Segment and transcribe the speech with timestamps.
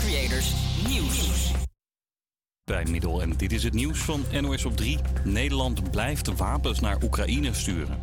[0.00, 0.54] Creators
[0.88, 1.52] Nieuws.
[2.64, 4.98] Bij Middel en dit is het nieuws van NOS op 3.
[5.24, 8.00] Nederland blijft wapens naar Oekraïne sturen.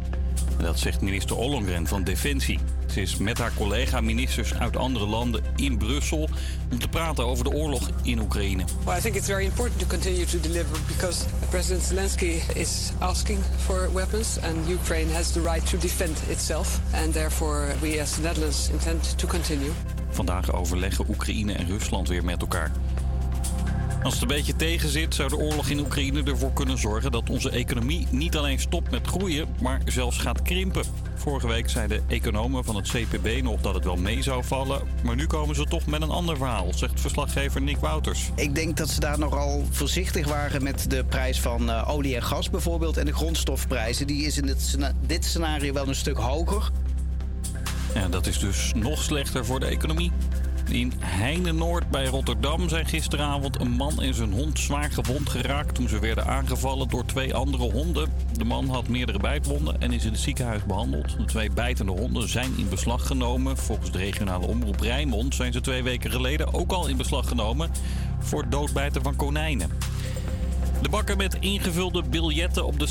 [0.61, 2.59] Dat zegt minister Ollongren van Defensie.
[2.91, 6.29] Ze is met haar collega-ministers uit andere landen in Brussel
[6.71, 8.63] om te praten over de oorlog in Oekraïne.
[8.85, 13.39] Well, I think it's very important to continue to deliver because President Zelensky is asking
[13.65, 16.79] for weapons and Ukraine has the right to defend itself.
[16.93, 19.71] And therefore we as the Netherlands intend to continue.
[20.09, 22.71] Vandaag overleggen Oekraïne en Rusland weer met elkaar.
[24.03, 27.29] Als het een beetje tegen zit, zou de oorlog in Oekraïne ervoor kunnen zorgen dat
[27.29, 30.83] onze economie niet alleen stopt met groeien, maar zelfs gaat krimpen.
[31.15, 35.15] Vorige week zeiden economen van het CPB nog dat het wel mee zou vallen, maar
[35.15, 38.29] nu komen ze toch met een ander verhaal, zegt verslaggever Nick Wouters.
[38.35, 42.23] Ik denk dat ze daar nogal voorzichtig waren met de prijs van uh, olie en
[42.23, 44.07] gas bijvoorbeeld en de grondstofprijzen.
[44.07, 44.55] Die is in
[45.07, 46.71] dit scenario wel een stuk hoger.
[47.93, 50.11] Ja, dat is dus nog slechter voor de economie.
[50.69, 55.89] In Heine-Noord bij Rotterdam zijn gisteravond een man en zijn hond zwaar gewond geraakt toen
[55.89, 58.13] ze werden aangevallen door twee andere honden.
[58.33, 61.17] De man had meerdere bijtwonden en is in het ziekenhuis behandeld.
[61.17, 63.57] De twee bijtende honden zijn in beslag genomen.
[63.57, 67.69] Volgens de regionale omroep Rijnmond zijn ze twee weken geleden ook al in beslag genomen
[68.19, 69.69] voor het doodbijten van konijnen.
[70.81, 72.87] De bakken met ingevulde biljetten op de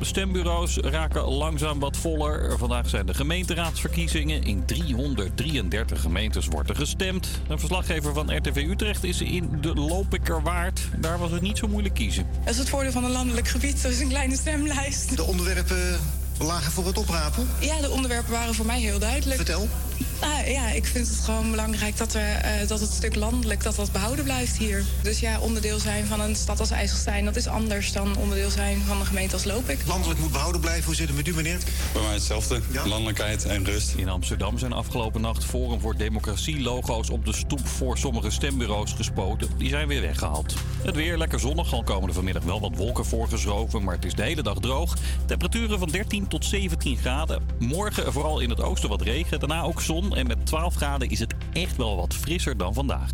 [0.00, 2.58] stembureaus raken langzaam wat voller.
[2.58, 4.42] Vandaag zijn de gemeenteraadsverkiezingen.
[4.42, 7.28] In 333 gemeentes wordt er gestemd.
[7.48, 10.80] Een verslaggever van RTV Utrecht is in de Lopikerwaard.
[10.96, 12.26] Daar was het niet zo moeilijk kiezen.
[12.44, 13.82] Dat is het voordeel van een landelijk gebied.
[13.82, 15.16] Dat is een kleine stemlijst.
[15.16, 16.00] De onderwerpen
[16.38, 17.48] lagen voor het oprapen?
[17.60, 19.36] Ja, de onderwerpen waren voor mij heel duidelijk.
[19.36, 19.68] Vertel.
[20.22, 23.76] Ah, ja, ik vind het gewoon belangrijk dat, we, uh, dat het stuk landelijk dat
[23.76, 24.84] dat behouden blijft hier.
[25.02, 27.24] Dus ja, onderdeel zijn van een stad als IJsselstein...
[27.24, 29.78] dat is anders dan onderdeel zijn van een gemeente als Lopik.
[29.86, 30.84] Landelijk moet behouden blijven.
[30.84, 31.58] Hoe zit het met u, meneer?
[31.92, 32.60] Bij mij hetzelfde.
[32.84, 33.94] Landelijkheid en rust.
[33.96, 37.10] In Amsterdam zijn afgelopen nacht Forum voor Democratie-logo's...
[37.10, 39.48] op de stoep voor sommige stembureaus gespoten.
[39.58, 40.54] Die zijn weer weggehaald.
[40.82, 41.72] Het weer lekker zonnig.
[41.72, 43.82] Al komen er vanmiddag wel wat wolken voorgeschoven...
[43.82, 44.96] maar het is de hele dag droog.
[45.26, 47.42] Temperaturen van 13 tot 17 graden.
[47.58, 49.40] Morgen vooral in het oosten wat regen.
[49.40, 53.10] Daarna ook zon en met 12 graden is het echt wel wat frisser dan vandaag.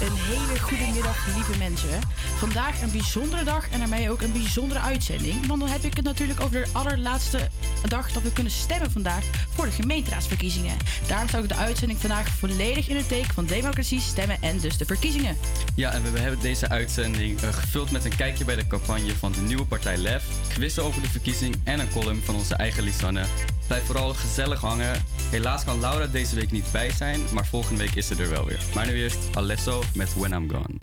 [0.00, 2.00] Een hele goede middag, lieve mensen.
[2.36, 5.46] Vandaag een bijzondere dag en daarmee ook een bijzondere uitzending.
[5.46, 7.48] Want dan heb ik het natuurlijk over de allerlaatste
[7.88, 10.76] dag dat we kunnen stemmen vandaag voor de gemeenteraadsverkiezingen.
[11.06, 14.76] Daarom staat ook de uitzending vandaag volledig in het teken van democratie, stemmen en dus
[14.76, 15.36] de verkiezingen.
[15.74, 19.32] Ja, en we hebben deze uitzending uh, gevuld met een kijkje bij de campagne van
[19.32, 23.24] de nieuwe partij LEF, quizzen over de verkiezing en een column van onze eigen Lisanne.
[23.66, 25.04] Blijf vooral gezellig hangen.
[25.30, 28.44] Helaas kan Laura deze week niet bij zijn, maar volgende week is ze er wel
[28.44, 28.60] weer.
[28.74, 30.80] Maar nu eerst Alesso met When I'm Gone.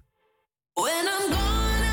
[0.74, 1.85] When I'm gone.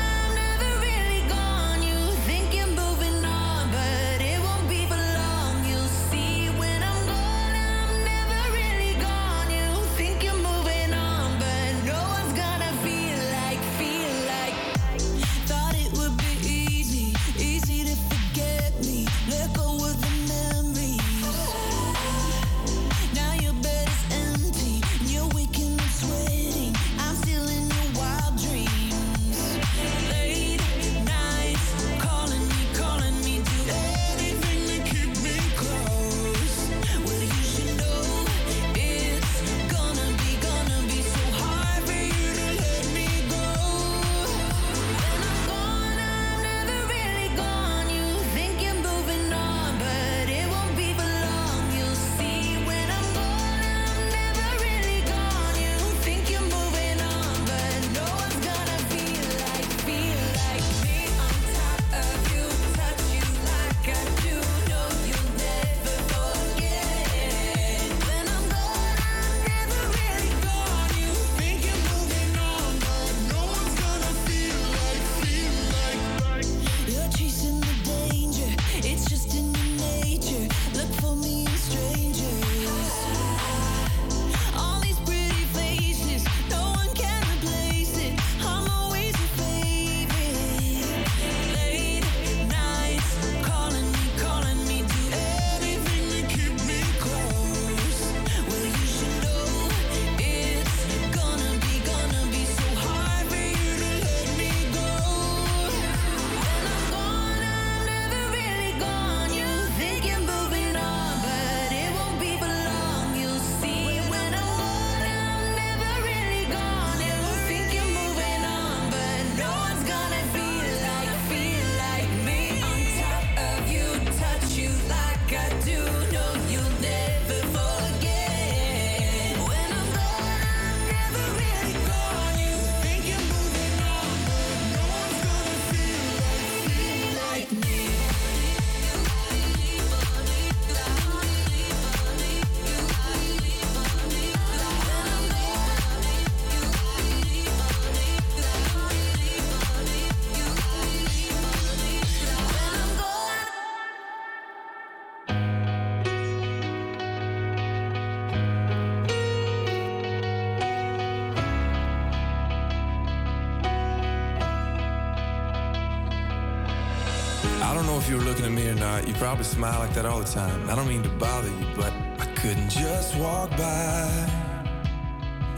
[168.03, 169.07] If you were looking at me or not.
[169.07, 170.69] You probably smile like that all the time.
[170.69, 174.09] I don't mean to bother you, but I couldn't just walk by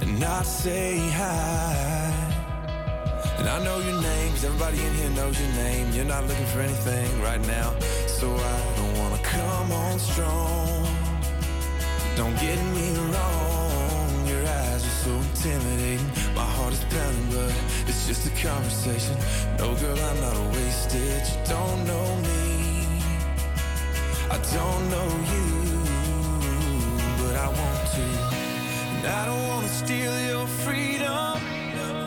[0.01, 2.13] and not say hi.
[3.39, 5.91] And I know your name, 'cause everybody in here knows your name.
[5.91, 7.73] You're not looking for anything right now,
[8.19, 10.87] so I don't wanna come on strong.
[12.15, 16.11] Don't get me wrong, your eyes are so intimidating.
[16.35, 17.53] My heart is pounding, but
[18.07, 19.17] just a conversation.
[19.57, 21.23] No, girl, I'm not a wasted.
[21.27, 23.01] You don't know me,
[24.29, 25.49] I don't know you,
[27.17, 28.05] but I want to.
[28.97, 31.39] And I don't wanna steal your freedom.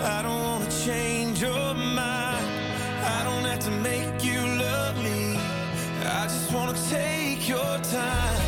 [0.01, 2.47] I don't wanna change your mind.
[3.17, 5.37] I don't have to make you love me.
[6.05, 8.48] I just wanna take your time.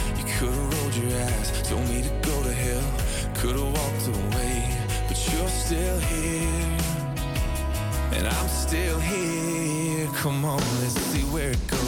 [0.41, 2.91] Could've rolled your eyes, told me to go to hell,
[3.35, 4.75] could've walked away,
[5.07, 6.77] but you're still here.
[8.13, 10.07] And I'm still here.
[10.15, 11.80] Come on, let's see where it goes.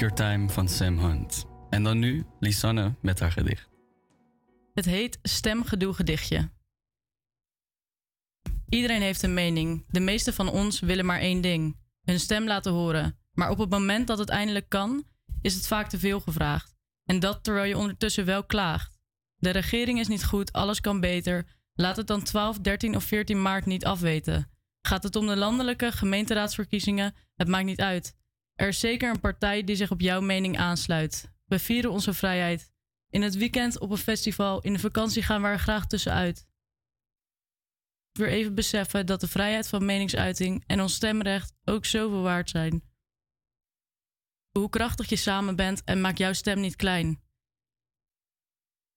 [0.00, 1.46] Your Time van Sam Hunt.
[1.70, 3.68] En dan nu Lisanne met haar gedicht.
[4.74, 6.50] Het heet Stemgedoe Gedichtje.
[8.68, 9.84] Iedereen heeft een mening.
[9.88, 13.18] De meeste van ons willen maar één ding: hun stem laten horen.
[13.32, 15.04] Maar op het moment dat het eindelijk kan,
[15.40, 16.74] is het vaak te veel gevraagd.
[17.04, 18.98] En dat terwijl je ondertussen wel klaagt.
[19.36, 21.46] De regering is niet goed, alles kan beter.
[21.74, 24.50] Laat het dan 12, 13 of 14 maart niet afweten.
[24.82, 27.14] Gaat het om de landelijke gemeenteraadsverkiezingen?
[27.36, 28.18] Het maakt niet uit.
[28.60, 31.32] Er is zeker een partij die zich op jouw mening aansluit.
[31.46, 32.72] We vieren onze vrijheid.
[33.10, 36.46] In het weekend op een festival, in de vakantie gaan we er graag tussenuit.
[38.12, 42.82] Weer even beseffen dat de vrijheid van meningsuiting en ons stemrecht ook zoveel waard zijn.
[44.50, 47.22] Hoe krachtig je samen bent en maak jouw stem niet klein.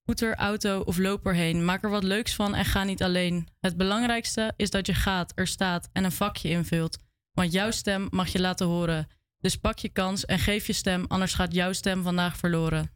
[0.02, 3.48] Scooter, auto of loop erheen, maak er wat leuks van en ga niet alleen.
[3.60, 6.98] Het belangrijkste is dat je gaat, er staat en een vakje invult.
[7.32, 9.08] Want jouw stem mag je laten horen.
[9.44, 12.92] Dus pak je kans en geef je stem, anders gaat jouw stem vandaag verloren.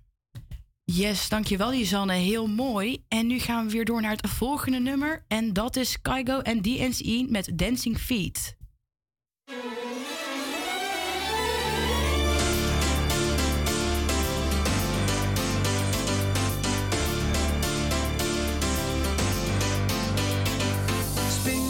[0.84, 2.14] Yes, dankjewel Lisanne.
[2.14, 3.04] Heel mooi.
[3.08, 5.24] En nu gaan we weer door naar het volgende nummer.
[5.28, 8.56] En dat is Kaigo en DNC met Dancing Feet.
[21.30, 21.62] Spin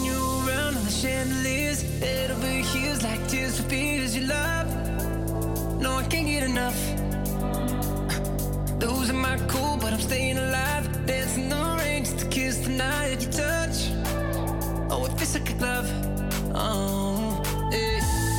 [0.58, 2.47] on the
[5.98, 6.78] I can't get enough.
[8.80, 10.84] Losing my cool, but I'm staying alive.
[11.06, 13.90] Dancing in the rain just to kiss the night you touch.
[14.90, 15.90] Oh, it feels like a glove.
[16.54, 17.42] Oh.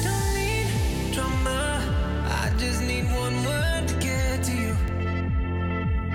[0.05, 0.67] Don't need
[1.13, 1.83] drama.
[2.41, 4.73] I just need one word to get to you.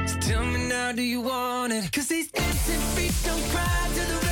[0.09, 1.93] So tell me now, do you want it?
[1.93, 4.24] Cause these dancing feet don't cry to the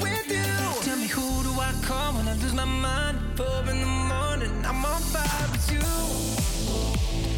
[0.00, 0.82] with you.
[0.82, 3.18] Tell me who do I call when I lose my mind?
[3.36, 5.82] Four in the morning, I'm on fire with you.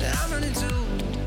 [0.05, 1.20] I'm running too.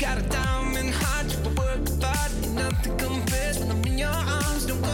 [0.00, 2.32] Got a diamond heart, you work art.
[2.54, 4.64] Nothing compares when I'm in your arms.
[4.66, 4.88] Don't go,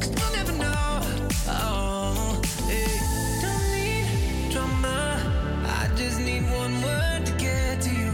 [0.00, 1.00] cause you'll never know.
[1.48, 3.00] Oh, hey.
[3.40, 5.64] Don't need drama.
[5.64, 8.12] I just need one word to get to you.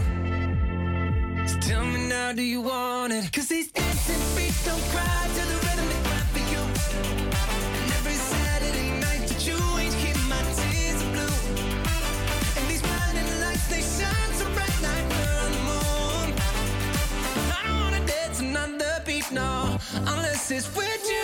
[1.47, 3.29] So tell me now, do you want it?
[3.33, 5.64] Cause these dancing feet don't cry to the
[20.51, 21.15] unless it's with you.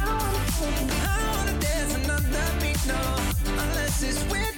[0.00, 3.00] I wanna dance another beat, no,
[3.62, 4.57] unless it's with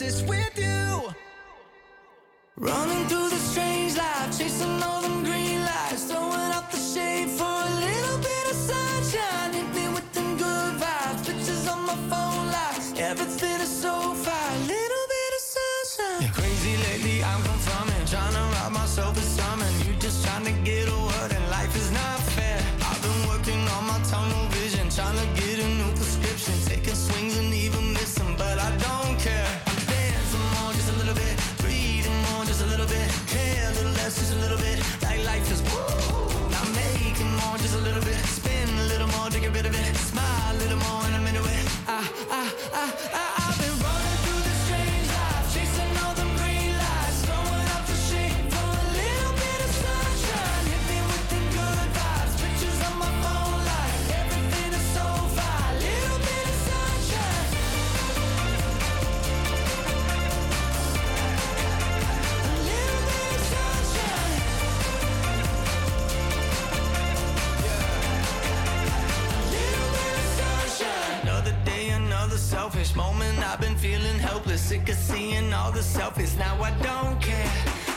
[0.00, 1.12] it's with you.
[2.56, 7.77] Running through the strange life, chasing all them green lights, throwing out the shade for
[75.78, 76.36] the selfies.
[76.36, 77.46] Now I don't care.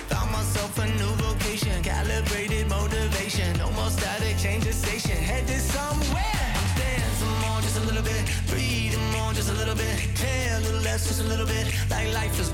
[0.10, 3.58] Found myself a new vocation, calibrated motivation.
[3.58, 6.46] No more static, change the station, headed somewhere.
[6.60, 8.24] I'm dancing more, just a little bit.
[8.48, 9.98] Breathing more, just a little bit.
[10.16, 11.66] Care a little less, just a little bit.
[11.90, 12.50] Like life is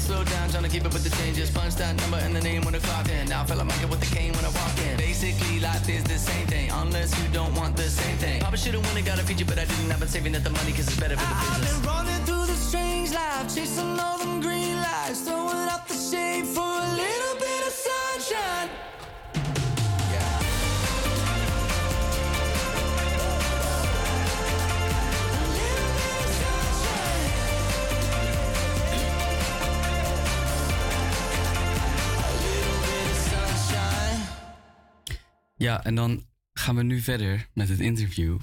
[0.00, 1.50] slow down, trying to keep up with the changes.
[1.50, 3.28] Punch that number and the name when the clock in.
[3.28, 4.96] Now I feel like Michael with the cane when I walk in.
[4.96, 8.40] Basically, life is the same thing, unless you don't want the same thing.
[8.40, 9.90] Papa should've won and got a feature, but I didn't.
[9.92, 11.78] I've been saving up the money cause it's better for the I've business.
[11.78, 13.91] been running through the strange life, chasing
[35.72, 38.38] Ja, en dan gaan we nu verder met het interview.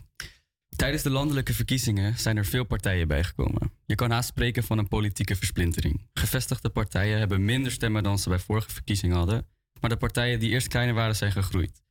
[0.75, 3.71] Tijdens de landelijke verkiezingen zijn er veel partijen bijgekomen.
[3.86, 6.07] Je kan haast spreken van een politieke versplintering.
[6.13, 9.48] Gevestigde partijen hebben minder stemmen dan ze bij vorige verkiezingen hadden,
[9.79, 11.82] maar de partijen die eerst kleiner waren zijn gegroeid.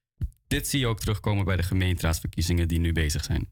[0.46, 3.50] Dit zie je ook terugkomen bij de gemeenteraadsverkiezingen die nu bezig zijn.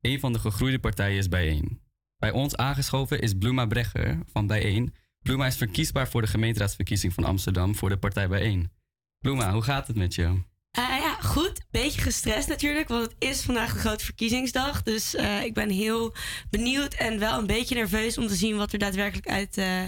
[0.00, 1.80] Een van de gegroeide partijen is Bijeen.
[2.16, 4.94] Bij ons aangeschoven is Bluma Bregger van Bijeen.
[5.22, 8.70] Bluma is verkiesbaar voor de gemeenteraadsverkiezing van Amsterdam voor de partij Bijeen.
[9.18, 10.42] Bluma, hoe gaat het met je?
[10.74, 11.03] Eh,
[11.34, 11.60] goed.
[11.70, 14.82] Beetje gestrest natuurlijk, want het is vandaag de grote verkiezingsdag.
[14.82, 16.14] Dus eh, ik ben heel
[16.50, 19.82] benieuwd en wel een beetje nerveus om te zien wat er daadwerkelijk uit eh,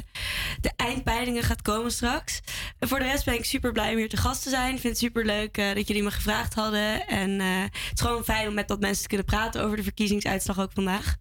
[0.60, 2.40] de eindpeilingen gaat komen straks.
[2.78, 4.74] En voor de rest ben ik super blij om hier te gast te zijn.
[4.74, 7.06] Ik vind het super leuk dat jullie me gevraagd hadden.
[7.06, 10.60] En het is gewoon fijn om met wat mensen te kunnen praten over de verkiezingsuitslag
[10.60, 11.16] ook vandaag.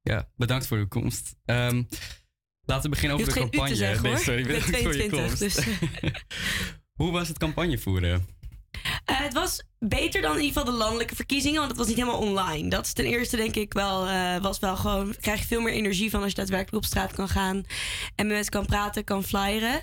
[0.00, 1.36] Ja, bedankt voor uw komst.
[1.44, 1.82] Ehm,
[2.60, 3.74] laten we beginnen over de campagne.
[3.74, 5.38] zeggen, sorry, ben bedankt voor je 22, komst.
[5.38, 5.66] dus.
[7.00, 8.35] Hoe was het campagne voeren?
[9.04, 11.96] Eh, het was beter dan in ieder geval de landelijke verkiezingen, want het was niet
[11.96, 12.70] helemaal online.
[12.70, 15.72] Dat is ten eerste denk ik wel, eh, was wel gewoon, krijg je veel meer
[15.72, 17.56] energie van als je daadwerkelijk op straat kan gaan
[18.14, 19.80] en met mensen kan praten, kan flyeren.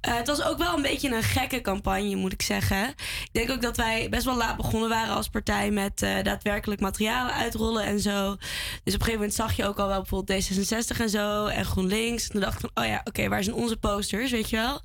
[0.00, 2.88] Eh, het was ook wel een beetje een gekke campagne, moet ik zeggen.
[2.88, 7.34] Ik denk ook dat wij best wel laat begonnen waren als partij met daadwerkelijk materialen
[7.34, 8.36] uitrollen en zo.
[8.84, 11.64] Dus op een gegeven moment zag je ook al wel bijvoorbeeld D66 en zo en
[11.64, 12.24] GroenLinks.
[12.24, 14.80] En toen dacht ik van, oh ja, oké, waar zijn onze posters, weet je wel?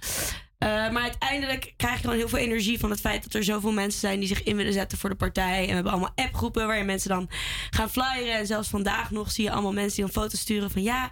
[0.63, 3.71] Uh, maar uiteindelijk krijg je gewoon heel veel energie van het feit dat er zoveel
[3.71, 5.62] mensen zijn die zich in willen zetten voor de partij.
[5.62, 7.30] En we hebben allemaal appgroepen waarin mensen dan
[7.69, 8.38] gaan flyeren.
[8.38, 11.12] En zelfs vandaag nog zie je allemaal mensen die dan foto's sturen van ja,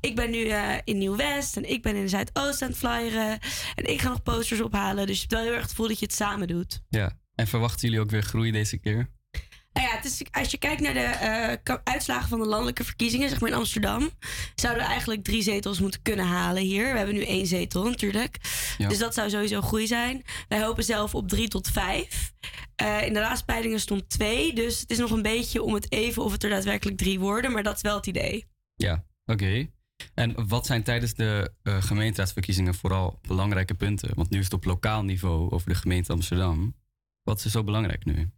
[0.00, 3.38] ik ben nu uh, in Nieuw-West en ik ben in de Zuidoost aan het flyeren.
[3.74, 5.06] En ik ga nog posters ophalen.
[5.06, 6.80] Dus je hebt wel heel erg het gevoel dat je het samen doet.
[6.88, 9.10] Ja, en verwachten jullie ook weer groei deze keer?
[9.72, 13.28] Nou ja, het is, als je kijkt naar de uh, uitslagen van de landelijke verkiezingen,
[13.28, 14.10] zeg maar in Amsterdam,
[14.54, 16.92] zouden we eigenlijk drie zetels moeten kunnen halen hier.
[16.92, 18.36] We hebben nu één zetel natuurlijk.
[18.80, 18.88] Ja.
[18.88, 20.22] Dus dat zou sowieso groei zijn.
[20.48, 22.32] Wij hopen zelf op drie tot vijf.
[22.82, 24.54] Uh, in de laatste peilingen stond twee.
[24.54, 27.52] Dus het is nog een beetje om het even of het er daadwerkelijk drie worden.
[27.52, 28.46] Maar dat is wel het idee.
[28.74, 29.32] Ja, oké.
[29.44, 29.70] Okay.
[30.14, 34.14] En wat zijn tijdens de uh, gemeenteraadsverkiezingen vooral belangrijke punten?
[34.14, 36.74] Want nu is het op lokaal niveau over de gemeente Amsterdam.
[37.22, 38.30] Wat is zo belangrijk nu?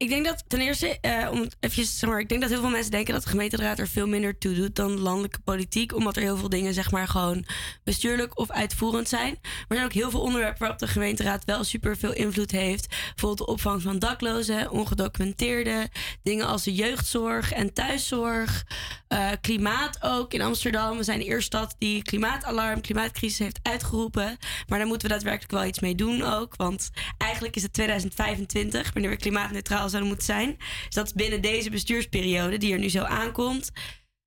[0.00, 2.70] Ik denk dat ten eerste, uh, om even, zeg maar, ik denk dat heel veel
[2.70, 6.22] mensen denken dat de gemeenteraad er veel minder toe doet dan landelijke politiek, omdat er
[6.22, 7.44] heel veel dingen, zeg maar, gewoon
[7.84, 9.38] bestuurlijk of uitvoerend zijn.
[9.42, 12.86] Maar er zijn ook heel veel onderwerpen waarop de gemeenteraad wel super veel invloed heeft.
[12.88, 15.88] Bijvoorbeeld de opvang van daklozen, ongedocumenteerden,
[16.22, 18.64] dingen als de jeugdzorg en thuiszorg,
[19.08, 20.96] uh, klimaat ook in Amsterdam.
[20.96, 24.36] We zijn de eerste stad die klimaatalarm, klimaatcrisis heeft uitgeroepen.
[24.68, 28.92] Maar daar moeten we daadwerkelijk wel iets mee doen ook, want eigenlijk is het 2025
[28.92, 30.56] wanneer we klimaatneutraal zouden moeten zijn.
[30.84, 33.70] Dus dat is binnen deze bestuursperiode die er nu zo aankomt.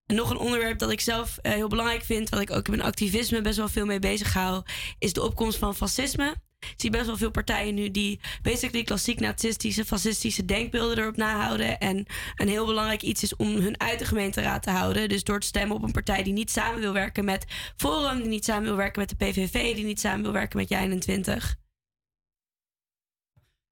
[0.06, 2.72] En nog een onderwerp dat ik zelf uh, heel belangrijk vind, wat ik ook in
[2.72, 4.64] mijn activisme best wel veel mee bezig hou,
[5.00, 6.36] is de opkomst van fascisme.
[6.60, 11.80] Ik zie best wel veel partijen nu die basically klassiek nazistische, fascistische denkbeelden erop nahouden.
[11.80, 15.10] En een heel belangrijk iets is om hun uit de gemeenteraad te houden.
[15.10, 17.46] Dus door te stemmen op een partij die niet samen wil werken met
[17.76, 20.74] Forum, die niet samen wil werken met de PVV, die niet samen wil werken met
[20.74, 21.63] Jij21.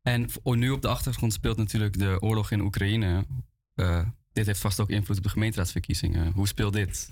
[0.02, 3.26] En nu op de achtergrond speelt natuurlijk de oorlog in Oekraïne.
[3.76, 6.32] Uh, dit heeft vast ook invloed op de gemeenteraadsverkiezingen.
[6.32, 7.12] Hoe speelt dit?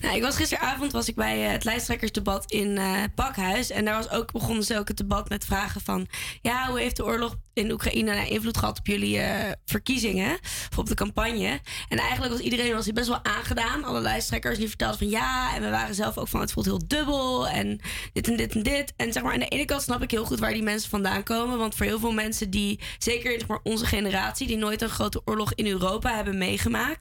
[0.00, 3.70] Nou, ik was gisteravond was ik bij uh, het lijsttrekkersdebat in uh, Pakhuis.
[3.70, 6.06] En daar was ook, begonnen ze ook het debat met vragen van...
[6.42, 10.38] Ja, hoe heeft de oorlog in Oekraïne nou invloed gehad op jullie uh, verkiezingen?
[10.70, 11.60] Of op de campagne?
[11.88, 13.84] En eigenlijk was iedereen was best wel aangedaan.
[13.84, 15.54] Alle lijsttrekkers die vertelden van ja.
[15.54, 17.48] En we waren zelf ook van het voelt heel dubbel.
[17.48, 17.80] En
[18.12, 18.92] dit en dit en dit.
[18.96, 21.22] En zeg maar aan de ene kant snap ik heel goed waar die mensen vandaan
[21.22, 21.58] komen.
[21.58, 24.46] Want voor heel veel mensen die, zeker zeg onze generatie...
[24.46, 27.00] die nooit een grote oorlog in Europa hebben meegemaakt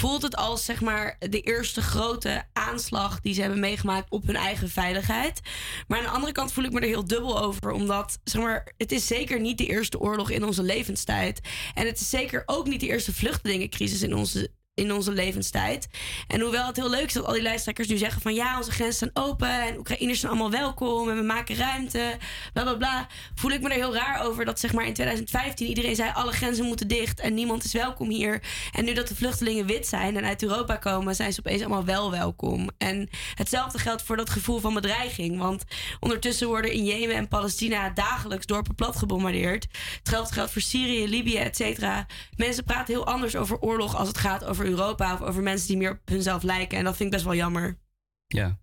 [0.00, 4.36] voelt het als zeg maar de eerste grote aanslag die ze hebben meegemaakt op hun
[4.36, 5.40] eigen veiligheid.
[5.88, 8.72] Maar aan de andere kant voel ik me er heel dubbel over, omdat zeg maar
[8.76, 11.40] het is zeker niet de eerste oorlog in onze levenstijd
[11.74, 14.50] en het is zeker ook niet de eerste vluchtelingencrisis in onze
[14.80, 15.88] in onze levenstijd.
[16.28, 18.70] En hoewel het heel leuk is dat al die lijsttrekkers nu zeggen van ja, onze
[18.70, 22.16] grenzen zijn open en Oekraïners zijn allemaal welkom en we maken ruimte,
[22.52, 25.66] bla bla bla, voel ik me er heel raar over dat zeg maar in 2015
[25.66, 28.42] iedereen zei alle grenzen moeten dicht en niemand is welkom hier.
[28.72, 31.84] En nu dat de vluchtelingen wit zijn en uit Europa komen, zijn ze opeens allemaal
[31.84, 32.70] wel welkom.
[32.78, 35.64] En hetzelfde geldt voor dat gevoel van bedreiging, want
[36.00, 39.66] ondertussen worden in Jemen en Palestina dagelijks dorpen plat gebombardeerd.
[39.98, 42.06] Hetzelfde geldt voor Syrië, Libië, et cetera.
[42.36, 45.76] Mensen praten heel anders over oorlog als het gaat over Europa of over mensen die
[45.76, 46.78] meer op hunzelf lijken.
[46.78, 47.78] En dat vind ik best wel jammer.
[48.26, 48.58] Ja.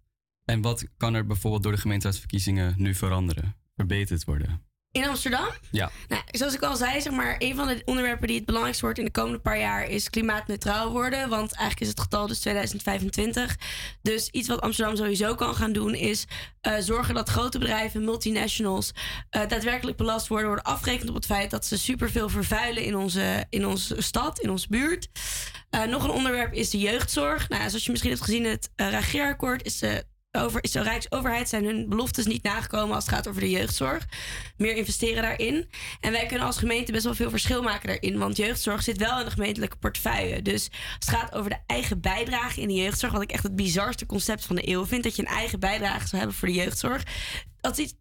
[0.46, 4.67] En wat kan er bijvoorbeeld door de gemeenteraadsverkiezingen nu veranderen, verbeterd worden?
[4.98, 5.48] In Amsterdam?
[5.72, 5.92] Ja.
[6.08, 8.98] Nou, zoals ik al zei, zeg maar, een van de onderwerpen die het belangrijkst wordt
[8.98, 11.30] in de komende paar jaar is klimaatneutraal worden.
[11.30, 13.58] Want eigenlijk is het getal dus 2025.
[14.02, 16.26] Dus iets wat Amsterdam sowieso kan gaan doen is
[16.68, 21.52] uh, zorgen dat grote bedrijven, multinationals, uh, daadwerkelijk belast worden, worden afgerekend op het feit
[21.52, 25.10] dat ze superveel vervuilen in onze, in onze stad, in onze buurt.
[25.72, 27.50] Uh, nog een onderwerp is de jeugdzorg.
[27.50, 30.06] Nou, zoals je misschien hebt gezien, het reageerakkoord is de
[30.38, 34.06] over, is de Rijksoverheid zijn hun beloftes niet nagekomen als het gaat over de jeugdzorg.
[34.58, 35.70] Meer investeren daarin.
[36.00, 38.18] En wij kunnen als gemeente best wel veel verschil maken daarin.
[38.18, 40.42] Want jeugdzorg zit wel in de gemeentelijke portefeuille.
[40.42, 43.56] Dus als het gaat over de eigen bijdrage in de jeugdzorg, wat ik echt het
[43.56, 46.54] bizarste concept van de eeuw vind, dat je een eigen bijdrage zou hebben voor de
[46.54, 47.04] jeugdzorg.
[47.62, 47.94] Dat is iets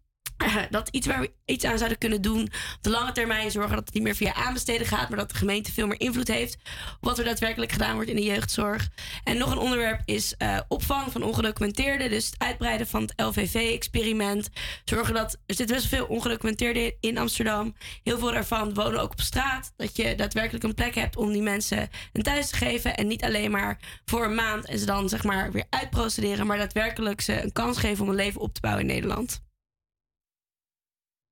[0.69, 3.85] dat iets waar we iets aan zouden kunnen doen op de lange termijn zorgen dat
[3.85, 6.97] het niet meer via aanbesteden gaat, maar dat de gemeente veel meer invloed heeft op
[7.01, 8.89] wat er daadwerkelijk gedaan wordt in de jeugdzorg.
[9.23, 14.49] En nog een onderwerp is uh, opvang van ongedocumenteerden, dus het uitbreiden van het LVV-experiment.
[14.85, 17.75] Zorgen dat er zit best veel ongedocumenteerden in Amsterdam.
[18.03, 19.73] Heel veel daarvan wonen ook op straat.
[19.77, 23.23] Dat je daadwerkelijk een plek hebt om die mensen een thuis te geven en niet
[23.23, 27.43] alleen maar voor een maand en ze dan zeg maar weer uitprocederen, maar daadwerkelijk ze
[27.43, 29.45] een kans geven om een leven op te bouwen in Nederland.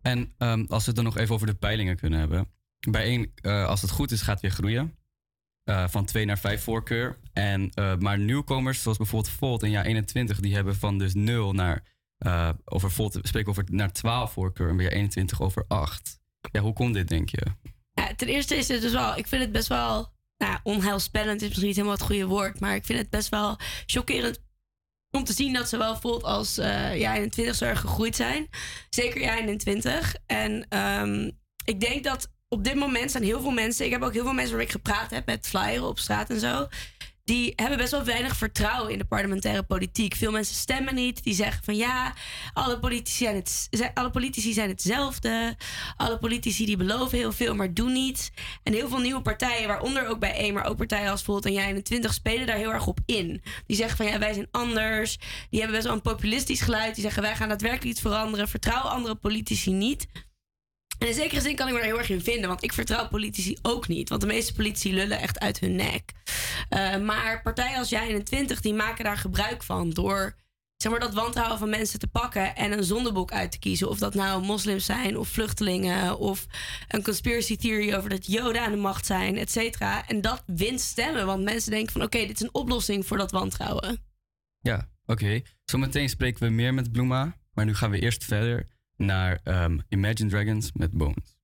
[0.06, 2.52] En um, als we het dan nog even over de peilingen kunnen hebben.
[2.90, 4.98] Bij één, uh, als het goed is, gaat het weer groeien.
[5.70, 7.20] Uh, van 2 naar 5 voorkeur.
[7.34, 11.54] En, uh, maar nieuwkomers, zoals bijvoorbeeld Volt in jaar 21, die hebben van dus 0
[11.54, 11.84] naar,
[12.66, 16.20] over Volt, spreken over naar 12 voorkeur en bij jaar 21 over 8.
[16.52, 17.46] Ja, hoe komt dit, denk je?
[17.92, 21.48] Ja, ten eerste is het dus wel, ik vind het best wel nou, onheilspellend is
[21.48, 24.45] misschien niet helemaal het goede woord, maar ik vind het best wel chockerend
[25.16, 28.48] om te zien dat ze wel voelt als uh, ja, 21 zo erg gegroeid zijn.
[28.90, 30.16] Zeker jij 21.
[30.26, 33.86] En um, ik denk dat op dit moment zijn heel veel mensen.
[33.86, 36.40] Ik heb ook heel veel mensen waar ik gepraat heb met flyeren op straat en
[36.40, 36.68] zo
[37.26, 40.16] die hebben best wel weinig vertrouwen in de parlementaire politiek.
[40.16, 41.24] Veel mensen stemmen niet.
[41.24, 42.14] Die zeggen van ja,
[42.54, 45.56] alle politici zijn, het, alle politici zijn hetzelfde.
[45.98, 48.32] Alle politici die beloven heel veel, maar doen niets.
[48.64, 51.62] En heel veel nieuwe partijen, waaronder ook bij één, maar ook partijen als bijvoorbeeld en
[51.62, 53.42] jij in de 20 spelen daar heel erg op in.
[53.66, 55.18] Die zeggen van ja, wij zijn anders.
[55.50, 56.94] Die hebben best wel een populistisch geluid.
[56.94, 58.48] Die zeggen wij gaan daadwerkelijk iets veranderen.
[58.48, 60.08] Vertrouw andere politici niet.
[61.00, 63.08] En in zekere zin kan ik me er heel erg in vinden, want ik vertrouw
[63.08, 64.10] politici ook niet.
[64.10, 66.12] Want de meeste politici lullen echt uit hun nek.
[66.70, 70.36] Uh, maar partijen als jij 21 die maken daar gebruik van door
[70.78, 73.90] zeg maar, dat wantrouwen van mensen te pakken en een zondeboek uit te kiezen.
[73.90, 76.46] Of dat nou moslims zijn of vluchtelingen of
[76.88, 80.08] een conspiracy theory over dat Joden aan de macht zijn, et cetera.
[80.08, 83.32] En dat wint stemmen, want mensen denken van oké, dit is een oplossing voor dat
[83.32, 83.98] wantrouwen.
[84.60, 85.42] Ja, oké.
[85.66, 90.30] Zometeen spreken we meer met Bloema, maar nu gaan we eerst verder naar um, Imagine
[90.30, 91.38] Dragons met Bones.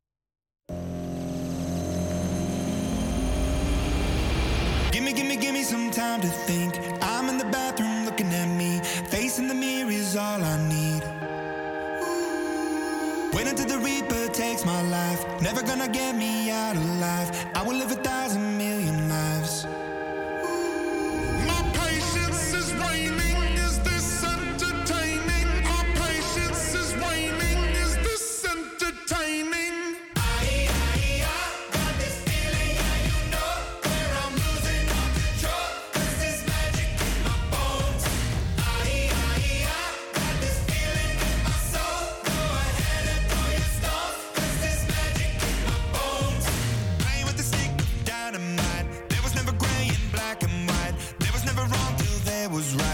[4.92, 6.74] Give me, give me, give me some time to think.
[7.02, 8.80] I'm in the bathroom looking at me.
[9.10, 11.04] Facing the mirror is all I need.
[13.34, 15.26] Wait until the Reaper takes my life.
[15.42, 17.32] Never gonna get me out alive.
[17.56, 19.66] I will live a thousand million lives.
[52.52, 52.91] was right.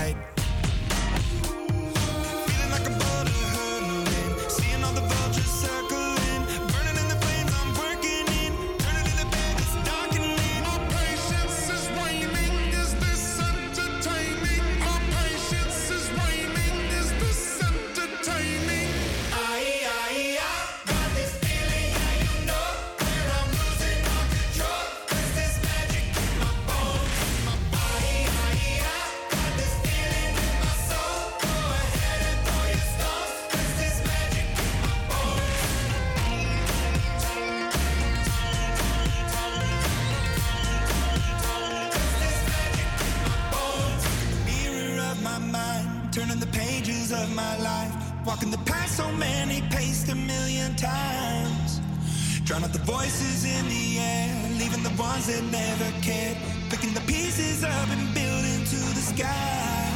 [57.58, 59.92] Pieces up and building to the sky.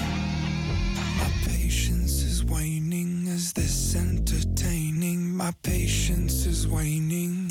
[1.17, 3.27] My patience is waning.
[3.27, 5.35] Is this entertaining?
[5.35, 7.50] My patience is waning.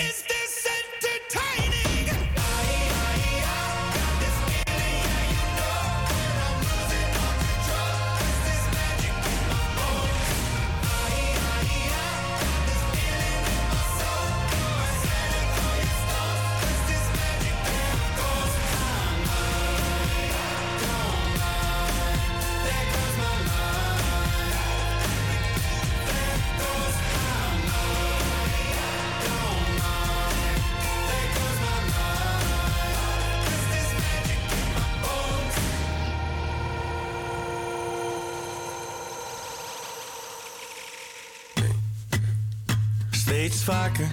[43.62, 44.10] Vaker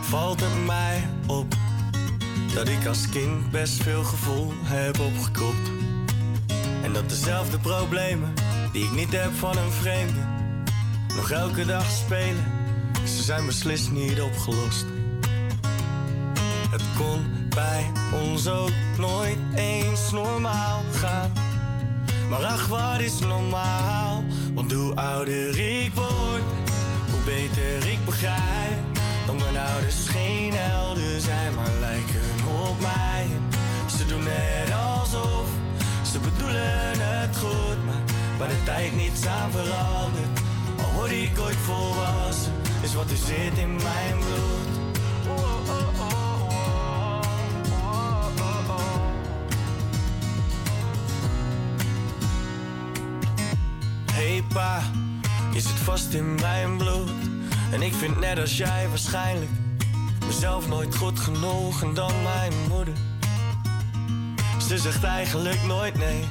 [0.00, 1.54] valt het mij op
[2.54, 5.70] dat ik als kind best veel gevoel heb opgekropt.
[6.82, 8.34] En dat dezelfde problemen
[8.72, 10.20] die ik niet heb van een vreemde
[11.14, 12.44] nog elke dag spelen,
[13.04, 14.84] ze zijn beslist niet opgelost.
[16.70, 17.90] Het kon bij
[18.24, 21.32] ons ook nooit eens normaal gaan.
[22.28, 24.24] Maar ach, wat is normaal?
[24.54, 26.11] Want hoe ouder ik word,
[27.86, 28.80] ik begrijp
[29.26, 32.30] dat mijn ouders geen helden zijn, maar lijken
[32.68, 33.26] op mij.
[33.96, 35.48] Ze doen net alsof
[36.12, 38.02] ze bedoelen het goed, maar
[38.38, 40.40] waar de tijd niets aan verandert.
[40.84, 44.80] Al word ik ooit volwassen, is wat er zit in mijn bloed.
[54.12, 54.82] Hey pa,
[55.52, 56.91] je zit vast in mijn bloed.
[57.72, 59.50] En ik vind net als jij waarschijnlijk
[60.26, 62.94] mezelf nooit goed genoeg en dan mijn moeder.
[64.68, 66.24] Ze zegt eigenlijk nooit nee,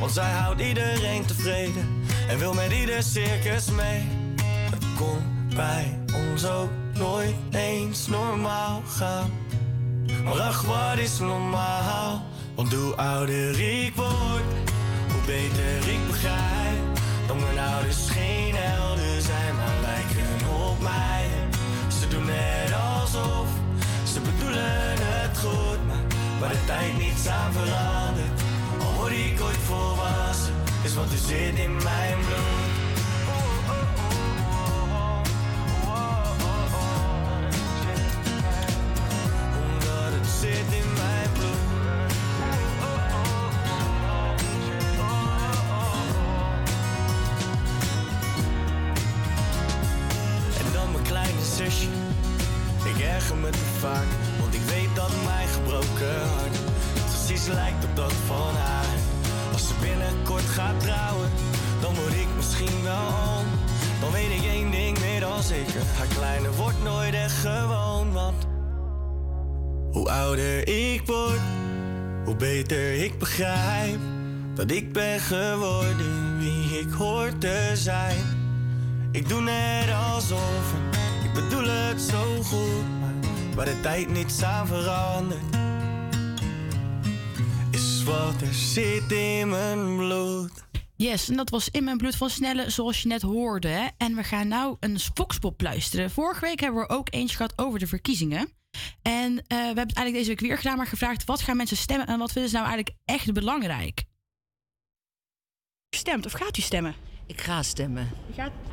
[0.00, 4.08] want zij houdt iedereen tevreden en wil met ieder circus mee.
[4.70, 9.30] Het kon bij ons ook nooit eens normaal gaan.
[10.24, 12.22] Maar ach, wat is normaal?
[12.54, 14.42] Want hoe ouder ik word,
[15.12, 18.47] hoe beter ik begrijp dat mijn ouders geen
[26.48, 28.40] waar de tijd niets aan verandert.
[28.80, 32.67] Al word ik ooit volwassen, is wat er zit in mijn bloed.
[73.38, 74.00] Begrijp
[74.54, 78.24] dat ik ben geworden wie ik hoor te zijn.
[79.12, 80.74] Ik doe net alsof
[81.24, 83.14] ik bedoel het zo goed, maar
[83.54, 85.56] waar de tijd niets aan verandert,
[87.70, 90.66] is wat er zit in mijn bloed.
[90.96, 93.68] Yes, en dat was In Mijn Bloed van Snelle, zoals je net hoorde.
[93.68, 93.86] Hè?
[93.96, 96.10] En we gaan nou een Foxpop luisteren.
[96.10, 98.57] Vorige week hebben we ook eentje gehad over de verkiezingen.
[99.02, 101.24] En eh, we hebben het eigenlijk deze week weer gedaan, maar gevraagd...
[101.24, 104.04] wat gaan mensen stemmen en wat vinden ze nou eigenlijk echt belangrijk?
[105.96, 106.94] Stemt of gaat u stemmen?
[107.26, 108.10] Ik ga stemmen.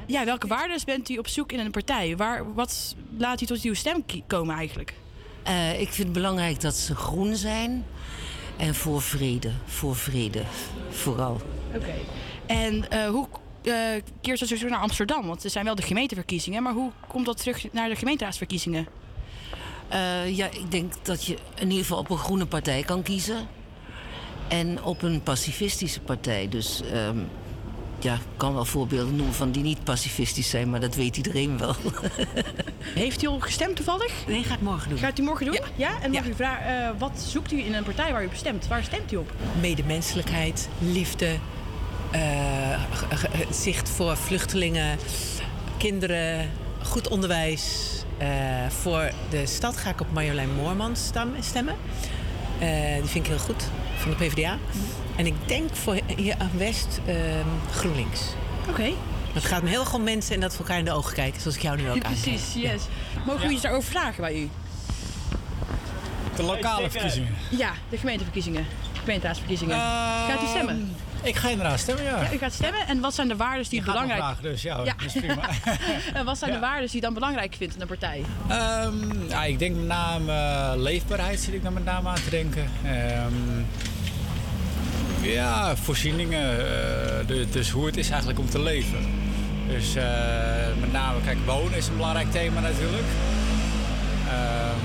[0.08, 2.18] Ja, welke waarden bent u op zoek in een partij?
[2.18, 4.94] Waar, wat laat u tot uw stem komen eigenlijk?
[5.44, 7.86] Eh, ik vind het belangrijk dat ze groen zijn.
[8.58, 9.52] En voor vrede.
[9.66, 10.44] Voor vrede.
[10.90, 11.42] Vooral.
[11.76, 11.94] Oké.
[12.46, 13.28] En eh, hoe
[13.64, 13.74] eh,
[14.22, 15.28] keert dat zo naar Amsterdam?
[15.28, 18.88] Want er zijn wel de gemeenteverkiezingen, maar hoe komt dat terug naar de gemeenteraadsverkiezingen?
[19.88, 23.48] Eh, ja, ik denk dat je in ieder geval op een groene partij kan kiezen.
[24.48, 26.50] En op een pacifistische partij.
[26.50, 27.18] Dus ehm,
[28.00, 31.58] ja, ik kan wel voorbeelden noemen van die niet pacifistisch zijn, maar dat weet iedereen
[31.58, 31.76] wel.
[33.04, 34.14] Heeft u al gestemd toevallig?
[34.28, 34.98] Nee, ga ik morgen doen.
[34.98, 35.60] Gaat u morgen doen?
[35.76, 36.02] Ja.
[36.02, 38.68] En mag u vragen, eh, wat zoekt u in een partij waar u op stemt?
[38.68, 39.34] Waar stemt u op?
[39.62, 41.36] medemenselijkheid, liefde,
[42.12, 42.82] eh,
[43.52, 44.98] zicht voor vluchtelingen,
[45.78, 46.50] kinderen,
[46.84, 47.94] goed onderwijs.
[48.18, 48.28] Eh,
[48.70, 50.96] voor de stad ga ik op Marjolein Moorman
[51.40, 51.76] stemmen.
[52.60, 53.64] Eh, die vind ik heel goed,
[53.98, 54.58] van de PvdA.
[55.16, 58.22] En ik denk voor hier aan West ehm, GroenLinks.
[58.70, 58.90] Oké.
[59.34, 61.42] Het gaat me heel erg om mensen en dat we elkaar in de ogen kijken,
[61.42, 62.22] zoals ik jou nu ook Ja, aankijk.
[62.22, 62.82] precies, yes.
[63.26, 64.50] Mogen we iets daarover vragen bij u?
[66.36, 67.36] De lokale verkiezingen.
[67.50, 68.66] Ja, de gemeenteverkiezingen.
[69.00, 69.76] Gemeenteraadsverkiezingen.
[70.30, 70.96] gaat u stemmen?
[71.26, 72.22] Ik ga inderdaad stemmen, ja.
[72.22, 72.88] Ja, u gaat stemmen.
[72.88, 75.50] En wat zijn de waarden die Je belangrijk vragen, dus ja, dat is prima.
[76.14, 76.58] en wat zijn Ja.
[76.58, 78.24] de waarden die u dan belangrijk vindt in een partij?
[78.48, 82.30] Ehm, ja, ik denk met name eh, leefbaarheid zit ik daar met name aan te
[82.30, 82.70] denken.
[82.84, 83.34] Ehm,
[85.22, 86.50] ja, voorzieningen.
[86.50, 89.00] eh, de- dus hoe het is eigenlijk om te leven.
[89.68, 90.04] Dus eh,
[90.80, 93.08] met name, kijk, wonen is een belangrijk thema natuurlijk.
[94.28, 94.80] Ehm,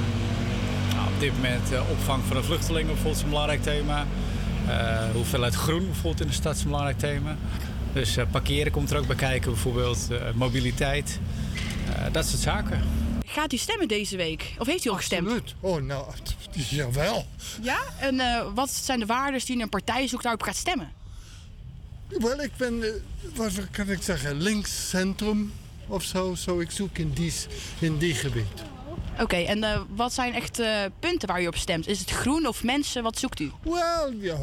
[0.97, 4.05] nou, op dit moment opvang van de vluchtelingen bijvoorbeeld is een belangrijk thema.
[4.71, 7.37] Eh, hoeveelheid groen bijvoorbeeld in de stad is een belangrijk thema.
[7.93, 10.09] Dus eh, parkeren komt er ook bij kijken bijvoorbeeld.
[10.11, 11.19] eh, mobiliteit.
[11.97, 12.83] Eh, dat soort zaken.
[13.27, 14.55] Gaat u stemmen deze week?
[14.59, 15.23] Of heeft u al gestemd?
[15.27, 15.55] Absoluut.
[15.61, 16.07] Oh, nou,
[16.53, 17.27] jawel.
[17.63, 17.79] Ja?
[17.99, 20.93] En eh, wat zijn de waarden die een partij zoekt waarop gaat stemmen?
[22.09, 22.91] Wel, ik ben, eh,
[23.35, 25.53] wat kan ik zeggen, links-centrum
[25.87, 26.35] of zo.
[26.35, 27.33] Zo, ik zoek in die,
[27.79, 28.63] in die gebied.
[29.21, 31.87] Oké, en eh, wat zijn echt eh, punten waar u op stemt?
[31.87, 33.03] Is het groen of mensen?
[33.03, 33.51] Wat zoekt u?
[33.63, 34.39] Wel, ja,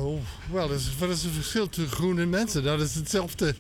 [0.52, 2.64] wel, wat is het verschil tussen groen en mensen?
[2.64, 3.56] Dat is hetzelfde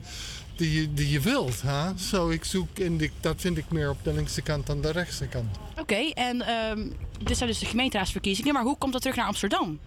[0.55, 1.61] die je, die je wilt.
[1.61, 1.97] Hè?
[1.97, 5.27] Zo, ik zoek, in dat vind ik meer op de linkse kant dan de rechtse
[5.27, 5.57] kant.
[5.79, 6.89] Oké, en ehm,
[7.23, 9.79] dit zijn dus de gemeenteraadsverkiezingen, maar hoe komt dat terug naar Amsterdam?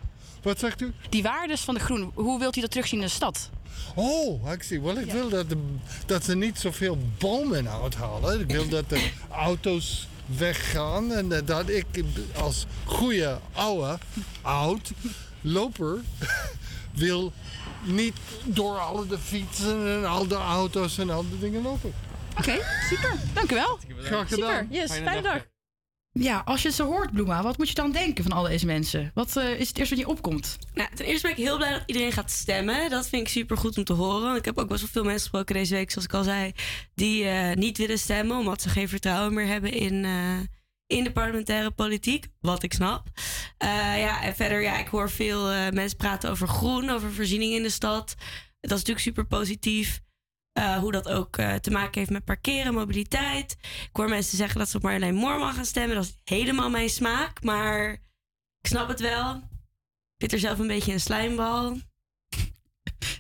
[0.43, 0.93] Wat zegt u?
[1.09, 3.51] Die waardes van de groen, hoe wilt u dat terugzien in de stad?
[3.95, 4.81] Oh, ik zie.
[4.81, 5.57] Wel, ik wil dat, de,
[6.07, 8.41] dat ze niet zoveel bomen uithalen.
[8.41, 11.13] Ik wil dat de auto's weggaan.
[11.13, 11.87] En eh, dat ik
[12.37, 13.99] als goede oude,
[14.43, 14.91] oud
[15.41, 16.01] loper
[16.95, 17.33] wil
[17.83, 21.95] niet door alle de fietsen en al de auto's en al die dingen lopen.
[22.39, 23.15] Oké, super.
[23.35, 23.79] Dank u wel.
[23.99, 24.51] Graag gedaan.
[24.51, 25.50] Super, yes, fijne, dag.
[26.13, 29.11] Ja, als je zo hoort, Bloema, wat moet je dan denken van al deze mensen?
[29.15, 30.59] Wat eh, is het eerste wat je opkomt?
[30.75, 32.91] Nou, ten eerste ben ik heel blij dat iedereen gaat stemmen.
[32.91, 34.37] Dat vind ik super goed om te horen.
[34.37, 36.53] Ik heb ook best wel veel mensen gesproken deze week, zoals ik al zei,
[36.95, 40.39] die eh, niet willen stemmen omdat ze geen vertrouwen meer hebben in, eh,
[40.87, 42.27] in de parlementaire politiek.
[42.41, 43.09] Wat ik snap.
[43.59, 47.71] Ja, en verder, ja, ik hoor veel mensen praten over groen, over voorzieningen in de
[47.71, 48.15] stad.
[48.61, 50.01] Dat is natuurlijk super positief.
[50.53, 53.57] Eh, hoe dat ook eh, te maken heeft met parkeren, mobiliteit.
[53.63, 55.97] Ik hoor mensen zeggen dat ze op Marjolein Moorman gaan stemmen.
[55.97, 57.43] Dat is helemaal mijn smaak.
[57.43, 57.93] Maar
[58.61, 59.35] ik snap het wel.
[59.37, 61.77] Ik zit er zelf een beetje een slijmbal.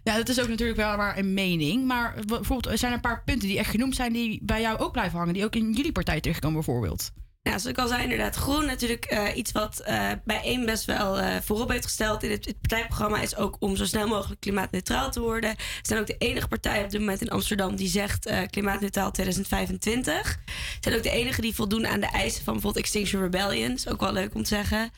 [0.02, 1.86] Ja, dat is ook natuurlijk wel maar een mening.
[1.86, 4.92] Maar bijvoorbeeld, er zijn een paar punten die echt genoemd zijn die bij jou ook
[4.92, 5.34] blijven hangen.
[5.34, 7.10] Die ook in jullie partij terugkomen bijvoorbeeld.
[7.42, 10.84] Ja, zoals ik al zei, inderdaad, groen natuurlijk eh, iets wat eh, bij één best
[10.84, 15.10] wel eh, voorop heeft gesteld in het, partijprogramma is ook om zo snel mogelijk klimaatneutraal
[15.10, 15.54] te worden.
[15.58, 20.38] Ze zijn ook de enige partij op dit moment in Amsterdam die zegt klimaatneutraal 2025.
[20.46, 23.72] Ze zijn ook de enige die voldoen aan de eisen van bijvoorbeeld Extinction Rebellion.
[23.72, 24.90] is ook wel leuk om te zeggen.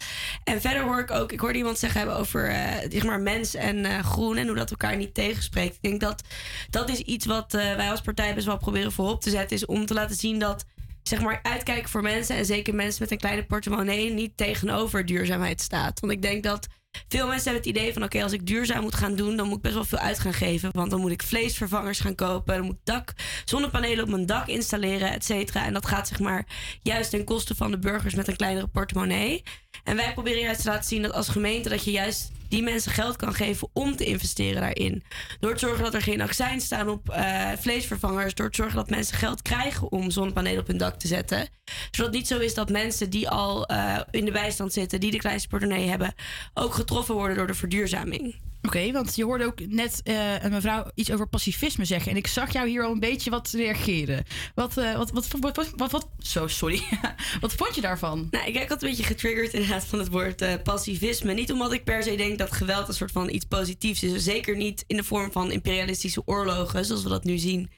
[0.45, 2.53] En verder hoor ik ook, ik hoorde iemand zeggen over
[2.91, 5.75] zeg maar mens en groen en hoe dat elkaar niet tegenspreekt.
[5.75, 6.23] Ik denk dat
[6.71, 9.87] dat is iets wat wij als partij best wel proberen voorop te zetten, is om
[9.87, 10.65] te laten zien dat
[11.03, 15.61] zeg maar uitkijken voor mensen en zeker mensen met een kleine portemonnee niet tegenover duurzaamheid
[15.61, 16.01] staat.
[16.01, 16.69] Want ik denk dat
[17.09, 19.57] veel mensen hebben het idee van oké, als ik duurzaam moet gaan doen, dan moet
[19.57, 20.71] ik best wel veel uit gaan geven.
[20.73, 23.13] Want dan moet ik vleesvervangers gaan kopen, dan moet ik dak,
[23.45, 25.65] zonnepanelen op mijn dak installeren, et cetera.
[25.65, 26.47] En dat gaat zeg maar
[26.83, 29.43] juist ten koste van de burgers met een kleinere portemonnee.
[29.85, 32.93] En wij proberen juist te laten zien dat als gemeente dat je juist die mensen
[32.93, 35.03] geld kan geven om te investeren daarin.
[35.41, 38.35] Door te zorgen dat er geen accijns staan op eh, vleesvervangers.
[38.35, 41.49] Door te zorgen dat mensen geld krijgen om zonnepanelen op hun dak te zetten.
[41.91, 45.11] Zodat het niet zo is dat mensen die al eh, in de bijstand zitten, die
[45.11, 46.15] de kleinste portemonnee hebben,
[46.55, 48.35] ook getroffen worden door de verduurzaming.
[48.63, 52.11] Oké, want je hoorde ook net eh, een mevrouw iets over pacifisme zeggen.
[52.11, 54.25] En ik zag jou hier al een beetje wat reageren.
[54.55, 56.83] Wat, eh, wat, wat, wat, wat, zo, sorry.
[57.41, 58.29] wat vond je daarvan?
[58.31, 61.33] Nou, ik werd een beetje getriggerd inderdaad van het woord eh, pacifisme.
[61.33, 64.25] Niet omdat ik per se denk dat geweld een soort van iets positiefs is.
[64.25, 67.71] Zeker niet in de vorm van imperialistische oorlogen, zoals we dat nu zien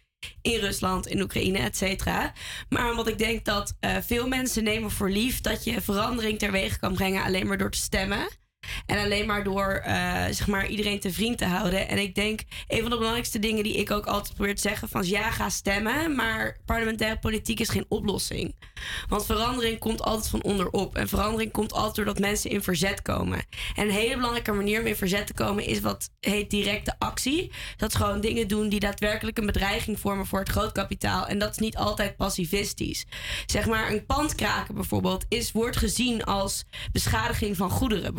[0.42, 2.32] in Rusland, in Oekraïne, et cetera.
[2.68, 6.94] Maar omdat ik denk dat veel mensen nemen voor lief dat je verandering teweeg kan
[6.94, 8.28] brengen alleen maar door te stemmen.
[8.86, 11.88] En alleen maar door eh, zeg maar iedereen te vriend te houden.
[11.88, 14.88] En ik denk, een van de belangrijkste dingen die ik ook altijd probeer te zeggen:
[14.88, 16.14] van ja, ga stemmen.
[16.14, 18.54] Maar parlementaire politiek is geen oplossing.
[19.08, 20.96] Want verandering komt altijd van onderop.
[20.96, 23.44] En verandering komt altijd doordat mensen in verzet komen.
[23.74, 27.52] En een hele belangrijke manier om in verzet te komen is wat heet directe actie.
[27.76, 31.26] Dat is gewoon dingen doen die daadwerkelijk een bedreiging vormen voor het grootkapitaal.
[31.26, 33.04] En dat is niet altijd pacifistisch.
[33.46, 38.14] Zeg maar, een pand kraken bijvoorbeeld is, wordt gezien als beschadiging van goederen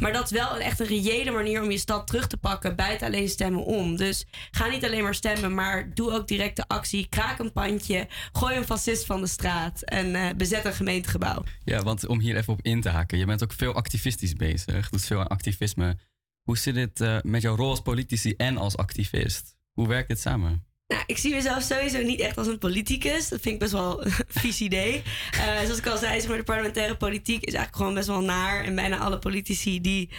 [0.00, 2.76] Maar dat is wel een, echt een reële manier om je stad terug te pakken
[2.76, 3.96] buiten alleen stemmen om.
[3.96, 7.06] Dus ga niet alleen maar stemmen, maar doe ook directe actie.
[7.08, 11.42] Kraak een pandje, gooi een fascist van de straat en eh, bezet een gemeentegebouw.
[11.64, 13.18] Ja, want om hier even op in te haken.
[13.18, 14.88] Je bent ook veel activistisch bezig.
[14.88, 15.96] Doet veel aan activisme.
[16.42, 19.56] Hoe zit het eh, met jouw rol als politici en als activist?
[19.72, 20.71] Hoe werkt dit samen?
[20.86, 23.28] Nou, ik zie mezelf sowieso niet echt als een politicus.
[23.28, 25.02] Dat vind ik best wel een vies idee.
[25.30, 28.20] Eh, zoals ik al zei, zeg maar, de parlementaire politiek is eigenlijk gewoon best wel
[28.20, 28.64] naar.
[28.64, 30.10] En bijna alle politici die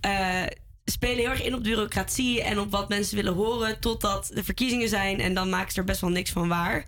[0.00, 0.42] eh,
[0.84, 3.80] spelen heel erg in op bureaucratie en op wat mensen willen horen.
[3.80, 6.84] Totdat de verkiezingen zijn en dan maken ze er best wel niks van waar.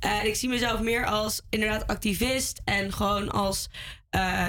[0.00, 3.68] En ik zie mezelf meer als inderdaad activist en gewoon als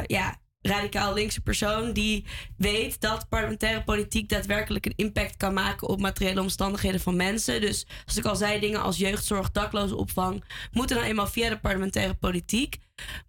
[0.06, 2.26] ja, radicaal linkse persoon die
[2.58, 7.62] weet dat parlementaire politiek daadwerkelijk een impact kan maken op materiële omstandigheden van mensen.
[7.62, 12.14] Dus als ik al zei, dingen als jeugdzorg, daklozenopvang moeten dan eenmaal via de parlementaire
[12.14, 12.78] politiek.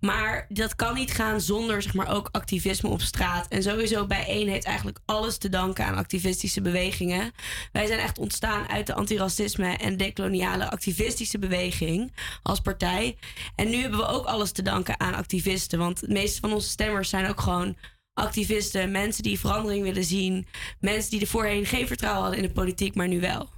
[0.00, 3.48] Maar dat kan niet gaan zonder zeg maar, ook activisme op straat.
[3.48, 7.32] En sowieso bijeen heeft eigenlijk alles te danken aan activistische bewegingen.
[7.72, 12.12] Wij zijn echt ontstaan uit de antiracisme en decoloniale activistische beweging
[12.42, 13.16] als partij.
[13.56, 15.78] En nu hebben we ook alles te danken aan activisten.
[15.78, 17.76] Want de meeste van onze stemmers zijn ook gewoon
[18.14, 18.90] activisten.
[18.90, 20.46] Mensen die verandering willen zien.
[20.80, 23.48] Mensen die er voorheen geen vertrouwen hadden in de politiek, maar nu wel.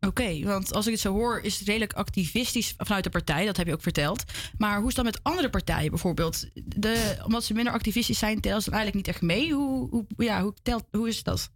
[0.00, 3.46] Oké, want als ik het zo hoor, is het redelijk activistisch vanuit de partij.
[3.46, 4.24] Dat heb je ook verteld.
[4.58, 6.48] Maar hoe is dan met andere partijen bijvoorbeeld?
[6.54, 9.52] De, omdat ze minder activistisch zijn, tellen ze eigenlijk niet echt mee.
[9.52, 11.50] Hoe, hoe, ja, hoe, telt, hoe is dat?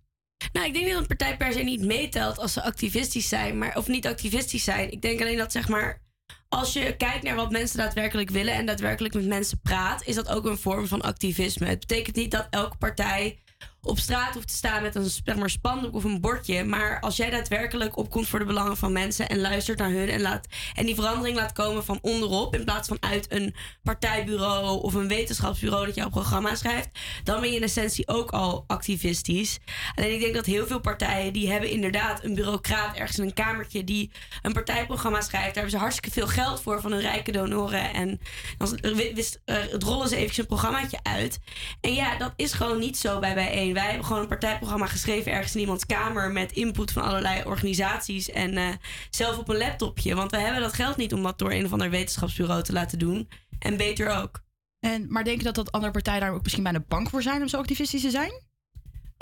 [0.53, 3.76] Nou, ik denk dat een partij per se niet meetelt als ze activistisch zijn, maar,
[3.76, 4.93] of niet activistisch zijn.
[4.93, 6.03] Ik denk alleen dat, zeg maar,
[6.49, 10.28] als je kijkt naar wat mensen daadwerkelijk willen en daadwerkelijk met mensen praat, is dat
[10.28, 11.66] ook een vorm van activisme.
[11.66, 13.43] Het betekent niet dat elke partij
[13.83, 16.64] op straat hoeft te staan met een zeg spandoek of een bordje.
[16.64, 20.20] Maar als jij daadwerkelijk opkomt voor de belangen van mensen en luistert naar hun en,
[20.20, 24.95] laat, en die verandering laat komen van onderop in plaats van uit een partijbureau of
[24.95, 26.89] een wetenschapsbureau dat jouw programma schrijft,
[27.24, 29.59] dan ben je in essentie ook al activistisch.
[29.95, 33.35] Alleen ik denk dat heel veel partijen die hebben inderdaad een bureaucraat ergens in een
[33.35, 34.11] kamertje die
[34.43, 35.45] een partijprogramma schrijft.
[35.45, 38.20] Daar hebben ze hartstikke veel geld voor van hun rijke donoren en
[38.59, 38.78] dan
[39.14, 41.39] wist, uh, rollen ze eventjes een programmaatje uit.
[41.81, 43.70] En ja, dat is gewoon niet zo bij bijeen.
[43.75, 48.31] Wij hebben gewoon een partijprogramma geschreven ergens in iemands kamer met input van allerlei organisaties
[48.31, 48.68] en uh,
[49.11, 50.14] zelf op een laptopje.
[50.14, 52.99] Want we hebben dat geld niet om dat door een of ander wetenschapsbureau te laten
[52.99, 53.29] doen.
[53.59, 54.43] En beter ook.
[54.81, 57.43] En, maar denk je dat dat andere partijen daar ook misschien bijna bang voor zijn
[57.43, 58.49] om zo activistisch te zijn?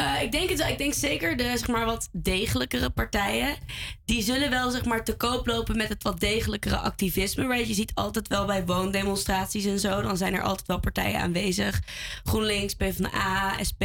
[0.00, 3.56] Uh, ik denk het Ik denk zeker de zeg maar, wat degelijkere partijen.
[4.04, 7.46] Die zullen wel zeg maar, te koop lopen met het wat degelijkere activisme.
[7.46, 7.68] Right?
[7.68, 10.02] Je ziet altijd wel bij woondemonstraties en zo.
[10.02, 11.80] Dan zijn er altijd wel partijen aanwezig.
[12.24, 13.82] GroenLinks, PvdA, SP.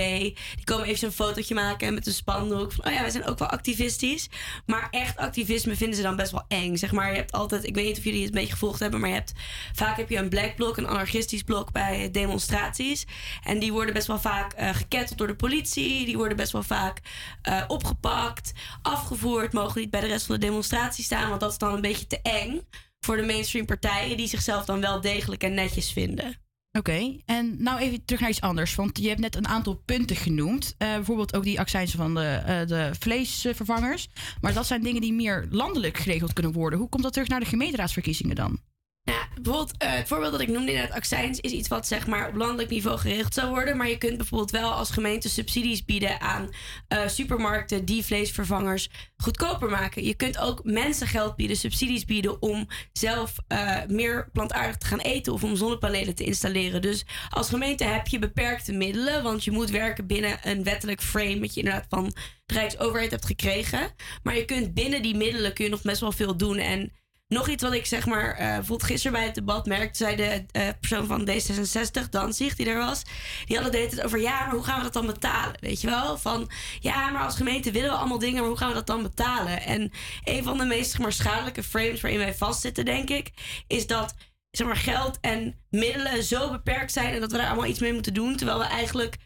[0.56, 2.72] Die komen even een fotootje maken met een spandoek.
[2.72, 4.30] Van, oh ja, wij zijn ook wel activistisch.
[4.66, 6.76] Maar echt activisme vinden ze dan best wel eng.
[6.76, 9.00] Zeg maar, je hebt altijd, ik weet niet of jullie het een beetje gevolgd hebben.
[9.00, 9.34] Maar je hebt,
[9.74, 13.06] vaak heb je een black blok, een anarchistisch blok bij demonstraties.
[13.44, 16.64] En die worden best wel vaak uh, geketteld door de politie die worden best wel
[16.64, 17.02] vaak
[17.50, 18.52] uh, opgepakt,
[18.82, 21.82] afgevoerd, mogen niet bij de rest van de demonstratie staan, want dat is dan een
[21.82, 22.62] beetje te eng
[23.00, 26.42] voor de mainstream partijen die zichzelf dan wel degelijk en netjes vinden.
[26.78, 28.76] Oké, en nou even terug naar iets anders.
[28.76, 30.76] Want je hebt net een aantal punten genoemd.
[30.78, 34.10] Uh, bijvoorbeeld ook die accijns van de, uh, de vleesvervangers.
[34.42, 36.80] Maar dat zijn dingen die meer landelijk geregeld kunnen worden.
[36.80, 38.60] Hoe komt dat terug naar de gemeenteraadsverkiezingen dan?
[39.06, 42.08] Ja, bijvoorbeeld, uh, het voorbeeld dat ik noemde in het accijns is iets wat zeg
[42.08, 43.78] maar op landelijk niveau geregeld zou worden.
[43.78, 46.50] Maar je kunt bijvoorbeeld wel als gemeente subsidies bieden aan
[46.94, 50.04] uh, supermarkten die vleesvervangers goedkoper maken.
[50.04, 55.00] Je kunt ook mensen geld bieden, subsidies bieden om zelf uh, meer plantaardig te gaan
[55.00, 56.82] eten of om zonnepanelen te installeren.
[56.82, 61.40] Dus als gemeente heb je beperkte middelen, want je moet werken binnen een wettelijk frame
[61.40, 62.14] dat je inderdaad van
[62.46, 63.92] de Rijksoverheid hebt gekregen.
[64.24, 66.92] Maar je kunt binnen die middelen kun je nog best wel veel doen en
[67.34, 70.46] nog iets wat ik zeg maar, uh, bijvoorbeeld gisteren bij het debat merkte, zei de
[70.52, 73.02] uh, persoon van D66, Danzig, die er was,
[73.46, 75.56] die hadden het over, ja, maar hoe gaan we dat dan betalen?
[75.60, 76.18] Weet je wel?
[76.18, 79.02] Van, ja, maar als gemeente willen we allemaal dingen, maar hoe gaan we dat dan
[79.02, 79.62] betalen?
[79.62, 79.92] En
[80.24, 83.32] een van de meest schadelijke frames waarin wij vastzitten, denk ik,
[83.68, 84.16] is dat
[84.52, 87.94] zeg maar, geld en middelen zo beperkt zijn en dat we daar allemaal iets mee
[87.94, 89.18] moeten doen, terwijl we eigenlijk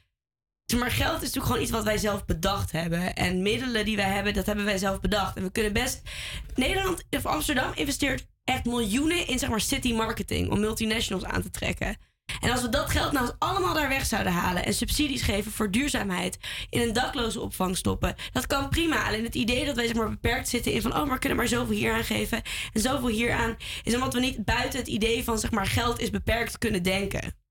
[0.76, 3.16] maar geld is natuurlijk gewoon iets wat wij zelf bedacht hebben.
[3.16, 5.36] En middelen die wij hebben, dat hebben wij zelf bedacht.
[5.36, 6.02] En we kunnen best.
[6.56, 11.50] Nederland of Amsterdam investeert echt miljoenen in zeg maar city marketing om multinationals aan te
[11.50, 11.98] trekken.
[12.40, 15.72] En als we dat geld nou allemaal daar weg zouden halen en subsidies geven voor
[15.72, 16.38] duurzaamheid
[16.70, 19.08] in een dakloze opvang stoppen, dat kan prima.
[19.08, 21.38] Alleen het idee dat wij zeg maar beperkt zitten in van oh, maar we kunnen
[21.38, 22.42] maar zoveel hier aan geven
[22.74, 26.00] en zoveel hier aan, is omdat we niet buiten het idee van zeg maar geld
[26.00, 27.46] is beperkt kunnen denken.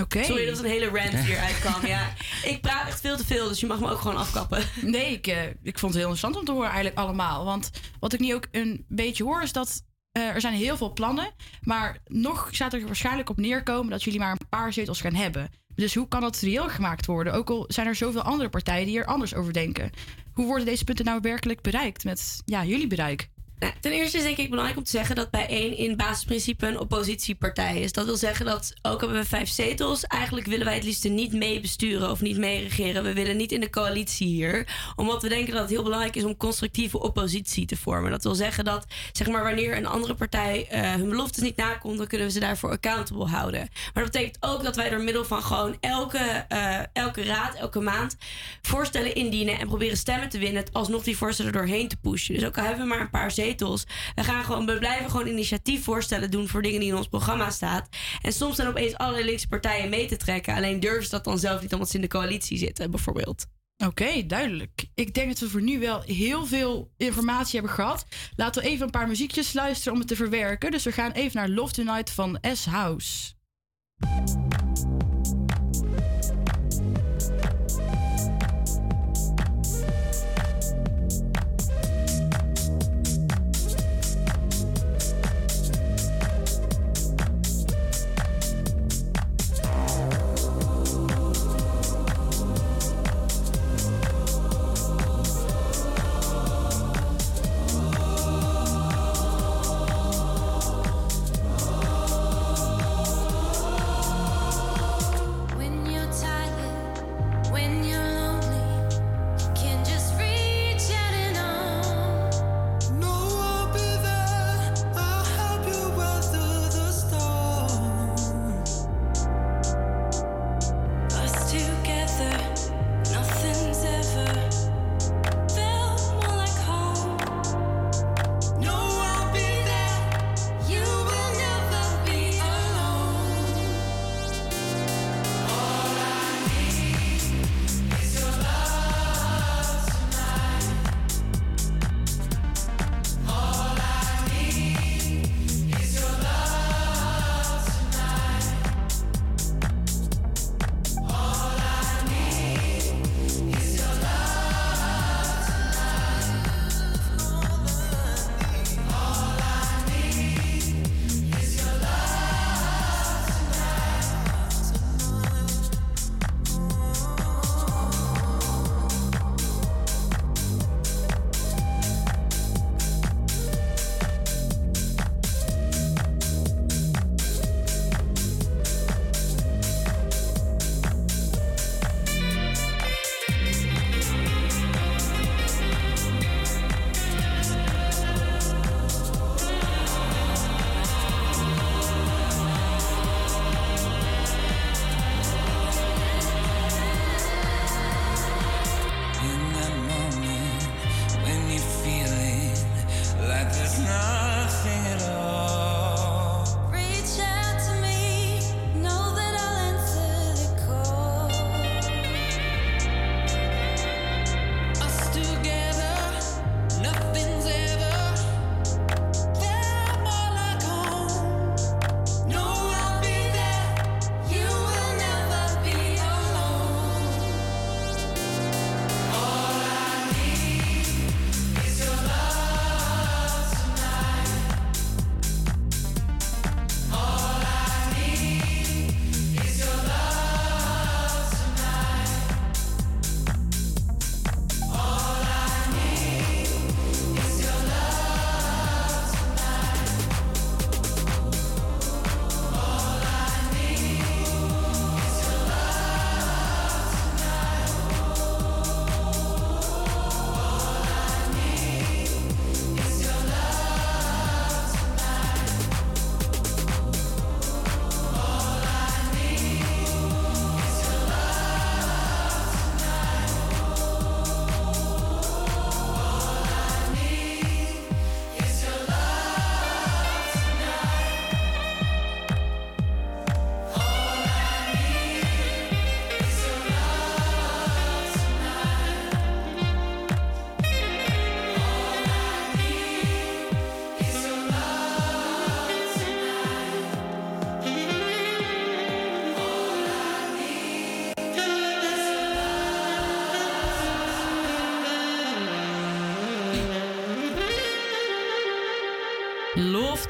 [0.00, 0.24] Oké.
[0.24, 1.86] Sorry dat een hele rant hier uitkwam.
[1.86, 2.12] Ja,
[2.44, 4.62] ik praat echt veel te veel, dus je mag me ook gewoon afkappen.
[4.82, 7.44] Nee, ik, uh, ik vond het heel interessant om te horen eigenlijk allemaal.
[7.44, 7.70] Want
[8.00, 9.82] wat ik nu ook een beetje hoor is dat
[10.12, 11.32] uh, er zijn heel veel plannen.
[11.60, 15.50] Maar nog gaat er waarschijnlijk op neerkomen dat jullie maar een paar zetels gaan hebben.
[15.74, 17.32] Dus hoe kan dat reëel gemaakt worden?
[17.32, 19.90] Ook al zijn er zoveel andere partijen die er anders over denken.
[20.32, 23.28] Hoe worden deze punten nou werkelijk bereikt met ja, jullie bereik?
[23.58, 26.78] Nou, ten eerste is denk ik belangrijk om te zeggen dat bijeen in basisprincipe een
[26.78, 27.92] oppositiepartij is.
[27.92, 31.32] Dat wil zeggen dat ook hebben we vijf zetels, eigenlijk willen wij het liefst niet
[31.32, 33.02] mee besturen of niet mee regeren.
[33.02, 36.24] We willen niet in de coalitie hier, omdat we denken dat het heel belangrijk is
[36.24, 38.10] om constructieve oppositie te vormen.
[38.10, 41.98] Dat wil zeggen dat zeg maar wanneer een andere partij eh, hun beloftes niet nakomt,
[41.98, 43.68] dan kunnen we ze daarvoor accountable houden.
[43.94, 47.80] Maar dat betekent ook dat wij door middel van gewoon elke, eh, elke raad, elke
[47.80, 48.16] maand
[48.62, 52.34] voorstellen indienen en proberen stemmen te winnen, alsnog die voorstellen doorheen te pushen.
[52.34, 55.26] Dus ook al hebben we maar een paar zetels, we, gaan gewoon, we blijven gewoon
[55.26, 57.88] initiatiefvoorstellen doen voor dingen die in ons programma staat.
[58.22, 60.54] En soms zijn opeens allerlei linkse partijen mee te trekken.
[60.54, 63.46] Alleen durven ze dat dan zelf niet omdat ze in de coalitie zitten, bijvoorbeeld.
[63.86, 64.86] Oké, duidelijk.
[64.94, 68.06] Ik denk dat we voor nu wel heel veel informatie hebben gehad.
[68.36, 70.70] Laten we even een paar muziekjes luisteren om het te verwerken.
[70.70, 72.66] Dus we gaan even naar Love Tonight van S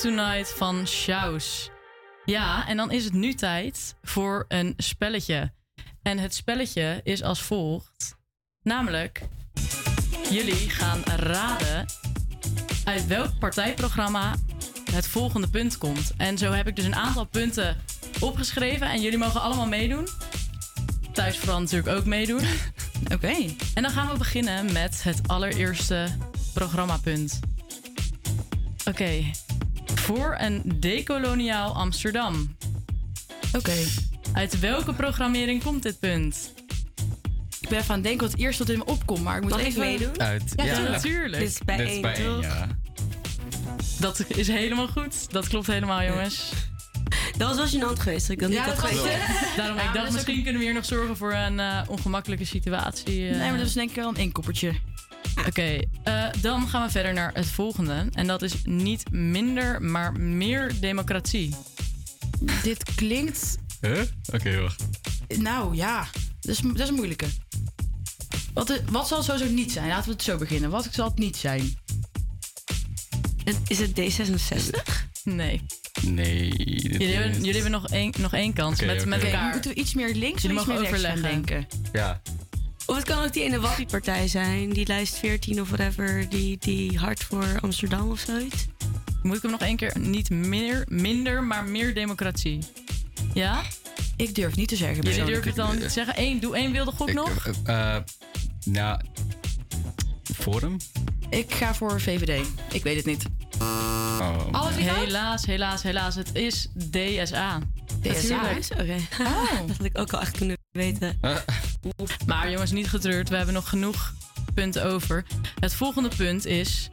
[0.09, 1.71] Tonight van Sjaus.
[2.25, 5.53] Ja, en dan is het nu tijd voor een spelletje.
[6.03, 8.17] En het spelletje is als volgt.
[8.63, 9.23] Namelijk,
[10.31, 11.87] jullie gaan raden
[12.85, 14.35] uit welk partijprogramma
[14.91, 16.13] het volgende punt komt.
[16.17, 17.77] En zo heb ik dus een aantal punten
[18.21, 20.09] opgeschreven en jullie mogen allemaal meedoen.
[21.13, 22.43] Thuis vooral natuurlijk ook meedoen.
[23.15, 23.35] Oké.
[23.75, 26.07] En dan gaan we beginnen met het allereerste
[26.55, 27.41] programmapunt.
[28.85, 29.31] Oké.
[30.09, 32.57] Voor een decoloniaal Amsterdam.
[33.57, 33.75] Oké.
[34.33, 36.53] Uit welke programmering komt dit punt?
[37.61, 39.43] Ik ben even aan het denken wat het eerste wat in me opkomt, maar ik
[39.43, 39.81] moet Mag ik even...
[39.81, 40.21] meedoen?
[40.21, 40.81] Uit, Ja, ja.
[40.81, 41.43] natuurlijk.
[41.43, 42.43] Dit is bij Dit is één, bij één, toch?
[42.43, 42.67] ja.
[44.01, 45.33] Dat is helemaal goed.
[45.33, 46.53] Dat klopt helemaal, jongens.
[47.37, 49.03] Dat was wel gênant geweest ik dat niet Ja, had dat was-.
[49.57, 53.29] Daarom, Ja, ik dacht, misschien kunnen we hier nog zorgen voor een eh, ongemakkelijke situatie.
[53.29, 53.37] eh.
[53.39, 54.73] Nee, maar dat is denk ik wel een inkoppertje.
[55.47, 58.07] Oké, eh, dan gaan we verder naar het volgende.
[58.13, 61.55] En dat is niet minder, maar meer democratie.
[62.63, 63.57] Dit klinkt...
[63.81, 64.01] Huh?
[64.33, 64.85] Oké, wacht.
[65.39, 66.07] Nou ja,
[66.41, 67.27] dat is, dat is een moeilijke.
[68.55, 69.89] Wat, eh, wat zal het sowieso niet zijn?
[69.89, 70.71] Laten we het zo beginnen.
[70.71, 71.75] Wat zal het niet zijn?
[73.67, 75.07] Is het D66?
[75.25, 75.63] Nee.
[76.03, 76.49] Nee.
[76.57, 79.09] Jullie is- hebben, jullie hebben nog, één, nog één kans Oké, met, oké.
[79.09, 79.53] met elkaar.
[79.53, 81.23] Moeten we iets meer links of iets meer rechts gaan overleggen.
[81.23, 81.67] denken?
[81.93, 82.21] Ja.
[82.89, 86.99] Of het kan ook die ene wappiepartij zijn, die lijst 14 of whatever, die, die
[86.99, 88.67] hard voor Amsterdam of zoiets.
[89.23, 89.99] Moet ik hem nog één keer?
[89.99, 92.59] Niet meer, minder, maar meer democratie.
[93.35, 93.63] Ja?
[94.17, 95.03] Ik durf niet te zeggen.
[95.05, 96.15] Jullie durven het dan niet te zeggen?
[96.17, 97.47] Eén, doe één wilde gok Ik, nog.
[97.65, 98.03] eh, eh,
[98.65, 99.01] nou,
[100.35, 100.77] Forum?
[101.31, 102.47] Ik ga voor VVD.
[102.73, 103.23] Ik weet het niet.
[103.59, 104.47] Oh.
[104.51, 104.99] Alles niet fout?
[105.05, 106.15] Helaas, helaas, helaas.
[106.15, 107.59] Het is DSA.
[108.03, 108.51] DSA?
[108.73, 108.97] Oké.
[109.67, 111.19] dat had ik ook al echt kunnen weten.
[112.27, 113.29] Maar jongens, niet getreurd.
[113.29, 114.13] We hebben nog genoeg
[114.55, 115.25] punten over.
[115.61, 116.89] Het volgende punt is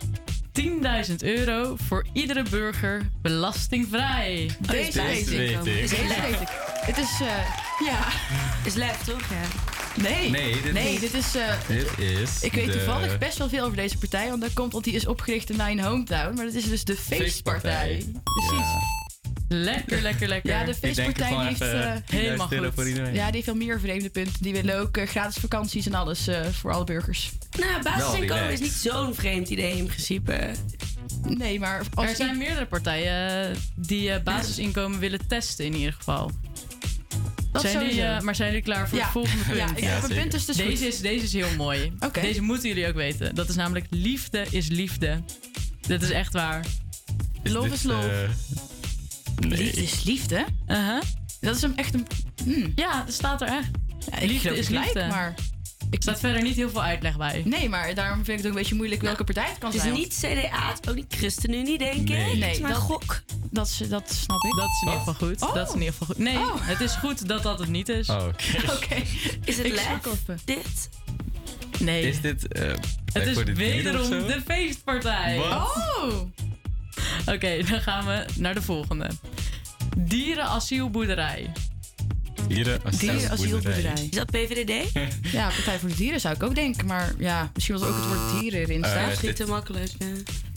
[1.09, 4.49] 10.000 euro voor iedere burger belastingvrij.
[4.59, 5.63] Deze weet ik.
[5.63, 6.47] Deze weet ik.
[6.85, 8.07] Het is, eh, ja.
[8.65, 9.19] Is lef, toch?
[9.29, 9.41] Ja.
[10.01, 10.29] Nee.
[10.29, 11.35] Nee, dit- nee, dit is...
[11.35, 14.53] eh, Dit is ik weet de- toevallig best wel veel over deze partij, want dat
[14.53, 16.35] komt want die is opgericht in mijn hometown.
[16.35, 18.05] Maar dat is dus de feestpartij.
[18.23, 18.94] Precies.
[19.47, 20.51] Lekker, lekker, lekker.
[20.51, 22.71] Ja, de die heeft even, eh, 10.000 helemaal goed.
[22.73, 23.13] voor iedereen.
[23.13, 24.33] Ja, die heeft veel meer vreemde punten.
[24.43, 27.31] Die willen ook eh, gratis vakanties en alles eh, voor alle burgers.
[27.59, 30.51] Nou, basisinkomen is niet zo'n vreemd idee in principe.
[31.27, 36.31] Nee, maar als er zijn meerdere partijen die eh, basisinkomen willen testen in ieder geval.
[37.51, 39.03] Dat zijn jullie, eh, maar zijn jullie klaar voor Ja.
[39.03, 39.57] het volgende punt?
[39.57, 40.93] Ja, ik heb een punt, dus is deze, goed.
[40.93, 41.93] is, deze is heel mooi.
[42.21, 43.35] Deze moeten jullie ook weten.
[43.35, 45.23] Dat is namelijk liefde is liefde.
[45.87, 46.65] Dit is echt waar.
[47.43, 48.27] Love is love.
[49.39, 49.57] Nee.
[49.57, 50.45] Liefde is liefde?
[50.67, 51.01] Uh-huh.
[51.41, 52.07] Dat is hem echt een...
[52.43, 52.71] Hmm.
[52.75, 53.69] Ja, dat staat er echt.
[54.21, 55.07] ik liefde is gelijk, liefde.
[55.07, 55.33] maar...
[55.89, 57.41] Er staat verder niet heel veel uitleg bij.
[57.45, 59.77] Nee, maar daarom vind ik het ook een beetje moeilijk welke partij het kan Het
[59.77, 59.93] is zijn.
[59.93, 62.37] niet CDA, het is ook niet ChristenUnie, denk ik.
[62.37, 62.61] Nee.
[62.61, 63.21] Maar dat- gok.
[63.51, 64.55] Dat, is- dat snap ik.
[64.55, 65.41] Dat is in ieder geval goed.
[65.41, 65.53] Oh.
[65.53, 66.17] Dat is in ieder geval goed.
[66.23, 68.09] Nee, het is goed dat dat het niet is.
[68.09, 68.71] Oh, oké.
[68.75, 68.95] Oké.
[69.45, 70.39] Is het Ik even.
[70.45, 70.89] Dit?
[71.79, 72.07] Nee.
[72.07, 72.47] Is dit...
[72.47, 72.73] eh,
[73.13, 75.37] Het is wederom de feestpartij.
[75.37, 75.47] Wat?
[75.49, 76.13] Oh!
[77.33, 79.09] Oké, dan gaan we naar de volgende.
[79.97, 81.51] Dierenasielboerderij.
[82.47, 83.93] Dieren Dierenasielboerderij.
[83.93, 84.91] Is dat PVDD?
[85.31, 86.85] Ja, Partij voor de Dieren zou ik ook denken.
[86.85, 89.03] Maar ja, misschien was ook het woord dieren erin Eh, staan.
[89.03, 89.91] Dat is niet te makkelijk.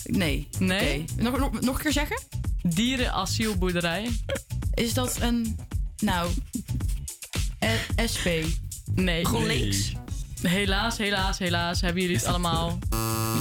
[0.04, 0.48] Nee.
[0.58, 1.04] Nee?
[1.12, 1.22] Oké.
[1.22, 2.20] Nog, nog, nog een keer zeggen?
[2.62, 4.08] Dierenasielboerderij.
[4.74, 5.58] Is dat een...
[5.98, 6.30] Nou...
[7.58, 7.70] eh,
[8.12, 8.26] SP.
[8.94, 9.24] Nee.
[9.24, 9.92] GroenLinks?
[10.42, 12.78] Helaas, helaas, helaas hebben jullie het allemaal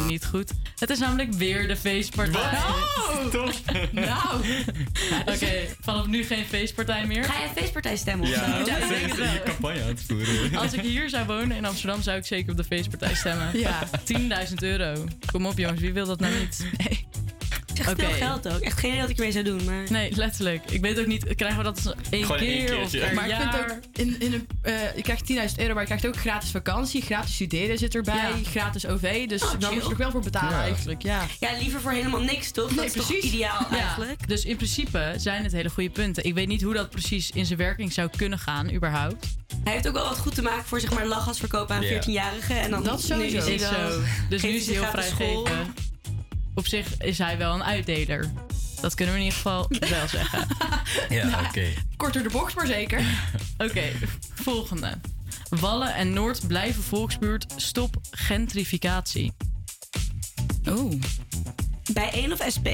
[0.08, 0.51] niet goed.
[0.80, 2.42] Het is namelijk weer de feestpartij.
[2.42, 2.98] Oh!
[3.92, 4.42] Nou.
[5.36, 5.52] Oké,
[5.82, 7.24] vanaf nu geen feestpartij meer.
[7.24, 8.42] Ga je een feestpartij stemmen of zo?
[8.42, 10.56] Ja, ik denk je campagne aan het voeren.
[10.56, 13.60] Als ik hier zou wonen in Amsterdam, zou ik zeker op de feestpartij stemmen.
[13.60, 13.88] Ja.
[14.50, 15.04] 10.000 euro.
[15.32, 16.66] Kom op jongens, wie wil dat nou niet?
[16.78, 17.08] Nee.
[17.78, 18.60] Het is echt veel geld ook.
[18.62, 19.84] Echt geen idee wat ik ermee zou doen, maar...
[19.92, 20.72] Nee, letterlijk.
[20.72, 23.14] Ik weet ook niet, krijgen we dat één Gewoon keer of keertje.
[23.14, 23.72] Maar ik vind jaar?
[23.72, 27.02] ook, in, in een, eh, je krijgt 10.000 euro, maar je krijgt ook gratis vakantie,
[27.02, 28.50] gratis studeren zit erbij, Ja.
[28.50, 29.28] gratis OV.
[29.28, 29.74] Dus Oh, daar chill.
[29.74, 30.64] moet je er wel voor betalen Ja.
[30.64, 31.02] eigenlijk.
[31.02, 31.26] Ja.
[31.40, 32.68] Ja, liever voor helemaal niks, toch?
[32.68, 33.22] Nee, dat is precies.
[33.22, 34.28] toch ideaal Ja, eigenlijk?
[34.28, 36.24] dus in principe zijn het hele goede punten.
[36.24, 39.28] Ik weet niet hoe dat precies in zijn werking zou kunnen gaan, überhaupt.
[39.64, 41.88] Hij heeft ook wel wat goed te maken voor zeg maar lachgas verkopen aan Ja.
[41.90, 42.60] 14-jarigen.
[42.60, 43.48] En dan Dat sowieso.
[43.48, 44.02] nu is zo.
[44.30, 44.92] Dus nu is hij heel school.
[45.46, 45.74] vrijgeven.
[46.58, 48.32] Op zich is hij wel een uitdeler.
[48.82, 49.68] Dat kunnen we in ieder geval
[49.99, 50.47] wel zeggen.
[51.10, 51.66] Ja, oké.
[51.97, 53.01] Kort door de bocht, maar zeker.
[53.68, 53.84] Oké,
[54.36, 54.97] volgende.
[55.49, 57.45] Wallen en Noord blijven volksbuurt.
[57.55, 59.34] Stop gentrificatie.
[60.70, 61.01] Oeh.
[61.93, 62.68] Bij 1 of SP?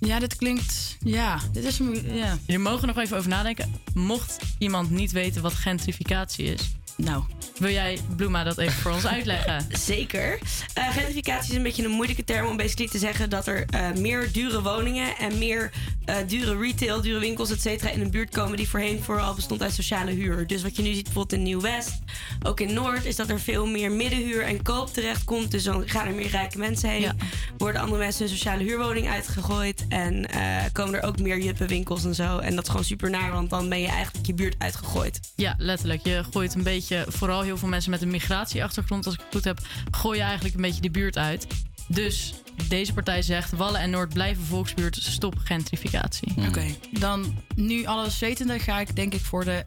[0.00, 0.96] Ja, dit klinkt...
[1.00, 1.78] Ja, dit is...
[1.78, 2.38] een- Ja.
[2.46, 3.74] Je mogen nog even over nadenken.
[3.94, 6.60] Mocht iemand niet weten wat gentrificatie is.
[6.96, 7.22] Nou,
[7.58, 9.66] wil jij, Bloema, dat even voor ons uitleggen?
[9.78, 10.38] Zeker.
[10.74, 13.92] Eh, gentrificatie is een beetje een moeilijke term om basically te zeggen dat er eh,
[13.92, 15.70] meer dure woningen en meer
[16.04, 19.62] eh, dure retail, dure winkels, et cetera, in een buurt komen die voorheen vooral bestond
[19.62, 20.46] uit sociale huur.
[20.46, 21.98] Dus wat je nu ziet bijvoorbeeld in Nieuw-West,
[22.42, 25.50] ook in Noord, is dat er veel meer middenhuur en koop terecht komt.
[25.50, 27.12] Dus dan gaan er meer rijke mensen heen,
[27.58, 30.26] worden andere mensen hun sociale huurwoning uitgegooid en
[30.72, 32.38] komen er ook meer juppenwinkels en zo.
[32.38, 35.20] En dat is gewoon super naar, want dan ben je eigenlijk je buurt uitgegooid.
[35.36, 36.04] Ja, letterlijk.
[36.04, 39.44] Je gooit een beetje, vooral heel veel mensen met een migratieachtergrond, als ik het goed
[39.44, 39.58] heb,
[39.90, 41.46] gooi je eigenlijk een beetje de buurt uit.
[41.88, 42.34] Dus
[42.68, 46.34] deze partij zegt: Wallen en Noord blijven volksbuurt, stop gentrificatie.
[46.48, 46.64] Oké.
[46.90, 49.64] Dan nu alles wetende ga ik denk ik voor de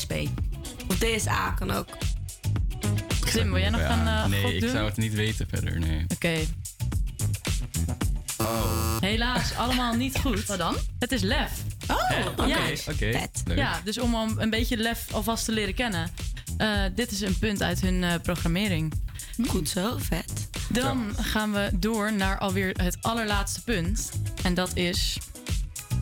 [0.00, 0.12] SP.
[0.88, 1.88] Of DSA kan ook.
[3.32, 4.70] Tim, wil jij nog Ja, een eh, Nee, ik doen?
[4.70, 6.04] zou het niet weten verder, nee.
[6.14, 6.38] Oké.
[8.38, 9.00] Oh.
[9.00, 10.46] Helaas, allemaal niet goed.
[10.46, 10.76] Wat dan?
[10.98, 11.50] Het is lef.
[11.90, 12.58] Oh, oké, ja.
[12.90, 13.20] oké.
[13.44, 13.58] Leuk.
[13.58, 16.10] Ja, dus om hem een beetje lef alvast te leren kennen.
[16.56, 18.92] Eh, dit is een punt uit hun eh, programmering.
[19.46, 20.48] Goed zo, vet.
[20.68, 24.10] Dan gaan we door naar alweer het allerlaatste punt.
[24.42, 25.18] En dat is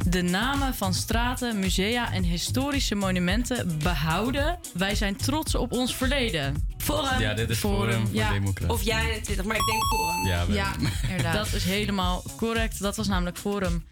[0.06, 4.58] de namen van straten, musea en historische monumenten behouden.
[4.74, 6.68] Wij zijn trots op ons verleden.
[6.78, 7.20] Forum.
[7.20, 8.74] Ja, dit is Forum voor Democratie.
[8.74, 10.26] Of jij 21, maar ik denk Forum.
[10.26, 10.72] Ja, Ja,
[11.08, 11.34] inderdaad.
[11.34, 12.80] Dat is helemaal correct.
[12.80, 13.84] Dat was namelijk Forum.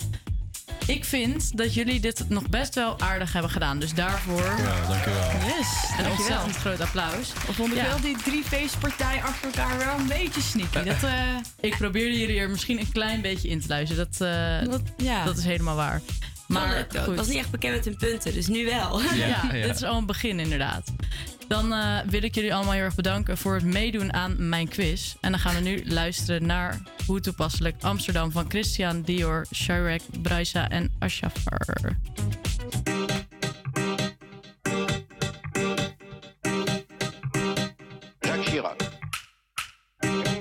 [0.90, 3.78] Ik vind dat jullie dit nog best wel aardig hebben gedaan.
[3.78, 4.42] Dus daarvoor.
[4.44, 5.22] Ja, dankjewel.
[5.30, 5.68] Yes,
[5.98, 6.10] een Dankjewel.
[6.12, 7.32] ontzettend groot applaus.
[7.48, 7.84] Of vond ik Ja.
[7.86, 10.82] wel die drie feestpartijen achter elkaar wel een beetje sneaky.
[10.82, 11.12] Dat, eh,
[11.60, 14.08] Ik probeerde jullie er misschien een klein beetje in te luisteren.
[14.10, 15.24] Dat, eh, Dat- ja.
[15.24, 16.00] dat is helemaal waar.
[16.52, 17.16] Maar ik goed.
[17.16, 19.00] was niet echt bekend met hun punten, dus nu wel.
[19.14, 20.92] Ja, dit is al een begin inderdaad.
[21.48, 25.14] Dan eh, wil ik jullie allemaal heel erg bedanken voor het meedoen aan mijn quiz.
[25.20, 30.68] En dan gaan we nu luisteren naar hoe toepasselijk Amsterdam van Christian Dior, Shirek, Braisa
[30.68, 31.96] en Ashafar.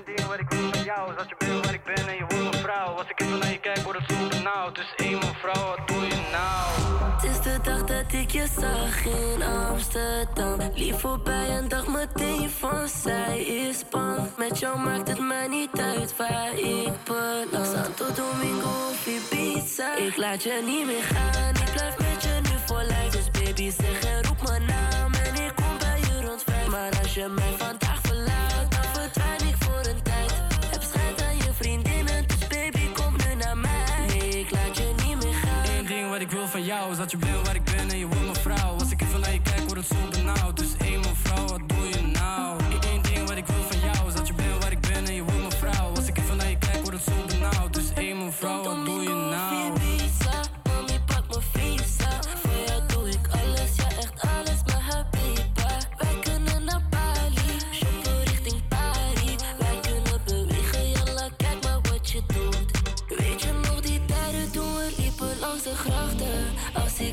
[0.06, 2.50] Ding wat ik wil van jou dat je bent waar ik ben en je wordt
[2.52, 2.88] mijn vrouw.
[2.88, 4.76] Als ik even naar je kijk, wordt het benauwd.
[4.76, 7.12] Dus één mevrouw, wat doe je nou?
[7.14, 10.72] Het is de dag dat ik je zag in Amsterdam.
[10.76, 14.20] Lief voorbij en dacht meteen van zij is bang.
[14.38, 17.68] Met jou maakt het mij niet uit waar ik beland.
[17.74, 19.96] Santo Domingo of Ibiza.
[19.96, 21.56] Ik laat je niet meer gaan.
[21.56, 23.10] Ik blijf met je nu voor lijf.
[23.10, 25.14] Dus baby zeg en roep mijn naam.
[25.14, 26.68] En ik kom bij je rond vijf.
[26.68, 30.39] Maar als je mij vandaag verlaat, dan verdwijn ik voor een tijd.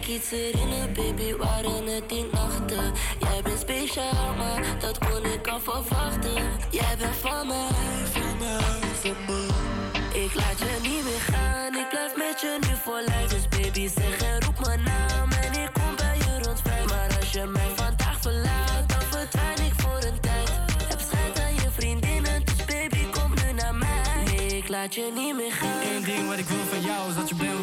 [0.06, 2.92] Ik iets herinner, baby, waren het die nachten.
[3.18, 6.42] Jij bent speciaal, maar dat kon ik al verwachten.
[6.70, 7.68] Jij bent van mij,
[8.12, 8.60] van mij,
[9.00, 10.22] van mij.
[10.22, 13.30] Ik laat je niet meer gaan, ik blijf met je nu voor lijf.
[13.30, 16.86] Dus baby zeg en roep mijn naam en ik kom bij je rond vijf.
[16.86, 20.50] Maar als je mij vandaag verlaat, dan verdwijn ik voor een tijd.
[20.88, 24.24] Heb schijt aan je vriendinnen, dus baby kom nu naar mij.
[24.24, 25.82] Nee, ik laat je niet meer gaan.
[25.94, 26.64] Eén ding wat ik wil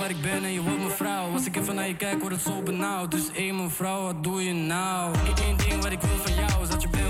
[0.03, 1.31] waar ik ben en je wordt mijn vrouw.
[1.31, 3.11] Als ik even naar je kijk, wordt het zo benauwd.
[3.11, 5.15] Dus één mevrouw, wat doe je nou?
[5.47, 7.02] Eén ding wat ik wil van jou is dat je bent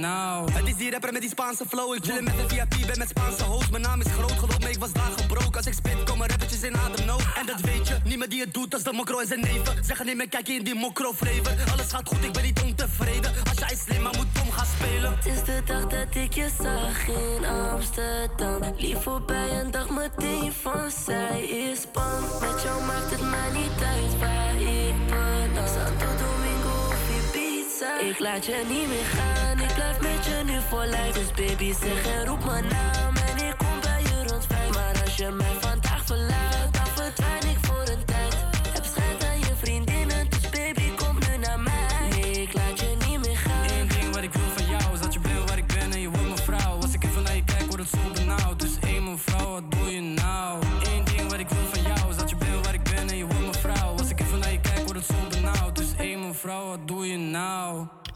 [0.00, 0.52] nou?
[0.52, 1.94] Het is die rapper met die Spaanse flow.
[1.94, 3.70] Ik chillen met een VIP, ben met Spaanse host.
[3.70, 5.56] Mijn naam is groot, geloof me, ik was daar gebroken.
[5.56, 7.24] Als ik spit, komen rappertjes in ademnood.
[7.36, 9.84] En dat weet je, niemand die het doet als de mokro en zijn neven.
[9.84, 11.52] Zeggen niet meer, kijk in die mokro flavor.
[11.72, 13.32] Alles gaat goed, ik ben niet ontevreden.
[13.48, 15.16] Als jij slim, maar moet dom gaan spelen.
[15.16, 18.74] Het is de dag dat ik je zag in Amsterdam.
[18.76, 22.24] Lief voorbij en dacht meteen van zij is bang.
[22.40, 25.68] Met jou maakt het mij niet uit waar ik beland.
[25.68, 26.39] Santo Domingo of
[27.80, 31.14] Ik laat je niet meer gaan, ik blijf met je nu voor lijf.
[31.14, 34.74] Dus baby zeg en roep mijn naam en ik kom bij je rond vijf.
[34.74, 35.79] Maar als je mij vandaag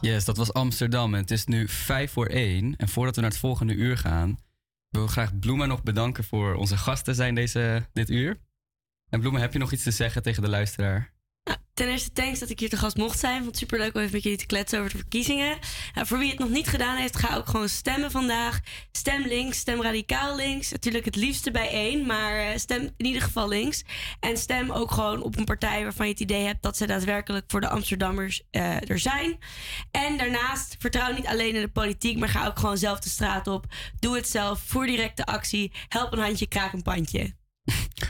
[0.01, 2.77] Yes, dat was Amsterdam en het is nu vijf voor één.
[2.77, 4.39] En voordat we naar het volgende uur gaan,
[4.89, 8.41] wil ik graag Bloemen nog bedanken voor onze gasten zijn deze, dit uur.
[9.09, 11.14] En Bloemen, heb je nog iets te zeggen tegen de luisteraar?
[11.75, 13.35] Ten eerste thanks dat ik hier te gast mocht zijn.
[13.37, 15.59] Vond het superleuk om even met jullie te kletsen over de verkiezingen.
[15.95, 18.61] Nou, voor wie het nog niet gedaan heeft, ga ook gewoon stemmen vandaag.
[18.93, 20.71] Stem links, stem radicaal links.
[20.71, 23.85] Natuurlijk het liefste bij één, maar eh, stem in ieder geval links.
[24.21, 27.45] En stem ook gewoon op een partij waarvan je het idee hebt dat ze daadwerkelijk
[27.47, 29.39] voor de Amsterdammers eh, er zijn.
[29.91, 33.47] En daarnaast vertrouw niet alleen in de politiek, maar ga ook gewoon zelf de straat
[33.47, 33.67] op.
[33.99, 35.73] Doe het zelf, voer directe actie.
[35.89, 37.35] Help een handje, kraak een pandje.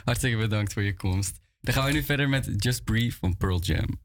[0.05, 1.43] Hartstikke bedankt voor je komst.
[1.65, 4.01] Dan gaan we nu verder met Just Breathe van Pearl Jam.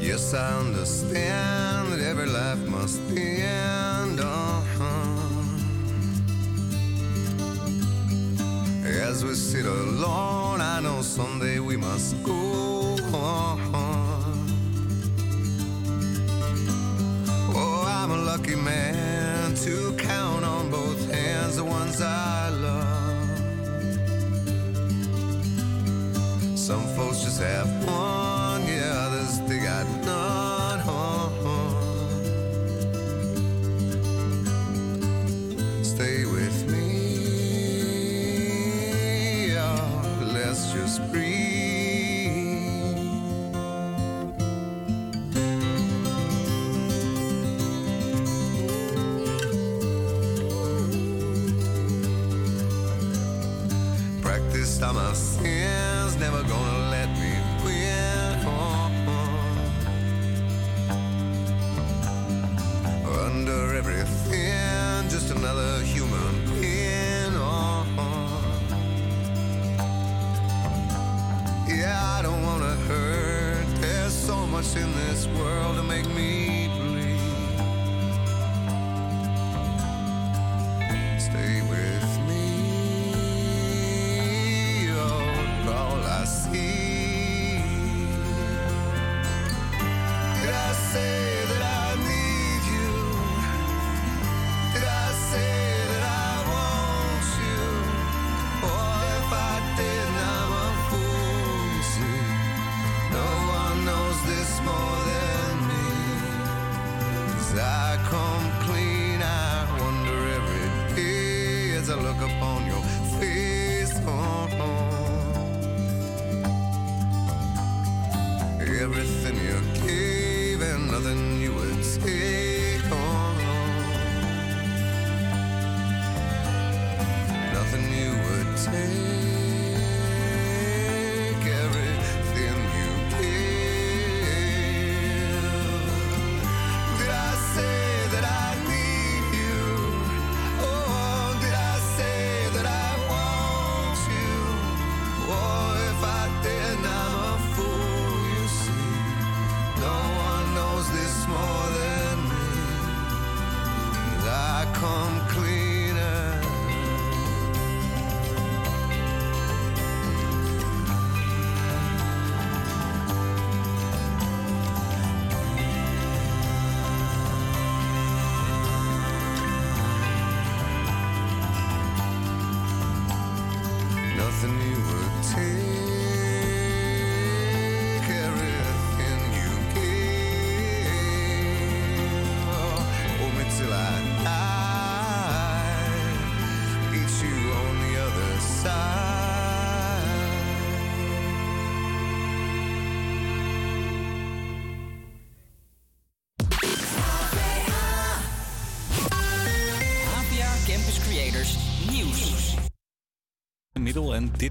[0.00, 3.75] Yes, I understand that every life must end.
[11.96, 12.45] Must go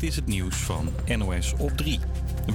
[0.05, 1.99] is het nieuws van NOS op 3.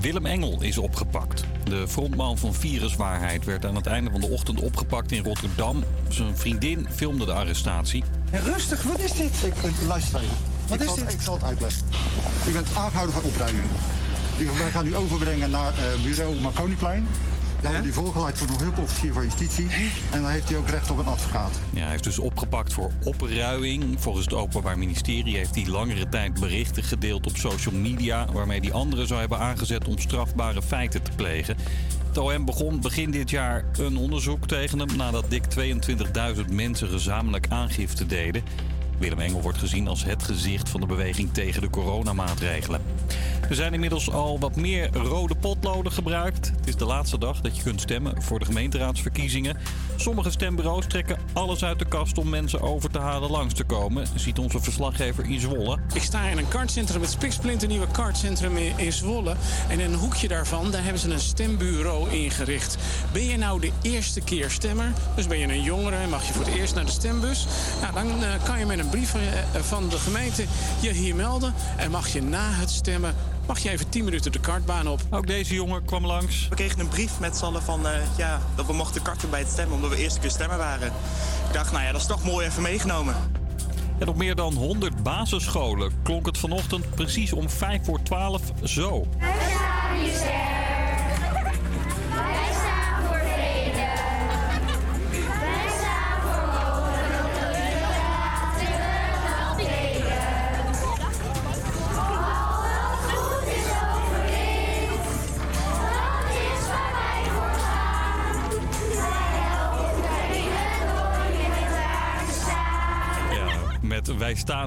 [0.01, 1.44] Willem Engel is opgepakt.
[1.64, 5.84] De frontman van Viruswaarheid werd aan het einde van de ochtend opgepakt in Rotterdam.
[6.09, 8.05] Zijn vriendin filmde de arrestatie.
[8.32, 9.30] rustig, wat is dit?
[9.44, 9.55] Ik,
[9.86, 10.34] luister even.
[10.68, 11.12] Wat ik is zal, dit?
[11.14, 11.82] Ik zal het uitleggen.
[12.48, 13.64] U bent aangehouden voor opruiming.
[14.38, 17.07] U- Wij gaan u overbrengen naar eh, bureau Marconiplein.
[17.63, 19.67] Dan wordt u voorgeleid voor een hulpofficier van justitie.
[20.11, 21.61] En dan heeft hij ook recht op een advocaat.
[21.71, 24.01] Ja, hij is dus opgepakt voor opruiing.
[24.01, 28.27] Volgens het Openbaar Ministerie heeft hij langere tijd berichten gedeeld op social media...
[28.33, 31.57] waarmee hij anderen zou hebben aangezet om strafbare feiten te plegen.
[32.09, 34.97] Het OM begon begin dit jaar een onderzoek tegen hem...
[34.97, 35.45] nadat dik
[36.37, 38.43] 22.000 mensen gezamenlijk aangifte deden.
[39.01, 42.82] Willem Engel wordt gezien als het gezicht van de beweging tegen de coronamaatregelen.
[43.48, 46.53] Er zijn inmiddels al wat meer rode potloden gebruikt.
[46.57, 49.57] Het is de laatste dag dat je kunt stemmen voor de gemeenteraadsverkiezingen.
[50.01, 54.07] Sommige stembureaus trekken alles uit de kast om mensen over te halen langs te komen,
[54.14, 55.78] ziet onze verslaggever in Zwolle.
[55.92, 59.34] Ik sta in een kartcentrum, het spiksplinternieuwe kartcentrum in, in Zwolle.
[59.68, 62.76] En in een hoekje daarvan, daar hebben ze een stembureau ingericht.
[63.12, 66.32] Ben je nou de eerste keer stemmer, dus ben je een jongere en mag je
[66.32, 67.46] voor het eerst naar de stembus...
[67.80, 69.20] Nou, dan eh, kan je met een brief eh,
[69.61, 70.44] van de gemeente
[70.80, 71.55] je hier melden...
[71.76, 73.14] en mag je na het stemmen
[73.51, 75.01] mag je even 10 minuten de kartbaan op.
[75.11, 76.48] Ook deze jongen kwam langs.
[76.48, 79.40] We kregen een brief met z'n allen van, eh, ja, dat we mochten karten bij
[79.40, 79.74] het stemmen...
[79.74, 80.86] omdat we eerste keer stemmer waren.
[81.46, 83.14] Ik dacht, nou ja, dat is toch mooi even meegenomen.
[83.98, 89.07] En op meer dan 100 basisscholen klonk het vanochtend precies om 5 voor 12 zo.
[89.18, 90.49] Ja,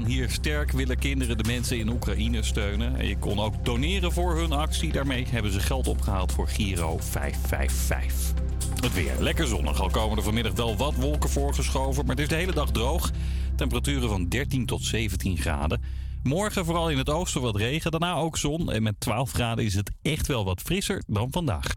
[0.02, 2.96] hier sterk willen kinderen de mensen in Oekraïne steunen.
[2.96, 4.92] En je kon ook doneren voor hun actie.
[4.92, 8.34] Daarmee hebben ze geld opgehaald voor Giro 555.
[8.80, 9.14] Het weer.
[9.20, 9.82] Lekker zonnig.
[9.82, 12.06] Al komen er vanmiddag wel wat wolken voorgeschoven.
[12.06, 13.12] Maar het is de hele dag droog.
[13.56, 15.82] Temperaturen van 13 tot 17 graden.
[16.24, 17.92] Morgen vooral in het oosten wat regen.
[17.92, 18.72] Daarna ook zon.
[18.72, 21.74] En met 12 graden is het echt wel wat frisser dan vandaag.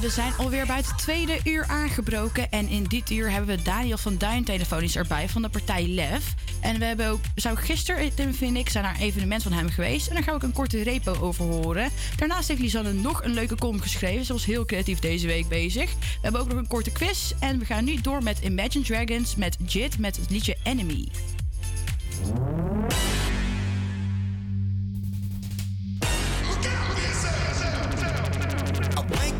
[0.00, 2.50] We zijn alweer bij het tweede uur aangebroken.
[2.50, 6.34] En in dit uur hebben we Daniel van Duin telefonisch erbij van de partij LEF.
[6.60, 9.68] En we hebben ook, zou gisteren, Tim vind ik, zijn naar een evenement van hem
[9.68, 10.08] geweest.
[10.08, 11.90] En daar gaan we een korte repo over horen.
[12.16, 14.24] Daarnaast heeft Lisanne nog een leuke column geschreven.
[14.24, 15.90] Ze was heel creatief deze week bezig.
[15.92, 17.32] We hebben ook nog een korte quiz.
[17.40, 21.08] En we gaan nu door met Imagine Dragons met Jit met het liedje Enemy.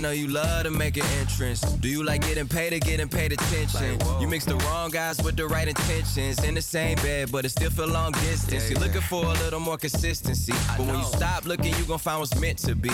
[0.00, 1.60] know you love to make an entrance.
[1.60, 3.98] Do you like getting paid or getting paid attention?
[4.20, 6.42] You mix the wrong guys with the right intentions.
[6.44, 8.70] In the same bed, but it still feel long distance.
[8.70, 10.52] You're looking for a little more consistency.
[10.76, 12.90] But when you stop looking, you gon' find what's meant to be.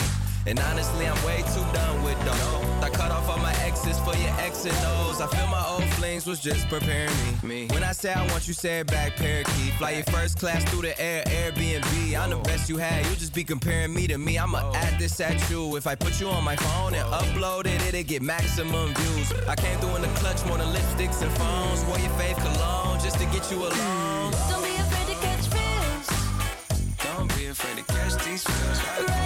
[0.47, 2.85] And honestly, I'm way too done with those.
[2.85, 5.21] I cut off all my exes for your X and O's.
[5.21, 7.11] I feel my old flings was just preparing
[7.43, 7.67] me.
[7.69, 9.73] When I say I want you, say it back, parakeet.
[9.79, 12.19] Fly your first class through the air, Airbnb.
[12.19, 13.07] I'm the best you had.
[13.07, 14.37] You just be comparing me to me.
[14.37, 15.77] I'ma add this at you.
[15.77, 19.33] If I put you on my phone and upload it, it'll get maximum views.
[19.49, 21.83] I came through in the clutch more than lipsticks and phones.
[21.87, 24.33] Wore your fave cologne just to get you alone.
[24.51, 27.07] Don't be afraid to catch feels.
[27.17, 29.24] Don't be afraid to catch these feels.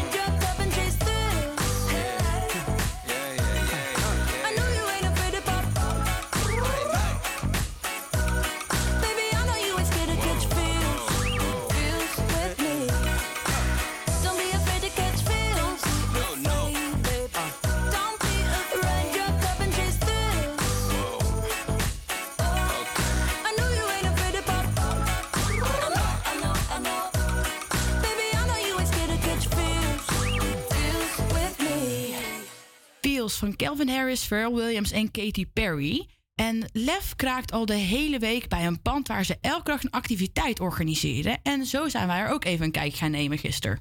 [33.38, 36.06] Van Calvin Harris, Pharrell Williams en Katy Perry.
[36.34, 39.90] En Lef kraakt al de hele week bij een pand waar ze elke dag een
[39.90, 41.38] activiteit organiseren.
[41.42, 43.80] En zo zijn wij er ook even een kijk gaan nemen gisteren.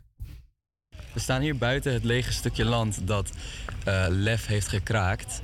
[1.13, 3.31] We staan hier buiten het lege stukje land dat
[3.85, 5.41] eh, Lef heeft gekraakt.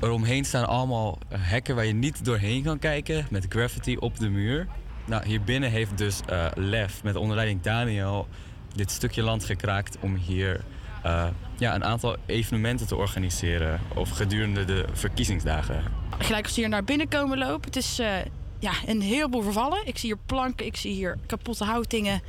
[0.00, 4.66] Eromheen staan allemaal hekken waar je niet doorheen kan kijken met graffiti op de muur.
[5.06, 8.28] Nou, hier binnen heeft dus eh, Lef met onder leiding Daniel
[8.74, 10.64] dit stukje land gekraakt om hier
[11.04, 11.26] eh,
[11.58, 15.84] ja, een aantal evenementen te organiseren of gedurende de verkiezingsdagen.
[16.18, 17.64] Gelijk als we hier naar binnen komen lopen.
[17.64, 18.16] Het is eh,
[18.58, 19.86] ja, een heleboel vervallen.
[19.86, 22.22] Ik zie hier planken, ik zie hier kapotte houtingen.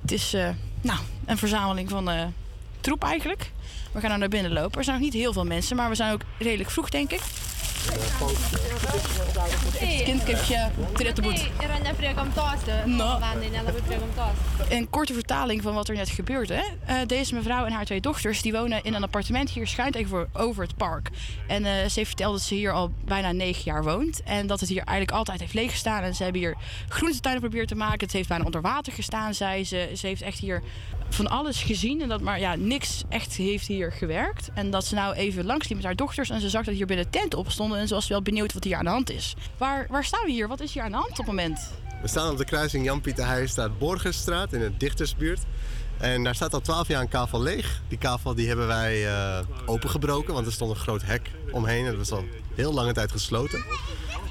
[0.00, 0.48] Het is eh,
[0.80, 2.32] nou, een verzameling van
[2.80, 3.50] troep eigenlijk.
[3.92, 4.78] We gaan nou naar binnen lopen.
[4.78, 7.20] Er zijn nog niet heel veel mensen, maar we zijn ook redelijk vroeg, denk ik.
[9.78, 11.50] Het kindkipje, trettenboet.
[12.84, 13.18] No.
[14.68, 16.62] Een korte vertaling van wat er net gebeurde.
[16.84, 20.28] Eh, deze mevrouw en haar twee dochters die wonen in een appartement hier schuin tegenover
[20.32, 21.10] over het park.
[21.48, 24.22] En eh, ze heeft verteld dat ze hier al bijna negen jaar woont.
[24.22, 26.02] En dat het hier eigenlijk altijd heeft leeggestaan.
[26.02, 26.56] En ze hebben hier
[26.88, 28.00] groentetuinen geprobeerd te maken.
[28.00, 29.90] Het heeft bijna onder water gestaan, zei ze.
[29.96, 30.62] Ze heeft echt hier
[31.14, 32.02] van alles gezien.
[32.02, 34.50] En dat maar ja, niks echt heeft hier gewerkt.
[34.54, 36.30] En dat ze nou even langs liep met haar dochters.
[36.30, 37.78] En ze zag dat hier binnen tenten op stonden.
[37.78, 39.34] En ze was wel benieuwd wat hier aan de hand is.
[39.58, 40.48] Waar, waar staan we hier?
[40.48, 41.70] Wat is hier aan de hand op het moment?
[42.02, 45.40] We staan op de kruising Jan-Pieter Heijstraat Borgenstraat in de Dichtersbuurt.
[45.98, 47.82] En daar staat al 12 jaar een kavel leeg.
[47.88, 51.84] Die kavel die hebben wij eh, opengebroken, want er stond een groot hek omheen.
[51.84, 52.24] En dat was al
[52.54, 53.64] heel lange tijd gesloten.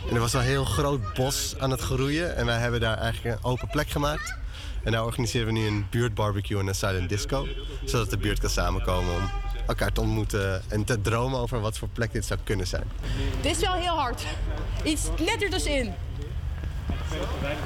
[0.10, 2.36] En er was al een heel groot bos aan het groeien.
[2.36, 4.40] En wij hebben daar eigenlijk een open plek gemaakt.
[4.84, 7.48] En daar organiseren we nu een buurtbarbecue en een silent disco.
[7.86, 9.30] Zodat de buurt kan samenkomen om
[9.68, 12.84] elkaar te ontmoeten en te dromen over wat voor plek dit zou kunnen zijn.
[13.42, 14.26] Dit is wel heel hard.
[14.84, 15.94] Iets let er dus in.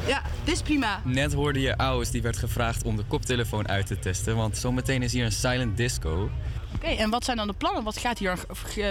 [0.07, 1.01] Ja, dit is prima.
[1.03, 4.35] Net hoorde je Aus, die werd gevraagd om de koptelefoon uit te testen.
[4.35, 6.29] Want zometeen is hier een silent disco.
[6.75, 7.83] Oké, en wat zijn dan de plannen?
[7.83, 8.37] Wat gaat hier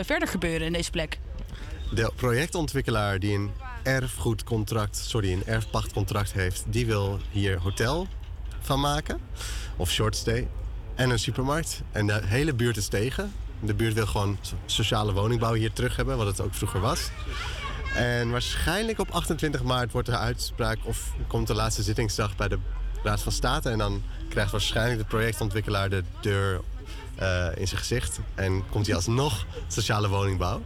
[0.05, 1.19] verder gebeuren in deze plek?
[1.91, 3.51] De projectontwikkelaar die een
[3.85, 8.07] erfgoedcontract, sorry, een erfpachtcontract heeft, die wil hier hotel
[8.61, 9.21] van maken.
[9.77, 10.49] Of short stay.
[10.95, 11.83] en een supermarkt.
[11.93, 13.33] En de hele buurt is tegen.
[13.61, 17.11] De buurt wil gewoon so- sociale woningbouw hier terug hebben, wat het ook vroeger was.
[17.95, 22.59] En waarschijnlijk op 28 maart wordt er uitspraak of komt de laatste zittingsdag bij de
[23.03, 23.71] Raad van State.
[23.71, 26.61] En dan krijgt waarschijnlijk de projectontwikkelaar de deur
[27.15, 28.21] eh, in zijn gezicht.
[28.35, 30.63] En komt hij alsnog sociale woningbouw.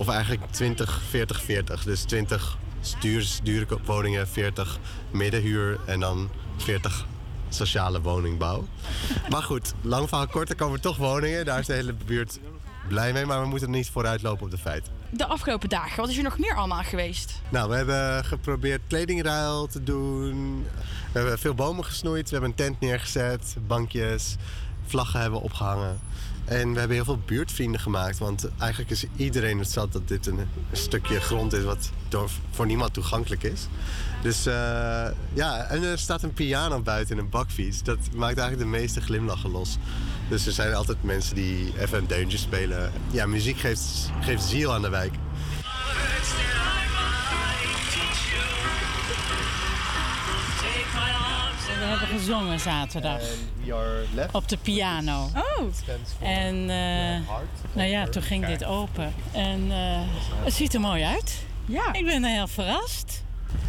[0.00, 1.82] Of eigenlijk 20, 40, 40.
[1.84, 2.56] Dus 20
[3.00, 4.78] duur, dure woningen, 40
[5.10, 7.06] middenhuur en dan 40
[7.48, 8.66] sociale woningbouw.
[9.30, 11.44] Maar goed, lang verhaal kort, er komen toch woningen.
[11.44, 12.38] Daar is de hele buurt
[12.88, 14.92] blij mee, maar we moeten niet vooruitlopen op de feiten.
[15.10, 17.40] De afgelopen dagen, wat is er nog meer allemaal geweest?
[17.48, 20.66] Nou, we hebben geprobeerd kledingruil te doen.
[21.12, 22.24] We hebben veel bomen gesnoeid.
[22.24, 24.36] We hebben een tent neergezet, bankjes,
[24.86, 26.00] vlaggen hebben we opgehangen.
[26.50, 28.18] En we hebben heel veel buurtvrienden gemaakt.
[28.18, 30.38] Want eigenlijk is iedereen het zat dat dit een,
[30.72, 31.90] stukje grond is wat
[32.50, 33.66] voor niemand toegankelijk is.
[34.22, 34.54] Dus eh,
[35.32, 37.82] ja, en er staat een piano buiten in een bakfiets.
[37.82, 39.78] Dat maakt eigenlijk de meeste glimlachen los.
[40.28, 42.92] Dus er zijn altijd mensen die even een deuntje spelen.
[43.10, 45.12] Ja, muziek geeft, geeft ziel aan de wijk.
[51.90, 53.20] Hebben gezongen zaterdag.
[54.32, 55.30] Op de piano.
[55.34, 55.64] Oh.
[56.20, 57.34] En eh,
[57.72, 59.14] nou ja, toen ging dit open.
[59.32, 60.00] En eh,
[60.44, 61.42] het ziet er mooi uit.
[61.66, 61.92] Ja.
[61.92, 63.24] Ik ben heel verrast.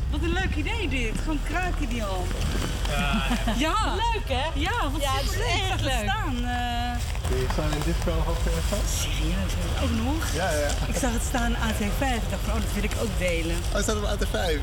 [0.10, 1.18] Wat een leuk idee dit.
[1.20, 2.26] Gewoon kraken die al.
[3.58, 3.96] Ja.
[3.96, 4.60] Leuk hè?
[4.60, 5.40] Ja, wat Ja, het is
[5.72, 6.10] echt leuk.
[6.10, 6.36] staan.
[7.32, 8.38] Eh, je staan in disco of
[8.88, 9.54] serieus,
[9.84, 10.34] ook nog?
[10.34, 10.68] Ja, ja.
[10.88, 12.24] Ik zag het staan AT5.
[12.24, 13.56] Ik dacht van, oh, dat wil ik ook delen.
[13.76, 14.60] Oh, staat op AT5?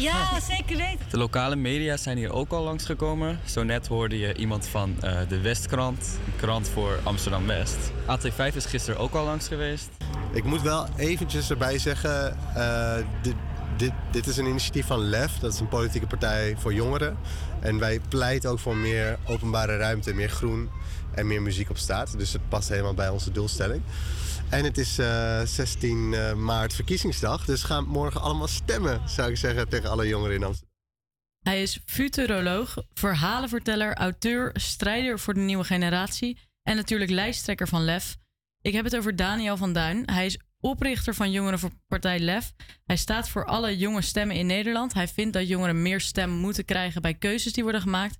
[0.00, 1.06] Ja, zeker weten.
[1.10, 3.40] De lokale media zijn hier ook al langsgekomen.
[3.44, 7.78] Zo net hoorde je iemand van eh, de Westkrant, een krant voor Amsterdam-West.
[8.02, 9.88] AT5 is gisteren ook al langs geweest.
[10.32, 13.34] Ik moet wel eventjes erbij zeggen, eh, dit,
[13.76, 17.16] dit, dit is een initiatief van LEF, dat is een politieke partij voor jongeren.
[17.60, 20.70] En wij pleiten ook voor meer openbare ruimte, meer groen
[21.20, 22.18] en meer muziek op straat.
[22.18, 23.82] Dus het past helemaal bij onze doelstelling.
[24.48, 29.36] En het is eh, 16 eh, maart verkiezingsdag, dus ga morgen allemaal stemmen, zou ik
[29.36, 30.68] zeggen, tegen alle jongeren in Amsterdam.
[31.40, 38.16] Hij is futuroloog, verhalenverteller, auteur, strijder voor de nieuwe generatie en natuurlijk lijsttrekker van LEF.
[38.60, 40.10] Ik heb het over Daniel van Duin.
[40.10, 42.52] Hij is oprichter van Jongerenpartij LEF.
[42.84, 44.94] Hij staat voor alle jonge stemmen in Nederland.
[44.94, 48.18] Hij vindt dat jongeren meer stem moeten krijgen bij keuzes die worden gemaakt.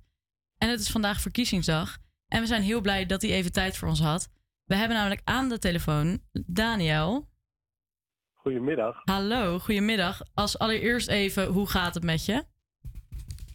[0.57, 1.97] En het is vandaag verkiezingsdag.
[2.31, 4.29] En we zijn heel blij dat hij even tijd voor ons had.
[4.65, 7.27] We hebben namelijk aan de telefoon Daniel.
[8.33, 9.01] Goedemiddag.
[9.03, 10.21] Hallo, goedemiddag.
[10.33, 12.43] Als allereerst even, hoe gaat het met je?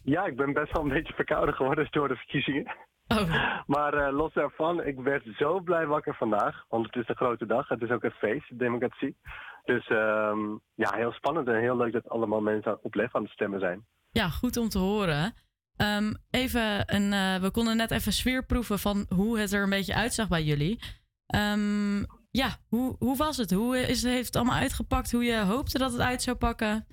[0.03, 2.75] Ja, ik ben best wel een beetje verkouden geworden door de verkiezingen.
[3.75, 6.65] Maar eh, los daarvan, ik werd zo blij wakker vandaag.
[6.69, 7.67] Want het is een grote dag.
[7.67, 9.17] Het is ook een feest, de democratie.
[9.65, 10.39] Dus ehm,
[10.73, 13.85] ja, heel spannend en heel leuk dat allemaal mensen op lef aan het stemmen zijn.
[14.11, 15.33] Ja, goed om te horen.
[15.77, 19.69] Ehm, even een, eh, we konden net even sfeer proeven van hoe het er een
[19.69, 20.79] beetje uitzag bij jullie.
[21.27, 21.97] Ehm,
[22.31, 23.51] ja, hoe, hoe was het?
[23.51, 25.11] Hoe is, heeft het allemaal uitgepakt?
[25.11, 26.85] Hoe je hoopte dat het uit zou pakken?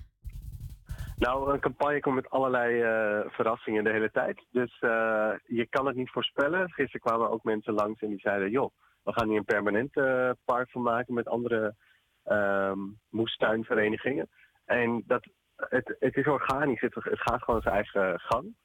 [1.17, 4.45] Nou, een campagne komt met allerlei eh, verrassingen de hele tijd.
[4.51, 6.71] Dus eh, je kan het niet voorspellen.
[6.71, 8.49] Gisteren kwamen ook mensen langs en die zeiden...
[8.49, 8.71] joh,
[9.03, 11.75] we gaan hier een permanent eh, park van maken met andere
[12.23, 12.79] ehm,
[13.09, 14.29] moestuinverenigingen.
[14.65, 18.55] En dat, het, het is organisch, het gaat gewoon zijn eigen gang.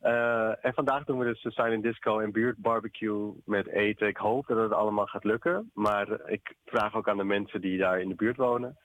[0.00, 4.06] Eh, en vandaag doen we dus de silent disco en buurtbarbecue met eten.
[4.06, 5.70] Ik hoop dat het allemaal gaat lukken.
[5.74, 8.76] Maar ik vraag ook aan de mensen die daar in de buurt wonen.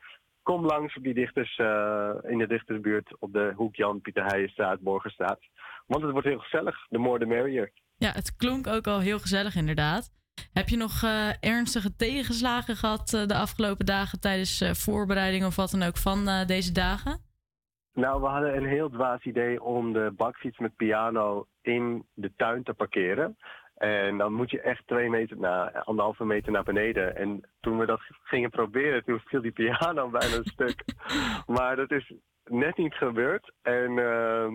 [0.42, 4.80] Kom langs op die dichters, eh, in de dichtersbuurt op de hoek Jan Pieter Heijenstraat,
[4.80, 5.40] Borgenstraat.
[5.88, 6.88] Want het wordt heel gezellig.
[6.90, 7.72] The more the merrier.
[7.98, 10.10] Ja, het klonk ook al heel gezellig inderdaad.
[10.54, 15.72] Heb je nog eh, ernstige tegenslagen gehad eh, de afgelopen dagen tijdens voorbereiding of wat
[15.72, 17.31] dan ook van deze dagen?
[17.94, 22.64] Nou, we hadden een heel dwaas idee om de bakfiets met piano in de tuin
[22.64, 23.38] te parkeren.
[23.76, 27.16] En dan moet je echt twee meter, na, anderhalve meter naar beneden.
[27.16, 30.84] En toen we dat gingen proberen, toen viel die piano bijna een stuk.
[31.46, 32.14] Maar dat is
[32.46, 33.54] net niet gebeurd.
[33.62, 34.54] En ehm,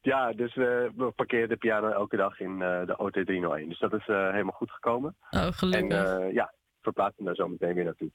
[0.00, 3.68] ja, dus we, we parkeerden de piano elke dag in eh, de OT301.
[3.68, 5.16] Dus dat is eh, helemaal goed gekomen.
[5.30, 6.04] Oh, gelukkig.
[6.04, 8.10] En eh, ja, verplaatsen daar zo meteen weer naartoe.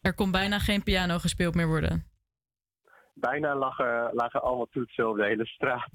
[0.00, 2.04] Er kon bijna geen piano gespeeld meer worden.
[3.20, 5.90] Bijna lagen, lagen allemaal toetsen op de hele straat.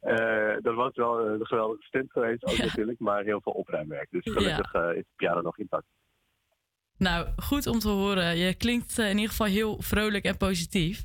[0.00, 4.06] Eh, dat was wel een geweldige stunt geweest ook natuurlijk, maar heel veel opruimwerk.
[4.10, 5.86] Dus gelukkig eh, is de piano nog intact.
[6.96, 8.36] Nou, goed om te horen.
[8.36, 11.04] Je klinkt eh, in ieder geval heel vrolijk en positief.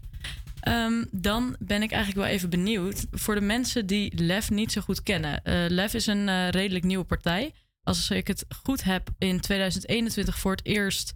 [0.62, 3.08] Ehm, dan ben ik eigenlijk wel even benieuwd.
[3.12, 5.44] Voor de mensen die LEF niet zo goed kennen.
[5.44, 7.54] Eh LEF is een redelijk nieuwe partij.
[7.84, 11.14] Als ik het goed heb, in 2021 voor het eerst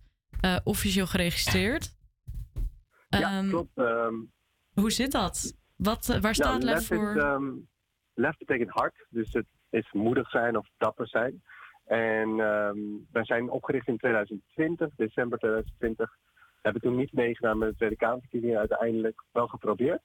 [0.63, 1.95] officieel geregistreerd.
[3.09, 3.77] Ja, Ehm, klopt.
[3.77, 4.13] ehm,
[4.81, 5.53] Hoe zit dat?
[5.75, 7.15] Wat, eh, waar staat nou, LEF voor?
[7.15, 7.51] Is, ehm,
[8.13, 11.41] lef betekent hart, dus het is moedig zijn of dapper zijn.
[11.85, 12.77] En ehm,
[13.11, 16.17] wij zijn opgericht in 2020, december 2020.
[16.39, 20.01] We hebben toen niet meegedaan met de Tweede Kamerverkiezingen, uiteindelijk wel geprobeerd.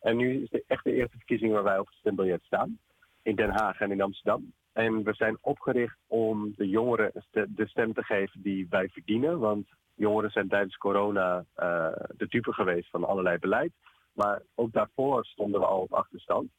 [0.00, 2.78] En nu is het echt de eerste verkiezing waar wij op het stembiljet staan.
[3.22, 4.52] In Den Haag en in Amsterdam.
[4.72, 9.38] En we zijn opgericht om de jongeren de- de stem te geven die wij verdienen.
[9.38, 13.72] Want jongeren zijn tijdens corona eh, de dupe geweest van allerlei beleid.
[14.16, 16.50] Maar ook daarvoor stonden we al op achterstand.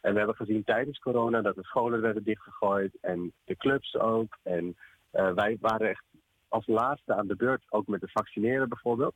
[0.00, 4.38] En we hebben gezien tijdens corona dat de scholen werden dichtgegooid en de clubs ook.
[4.42, 4.76] En
[5.10, 6.04] eh, wij waren echt
[6.48, 9.14] als laatste aan de beurt, ook met het vaccineren bijvoorbeeld.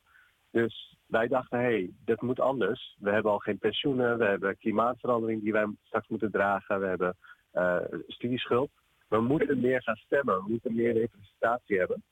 [0.51, 2.97] Dus wij dachten, hé, hey, dit moet anders.
[2.99, 7.17] We hebben al geen pensioenen, we hebben klimaatverandering die wij straks moeten dragen, we hebben
[7.51, 8.71] eh, studieschuld.
[9.09, 12.03] We moeten meer gaan stemmen, we moeten meer representatie hebben.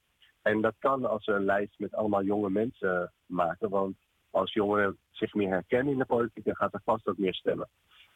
[0.43, 3.97] En dat kan als we een lijst met allemaal jonge mensen maken, want
[4.35, 7.69] als jongeren zich meer herkennen in de politiek, dan gaat er vast ook meer stemmen.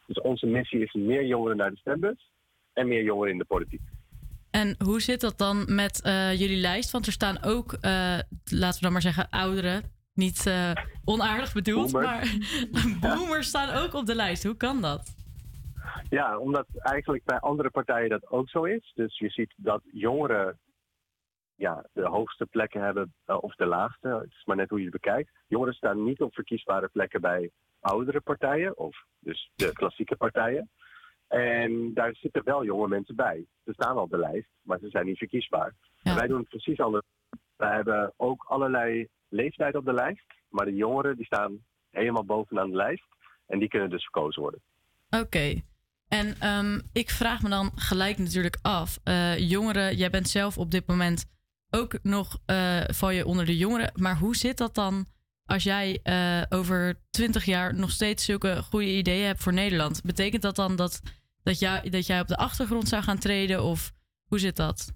[0.05, 2.31] Dus onze missie is meer jongeren naar de stembus
[2.73, 3.81] en meer jongeren in de politiek.
[4.51, 6.91] En hoe zit dat dan met eh, jullie lijst?
[6.91, 7.91] Want er staan ook, eh,
[8.43, 9.83] laten we dan maar zeggen, ouderen.
[10.13, 10.71] Niet eh,
[11.05, 12.37] onaardig bedoeld, Boomers.
[12.71, 14.43] maar boomers staan ook op de lijst.
[14.43, 15.15] Hoe kan dat?
[16.09, 18.91] Ja, omdat eigenlijk bij andere partijen dat ook zo is.
[18.95, 20.57] Dus je ziet dat jongeren
[21.59, 24.07] ja, de hoogste plekken hebben, eh, of de laagste.
[24.07, 25.31] Het is maar net hoe je het bekijkt.
[25.47, 30.69] Jongeren staan niet op verkiesbare plekken bij oudere partijen, of dus de klassieke partijen.
[31.27, 33.45] En daar zitten wel jonge mensen bij.
[33.65, 35.73] Ze staan al op de lijst, maar ze zijn niet verkiesbaar.
[36.03, 37.05] En wij doen het precies anders.
[37.55, 41.57] Wij hebben ook allerlei leeftijd op de lijst, maar de jongeren die staan
[41.91, 43.05] helemaal bovenaan de lijst.
[43.47, 44.61] En die kunnen dus verkozen worden.
[45.09, 45.61] Oké.
[46.07, 48.99] En ehm, ik vraag me dan gelijk natuurlijk af.
[49.03, 51.25] eh, jongeren, jij bent zelf op dit moment
[51.69, 53.91] ook nog, eh, val je onder de jongeren.
[53.95, 55.05] Maar hoe zit dat dan
[55.45, 60.01] als jij eh, over twintig jaar nog steeds zulke goede ideeën hebt voor Nederland?
[60.03, 61.01] Betekent dat dan dat,
[61.43, 63.63] dat, jij, dat jij op de achtergrond zou gaan treden?
[63.63, 63.91] Of
[64.27, 64.91] hoe zit dat?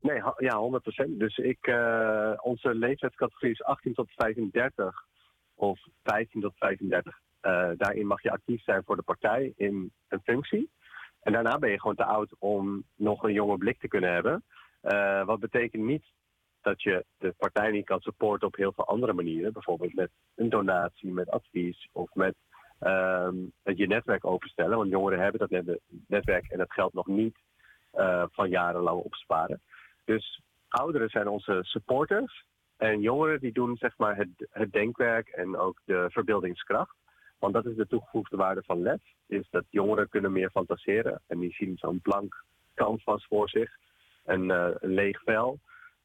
[0.00, 1.18] Nee, ja, 100%.
[1.18, 5.04] Dus ik, eh, onze leeftijdscategorie is 18 tot 35
[5.54, 7.20] of 15 tot 35.
[7.40, 10.70] Eh, daarin mag je actief zijn voor de partij in een functie.
[11.20, 14.44] En daarna ben je gewoon te oud om nog een jonge blik te kunnen hebben.
[14.86, 16.04] Eh, wat betekent niet
[16.60, 19.52] dat je de partij niet kan supporten op heel veel andere manieren.
[19.52, 22.34] Bijvoorbeeld met een donatie, met advies of met
[22.78, 24.76] ehm, je netwerk overstellen.
[24.76, 27.36] Want jongeren hebben dat net- netwerk en dat geldt nog niet
[27.90, 29.60] eh, van jarenlang opsparen.
[30.04, 32.44] Dus ouderen zijn onze supporters.
[32.76, 36.96] En jongeren die doen zeg maar het, het denkwerk en ook de verbeeldingskracht.
[37.38, 39.02] Want dat is de toegevoegde waarde van LEF.
[39.26, 41.22] Is dat jongeren kunnen meer fantaseren.
[41.26, 42.44] En die zien zo'n blank
[42.74, 43.76] canvas voor zich.
[44.26, 45.58] Een, eh, een leeg vel.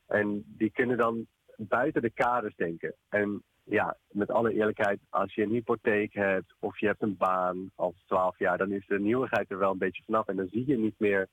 [0.07, 2.95] En die kunnen dan buiten de kaders denken.
[3.09, 7.71] En ja, met alle eerlijkheid, als je een hypotheek hebt of je hebt een baan
[7.75, 10.27] als 12 jaar, dan is de nieuwigheid er wel een beetje vanaf.
[10.27, 11.27] En dan zie je niet meer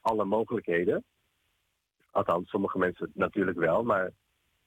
[0.00, 1.04] alle mogelijkheden.
[2.10, 4.12] Althans, sommige mensen natuurlijk wel, maar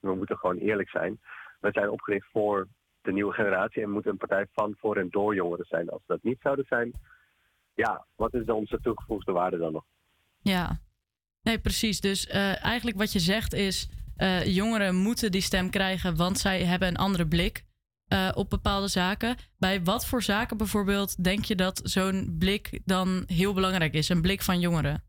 [0.00, 1.20] we moeten gewoon eerlijk zijn.
[1.60, 2.68] We zijn opgericht voor
[3.02, 5.88] de nieuwe generatie en moeten een partij van, voor en door jongeren zijn.
[5.88, 6.92] Als we dat niet zouden zijn,
[7.74, 9.84] ja, wat is dan onze toegevoegde waarde dan nog?
[10.38, 10.78] Ja,
[11.42, 12.00] nee, precies.
[12.00, 16.64] Dus eh, eigenlijk wat je zegt is: eh, jongeren moeten die stem krijgen, want zij
[16.64, 17.64] hebben een andere blik
[18.08, 19.36] eh, op bepaalde zaken.
[19.58, 24.08] Bij wat voor zaken bijvoorbeeld denk je dat zo'n blik dan heel belangrijk is?
[24.08, 25.02] Een blik van jongeren?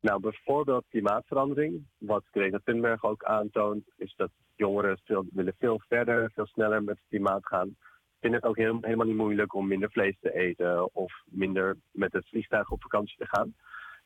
[0.00, 1.86] Nou, bijvoorbeeld klimaatverandering.
[1.98, 6.96] Wat Greta Thunberg ook aantoont, is dat jongeren veel, willen veel verder, veel sneller met
[6.96, 7.76] het klimaat gaan.
[8.20, 12.28] Vinden het ook helemaal niet moeilijk om minder vlees te eten of minder met het
[12.28, 13.54] vliegtuig op vakantie te gaan.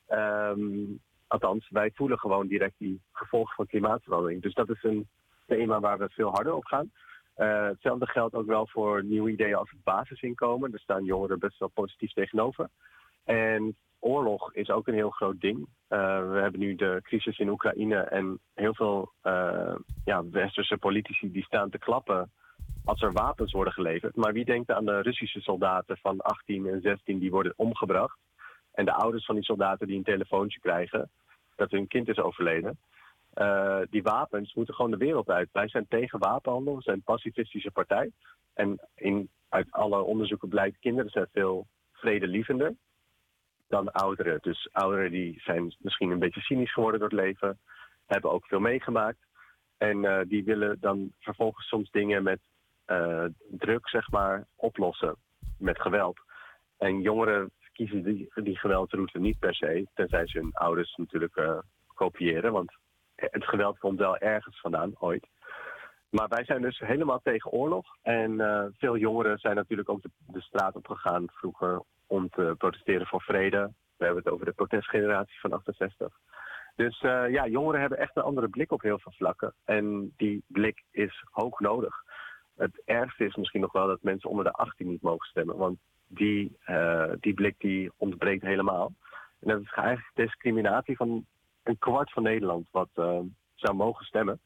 [0.07, 0.85] Ehm,
[1.33, 4.43] althans, wij voelen gewoon direct die gevolgen van klimaatverandering.
[4.43, 5.09] Dus dat is een
[5.47, 6.91] thema waar we veel harder op gaan.
[7.35, 10.71] Eh, hetzelfde geldt ook wel voor nieuwe ideeën als het basisinkomen.
[10.71, 12.69] Daar staan jongeren best wel positief tegenover.
[13.25, 15.67] En oorlog is ook een heel groot ding.
[15.89, 21.33] Eh, we hebben nu de crisis in Oekraïne en heel veel eh, ja, westerse politici
[21.33, 22.31] die staan te klappen
[22.85, 24.17] als er wapens worden geleverd.
[24.17, 28.19] Maar wie denkt aan de Russische soldaten van 18 en 16 die worden omgebracht?
[28.73, 31.11] En de ouders van die soldaten die een telefoontje krijgen
[31.63, 32.79] dat hun kind is overleden.
[33.33, 35.49] Eh, die wapens moeten gewoon de wereld uit.
[35.53, 38.11] Wij zijn tegen wapenhandel, we zijn een pacifistische partij.
[38.55, 42.75] En in, uit alle onderzoeken blijkt, kinderen zijn veel vredelievender
[43.69, 44.39] dan ouderen.
[44.41, 47.59] Dus ouderen die zijn misschien een beetje cynisch geworden door het leven,
[48.07, 49.19] hebben ook veel meegemaakt.
[49.79, 52.41] En eh, die willen dan vervolgens soms dingen met
[52.85, 55.17] eh, druk, zeg maar, oplossen.
[55.59, 56.21] Met geweld.
[56.79, 61.59] En jongeren kiezen die, die geweldroute niet per se, tenzij ze hun ouders natuurlijk eh,
[61.95, 62.53] kopiëren.
[62.53, 62.73] Want
[63.15, 65.29] het geweld komt wel ergens vandaan, ooit.
[66.11, 67.97] Maar wij zijn dus helemaal tegen oorlog.
[68.03, 72.55] En eh, veel jongeren zijn natuurlijk ook de, de straat op gegaan vroeger om te
[72.59, 73.73] protesteren voor vrede.
[73.97, 76.19] We hebben het over de protestgeneratie van 68.
[76.77, 79.55] Dus eh, ja, jongeren hebben echt een andere blik op heel veel vlakken.
[79.65, 81.95] En die blik is hoog nodig.
[82.57, 85.57] Het ergste is misschien nog wel dat mensen onder de 18 niet mogen stemmen.
[85.57, 85.79] Want
[86.15, 88.93] die, eh, die blik die ontbreekt helemaal.
[89.41, 91.27] En dat is eigenlijk discriminatie van
[91.63, 93.21] een kwart van Nederland wat eh,
[93.55, 94.41] zou mogen stemmen.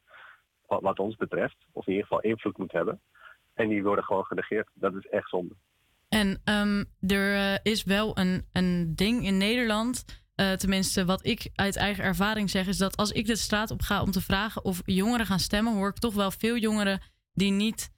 [0.65, 1.55] Wat, wat ons betreft.
[1.71, 2.99] Of in ieder geval invloed moet hebben.
[3.53, 4.69] En die worden gewoon genegeerd.
[4.73, 5.53] Dat is echt zonde.
[6.09, 10.25] En ehm, er eh, is wel een, een ding in Nederland.
[10.57, 14.01] tenminste, wat ik uit eigen ervaring zeg, is dat als ik de straat op ga
[14.01, 17.01] om te vragen of jongeren gaan stemmen, hoor ik toch wel veel jongeren
[17.33, 17.95] die niet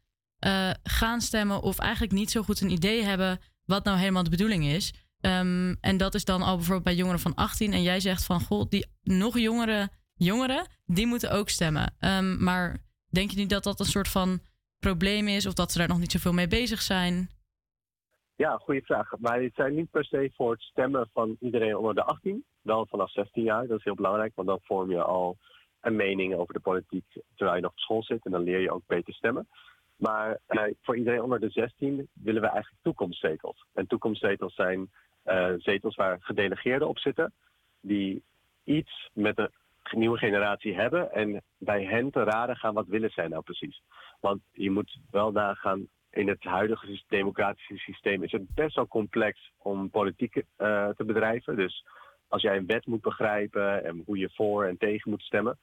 [0.83, 3.39] gaan stemmen of eigenlijk niet zo goed een idee hebben
[3.69, 4.93] wat nou helemaal de bedoeling is.
[5.21, 7.73] Ehm, en dat is dan al bijvoorbeeld bij jongeren van 18.
[7.73, 11.95] En jij zegt van, goh, die nog jongere jongeren, die moeten ook stemmen.
[11.99, 12.77] Ehm, maar
[13.09, 14.39] denk je niet dat dat een soort van
[14.79, 17.29] probleem is of dat ze daar nog niet zoveel mee bezig zijn?
[18.35, 19.09] Ja, goede vraag.
[19.19, 22.45] Wij zijn niet per se voor het stemmen van iedereen onder de 18.
[22.61, 23.67] Wel vanaf 16 jaar.
[23.67, 25.37] Dat is heel belangrijk, want dan vorm je al
[25.81, 27.05] een mening over de politiek
[27.35, 28.25] terwijl je nog op school zit.
[28.25, 29.47] En dan leer je ook beter stemmen.
[29.99, 33.65] Maar eh, voor iedereen onder de 16 willen we eigenlijk toekomstzetels.
[33.73, 34.89] En toekomstzetels zijn
[35.23, 37.33] eh, zetels waar gedelegeerden op zitten.
[37.81, 38.23] Die
[38.63, 39.51] iets met de
[39.91, 41.11] nieuwe generatie hebben.
[41.11, 43.81] En bij hen te raden gaan wat willen zij nou precies.
[44.19, 49.51] Want je moet wel nagaan in het huidige democratische systeem is het best wel complex
[49.57, 51.55] om politiek eh, te bedrijven.
[51.55, 51.85] Dus
[52.27, 55.57] als jij een wet moet begrijpen en hoe je voor en tegen moet stemmen,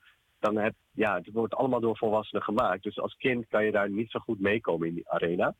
[0.52, 2.82] dan ja, het wordt allemaal door volwassenen gemaakt.
[2.82, 5.54] Dus als kind kan je daar niet zo goed meekomen in die arena.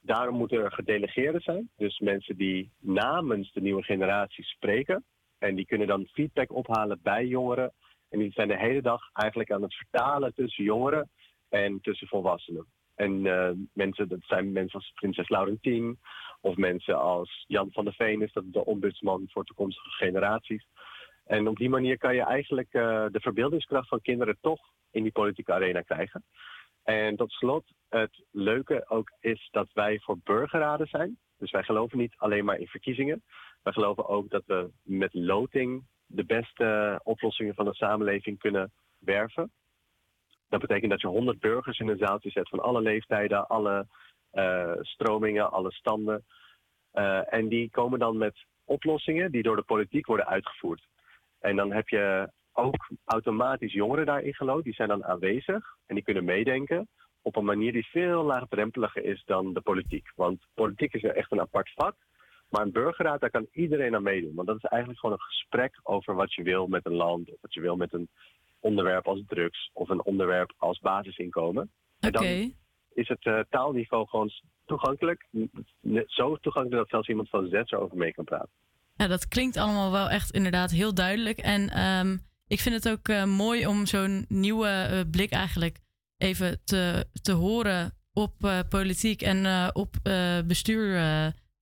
[0.00, 1.70] Daarom moeten er gedelegeerden zijn.
[1.76, 5.04] Dus mensen die namens de nieuwe generatie spreken.
[5.38, 7.72] En die kunnen dan feedback ophalen bij jongeren.
[8.08, 11.10] En die zijn de hele dag eigenlijk aan het vertalen tussen jongeren
[11.48, 12.66] en tussen volwassenen.
[12.94, 15.98] En eh, mensen, dat zijn mensen als Prinses Laurentien
[16.40, 20.66] of mensen als Jan van der Veen is dat de ombudsman voor toekomstige generaties.
[21.30, 25.12] En op die manier kan je eigenlijk eh, de verbeeldingskracht van kinderen toch in die
[25.12, 26.24] politieke arena krijgen.
[26.82, 31.18] En tot slot, het leuke ook is dat wij voor burgerraden zijn.
[31.38, 33.22] Dus wij geloven niet alleen maar in verkiezingen.
[33.62, 39.52] Wij geloven ook dat we met loting de beste oplossingen van de samenleving kunnen werven.
[40.48, 43.86] Dat betekent dat je 100 burgers in een zaaltje zet van alle leeftijden, alle
[44.30, 46.24] eh, stromingen, alle standen.
[46.90, 50.88] Eh, en die komen dan met oplossingen die door de politiek worden uitgevoerd.
[51.40, 54.64] En dan heb je ook automatisch jongeren daarin gelood.
[54.64, 56.88] Die zijn dan aanwezig en die kunnen meedenken
[57.22, 60.12] op een manier die veel laagdrempeliger is dan de politiek.
[60.14, 61.94] Want politiek is echt een apart vak.
[62.48, 64.34] Maar een burgerraad, daar kan iedereen aan meedoen.
[64.34, 67.32] Want dat is eigenlijk gewoon een gesprek over wat je wil met een land.
[67.32, 68.08] Of wat je wil met een
[68.60, 69.70] onderwerp als drugs.
[69.72, 71.70] Of een onderwerp als basisinkomen.
[72.00, 72.24] En dan
[72.92, 74.30] is het eh, taalniveau gewoon
[74.66, 75.26] toegankelijk.
[75.80, 78.50] Net Zo toegankelijk dat zelfs iemand van zes erover mee kan praten.
[79.00, 81.38] Ja, dat klinkt allemaal wel echt inderdaad heel duidelijk.
[81.38, 82.16] En ehm,
[82.46, 85.78] ik vind het ook eh, mooi om zo'n nieuwe eh, blik eigenlijk
[86.16, 89.96] even te, te horen op eh, politiek en op
[90.46, 90.92] bestuur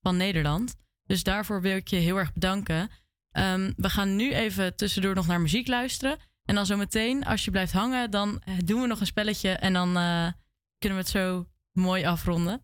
[0.00, 0.76] van Nederland.
[1.04, 2.88] Dus daarvoor wil ik je heel erg bedanken.
[3.30, 6.18] Ehm, we gaan nu even tussendoor nog naar muziek luisteren.
[6.44, 9.50] En dan zometeen, als je blijft hangen, dan doen we nog een spelletje.
[9.50, 9.92] En dan
[10.78, 12.62] kunnen we het zo mooi afronden.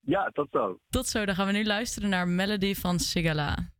[0.00, 0.78] Ja, tot zo.
[0.88, 3.72] Tot zo, dan gaan we nu luisteren naar Melody van Sigala.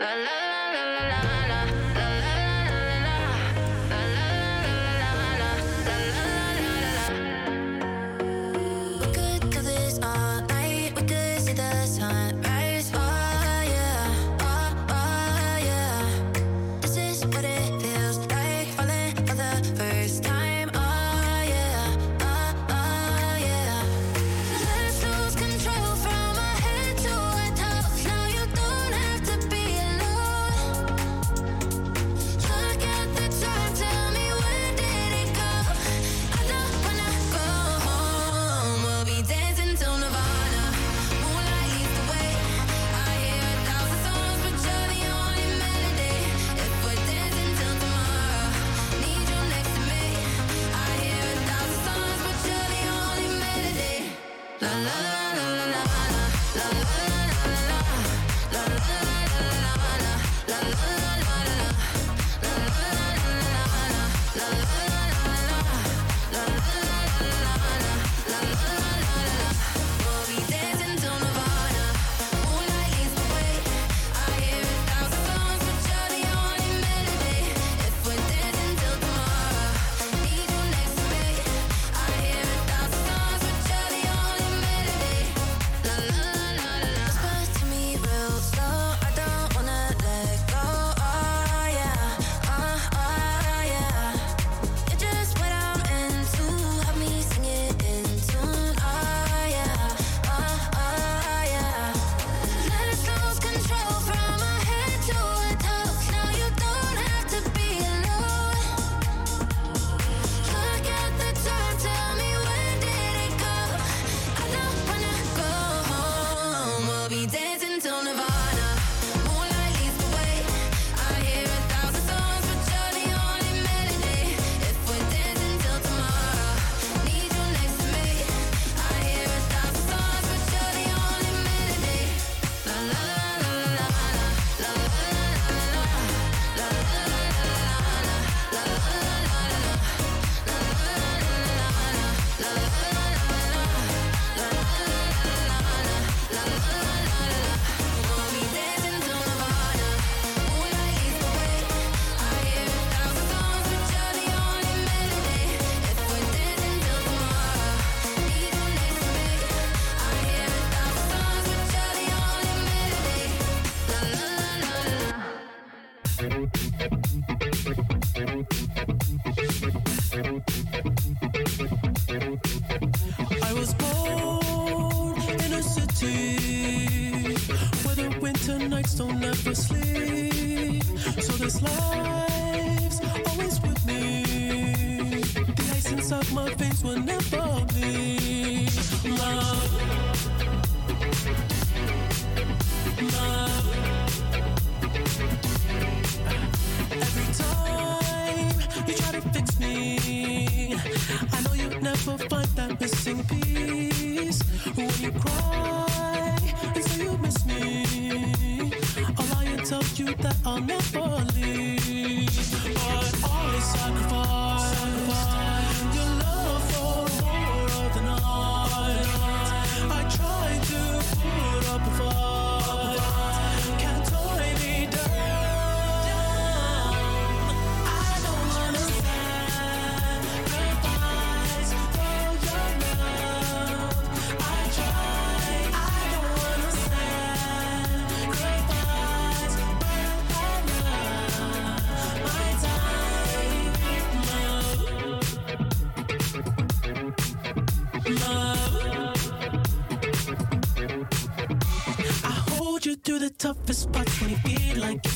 [0.00, 0.32] la la
[0.72, 1.49] la la la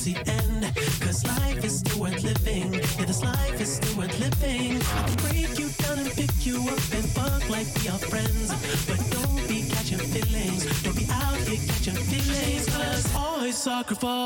[0.04, 0.62] the end.
[1.00, 2.74] Cause life is still worth living.
[2.74, 4.80] Yeah, this life is still worth living.
[4.98, 8.48] I can break you down and pick you up and fuck like we are friends.
[8.86, 10.82] But don't be catching feelings.
[10.82, 12.66] Don't be out here catching feelings.
[12.68, 14.23] Cause always sacrifice.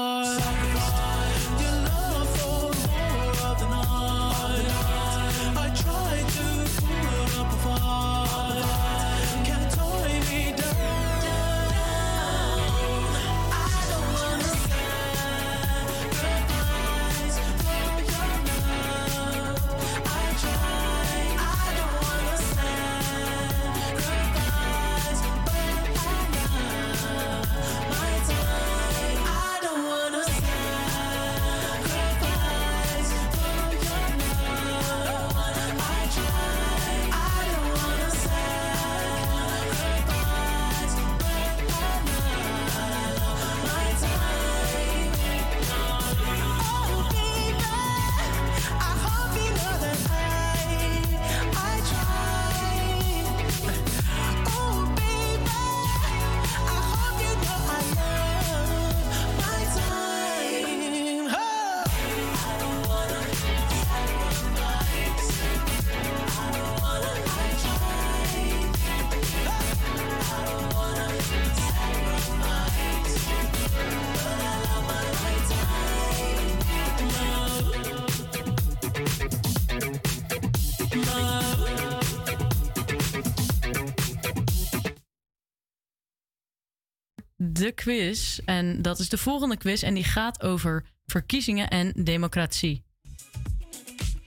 [87.88, 88.38] Quiz.
[88.44, 89.82] En dat is de volgende quiz.
[89.82, 92.84] En die gaat over verkiezingen en democratie.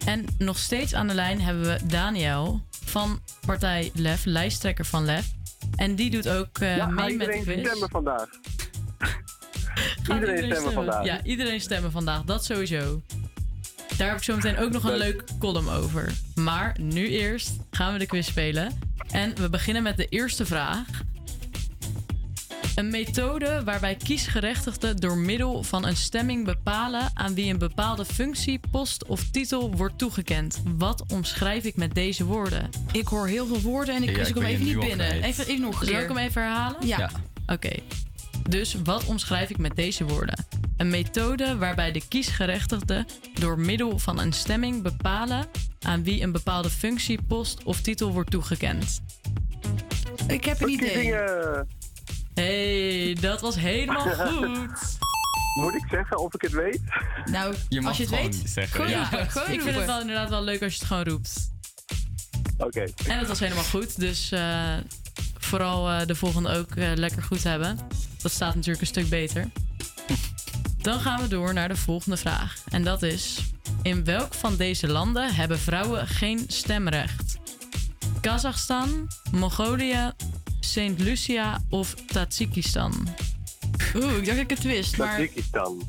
[0.06, 5.32] En nog steeds aan de lijn hebben we Daniel van partij LEF, lijsttrekker van LEF.
[5.76, 7.68] En die doet ook ja, mee met de iedereen quiz.
[7.68, 8.30] stemmen vandaag.
[10.14, 11.06] Iedereen stemmen vandaag.
[11.06, 12.24] Ja, iedereen stemmen vandaag.
[12.24, 13.02] Dat sowieso.
[13.98, 16.14] Daar heb ik zo meteen ook nog een leuk column over.
[16.36, 18.80] Maar nu eerst gaan we de quiz spelen.
[19.12, 20.88] En we beginnen met de eerste vraag.
[22.76, 28.60] Een methode waarbij kiesgerechtigden door middel van een stemming bepalen aan wie een bepaalde functie,
[28.72, 30.62] post of titel wordt toegekend.
[30.78, 32.70] Wat omschrijf ik met deze woorden?
[32.92, 35.12] Ik hoor heel veel woorden en ik, Ja, dus ik kom even niet binnen.
[35.12, 36.88] Even, even nog Zal ik hem even herhalen?
[36.88, 36.98] Ja.
[36.98, 37.12] Ja.
[37.48, 37.72] Oké.
[38.50, 40.46] Dus wat omschrijf ik met deze woorden?
[40.78, 45.46] Een methode waarbij de kiesgerechtigden door middel van een stemming bepalen
[45.82, 49.02] aan wie een bepaalde functie, post of titel wordt toegekend.
[50.28, 51.14] Ik heb een idee.
[52.34, 55.00] Hey, dat was helemaal goed.
[55.56, 56.82] Moet ik zeggen of ik het weet?
[57.26, 59.02] Nou, Je mag als je het weet, zeggen, gewoon ja.
[59.02, 61.52] roepen, gewoon ik vind het wel inderdaad wel leuk als je het gewoon roept.
[62.58, 62.86] Oké.
[63.08, 64.00] En dat was helemaal goed.
[64.00, 64.74] Dus eh,
[65.38, 67.78] vooral eh, de volgende ook eh, lekker goed hebben.
[68.22, 69.50] Dat staat natuurlijk een stuk beter.
[70.82, 72.56] Dan gaan we door naar de volgende vraag.
[72.70, 77.40] En dat is: In welk van deze landen hebben vrouwen geen stemrecht?
[78.22, 80.12] Kazachstan, Mongolië,
[80.66, 83.08] Sint Lucia of Tajikistan?
[83.96, 85.16] Oeh, ik dacht dat ik het wist, maar...
[85.16, 85.82] Tajikistan.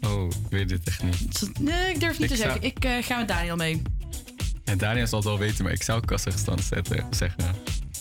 [0.00, 1.50] Oh, ik weet dit echt niet.
[1.60, 2.62] Nee, ik durf niet Ik te zou- zeggen.
[2.76, 3.82] Ik eh, ga met Daniel mee.
[4.64, 7.44] En Daniel zal het wel weten, maar ik zou Kazachstan zetten, zeggen.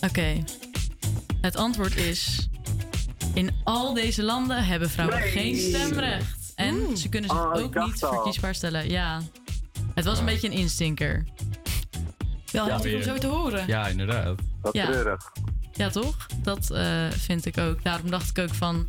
[0.01, 0.43] Oké.
[1.41, 2.49] Het antwoord is:
[3.33, 5.31] In al deze landen hebben vrouwen Nee.
[5.31, 6.51] geen stemrecht.
[6.55, 8.13] En ze kunnen zich Oh, ik ook niet al.
[8.13, 8.89] verkiesbaar stellen.
[8.89, 9.21] Ja.
[9.93, 11.25] Het was een beetje een instinker.
[12.51, 13.67] Wel Ja, heftig om zo te horen.
[13.67, 14.39] Ja, inderdaad.
[14.61, 14.85] Wat Ja.
[14.85, 15.31] treurig.
[15.77, 16.27] Ja, toch?
[16.41, 17.83] Dat eh, vind ik ook.
[17.83, 18.87] Daarom dacht ik ook van.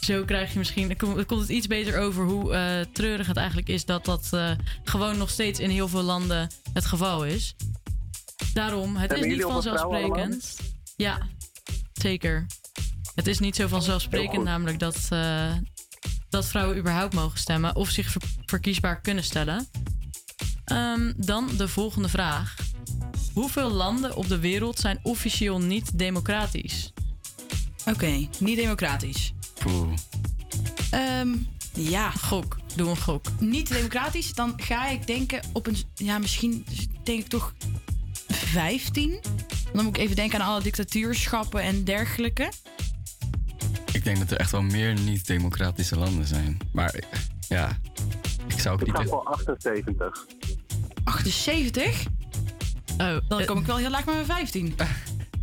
[0.00, 0.96] Zo krijg je misschien.
[0.96, 4.50] komt het iets beter over hoe eh, treurig het eigenlijk is dat dat eh,
[4.84, 7.54] gewoon nog steeds in heel veel landen het geval is.
[8.52, 10.56] Daarom, het is niet vanzelfsprekend.
[10.96, 11.18] Ja,
[11.92, 12.46] zeker.
[13.14, 15.08] Het is niet zo vanzelfsprekend, namelijk dat,
[16.28, 19.68] dat vrouwen überhaupt mogen stemmen of zich ver- verkiesbaar kunnen stellen.
[20.64, 22.54] Ehm, dan de volgende vraag.
[23.36, 26.92] Hoeveel landen op de wereld zijn officieel niet democratisch?
[27.86, 29.34] Oké, niet democratisch.
[29.58, 29.92] Poeh.
[30.90, 31.28] Ehm,
[31.72, 32.10] ja.
[32.10, 33.26] Gok, doe een gok.
[33.38, 35.76] Niet democratisch, dan ga ik denken op een...
[35.94, 36.66] Ja, misschien
[37.04, 37.54] denk ik toch
[38.28, 39.20] 15.
[39.72, 42.52] Dan moet ik even denken aan alle dictatuurschappen en dergelijke.
[43.92, 46.58] Ik denk dat er echt wel meer niet-democratische landen zijn.
[46.72, 47.18] Maar eh,
[47.48, 47.78] ja,
[48.48, 48.96] ik zou ook Ik niet...
[48.96, 50.26] ga voor 78.
[51.04, 52.06] 78?
[52.98, 54.74] Oh, dan kom ik wel heel laag met mijn 15.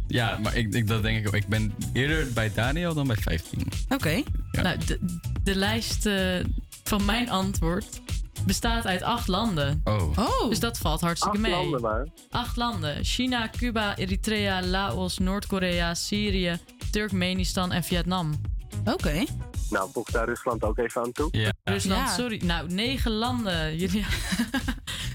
[0.08, 1.34] Ja, maar ik, ik, dat denk ik ook.
[1.34, 3.68] Ik ben eerder bij Daniel dan bij 15.
[3.90, 4.24] Oké.
[4.52, 5.00] Nou, de,
[5.44, 6.40] de lijst eh,
[6.84, 8.02] van mijn antwoord
[8.46, 9.82] bestaat uit acht landen.
[9.84, 10.18] Oh.
[10.18, 10.50] Oh.
[10.50, 11.56] Dus dat valt hartstikke Acht mee.
[11.56, 12.08] landen maar.
[12.30, 13.04] Acht landen.
[13.04, 16.58] China, Cuba, Eritrea, Laos, Noord-Korea, Syrië,
[16.92, 18.42] Turkmenistan en Vietnam.
[18.86, 19.24] Oké.
[19.70, 21.28] Nou, voeg daar Rusland ook even aan toe.
[21.32, 21.52] Ja.
[21.64, 22.14] Rusland, Ja.
[22.14, 22.42] sorry.
[22.46, 23.78] Nou, negen landen.
[23.78, 24.06] Jullie...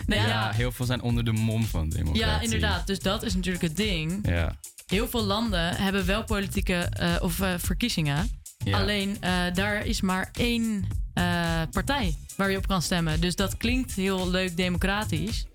[0.09, 0.51] nee, ja, ja.
[0.51, 2.27] heel veel zijn onder de mom van democratie.
[2.27, 2.87] Ja, inderdaad.
[2.87, 4.29] Dus dat is natuurlijk het ding.
[4.29, 4.57] Ja.
[4.87, 8.31] Heel veel landen hebben wel politieke eh, of eh, verkiezingen.
[8.65, 8.81] Ja.
[8.81, 13.21] Alleen eh, daar is maar één eh, partij waar je op kan stemmen.
[13.21, 15.47] Dus dat klinkt heel leuk democratisch.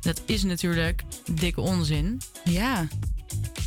[0.00, 1.02] Dat is natuurlijk
[1.32, 2.20] dikke onzin.
[2.44, 2.86] Ja.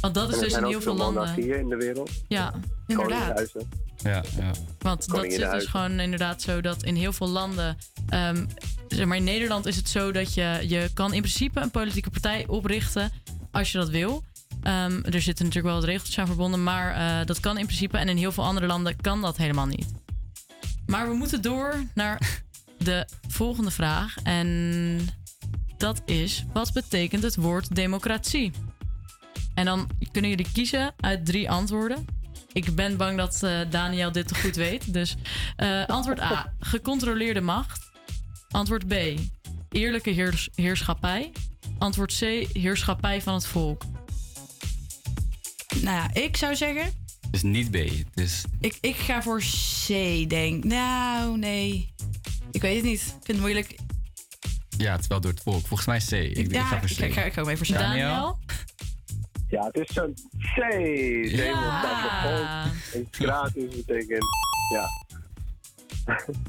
[0.01, 1.21] Want dat is dus in ook heel veel landen.
[1.21, 2.11] monarchieën in de wereld.
[2.27, 2.53] Ja,
[2.87, 3.51] inderdaad.
[3.97, 4.51] Ja, ja.
[4.79, 7.77] Want dat zit dus gewoon inderdaad zo dat in heel veel landen.
[8.09, 8.45] ehm,
[8.93, 12.09] zeg maar in Nederland is het zo dat je, je kan in principe een politieke
[12.09, 13.11] partij oprichten
[13.51, 14.23] als je dat wil.
[14.61, 17.97] Ehm, er zitten natuurlijk wel wat regeltjes aan verbonden, maar eh, dat kan in principe.
[17.97, 19.91] En in heel veel andere landen kan dat helemaal niet.
[20.85, 22.41] Maar we moeten door naar
[22.77, 24.15] de volgende vraag.
[24.23, 24.99] En
[25.77, 28.51] dat is: wat betekent het woord democratie?
[29.53, 32.05] En dan kunnen jullie kiezen uit drie antwoorden.
[32.53, 34.93] Ik ben bang dat eh, Daniel dit te goed weet.
[34.93, 35.15] Dus
[35.55, 37.82] eh, antwoord A: gecontroleerde macht.
[38.53, 38.93] Antwoord B:
[39.69, 41.31] eerlijke heers- heerschappij.
[41.77, 43.83] Antwoord C: heerschappij van het volk.
[45.81, 46.83] Nou ja, ik zou zeggen...
[46.83, 47.73] Het is niet B.
[47.75, 48.43] Het is...
[48.59, 49.41] Ik, ik ga voor
[49.85, 49.87] C,
[50.29, 51.93] denk Nou, nee.
[52.51, 53.01] Ik weet het niet.
[53.01, 53.75] Ik vind het moeilijk.
[54.77, 55.67] Ja, het is wel door het volk.
[55.67, 56.25] Volgens mij C.
[56.25, 56.99] Ik, ik ja, ga voor ik, C.
[56.99, 57.79] ik ga, ik ga ook even voor C.
[57.79, 58.39] Daniel?
[59.49, 60.57] Ja, het is zo'n C.
[61.37, 62.47] Voor volk.
[62.93, 64.25] En gratis betekent...
[64.73, 64.87] Ja.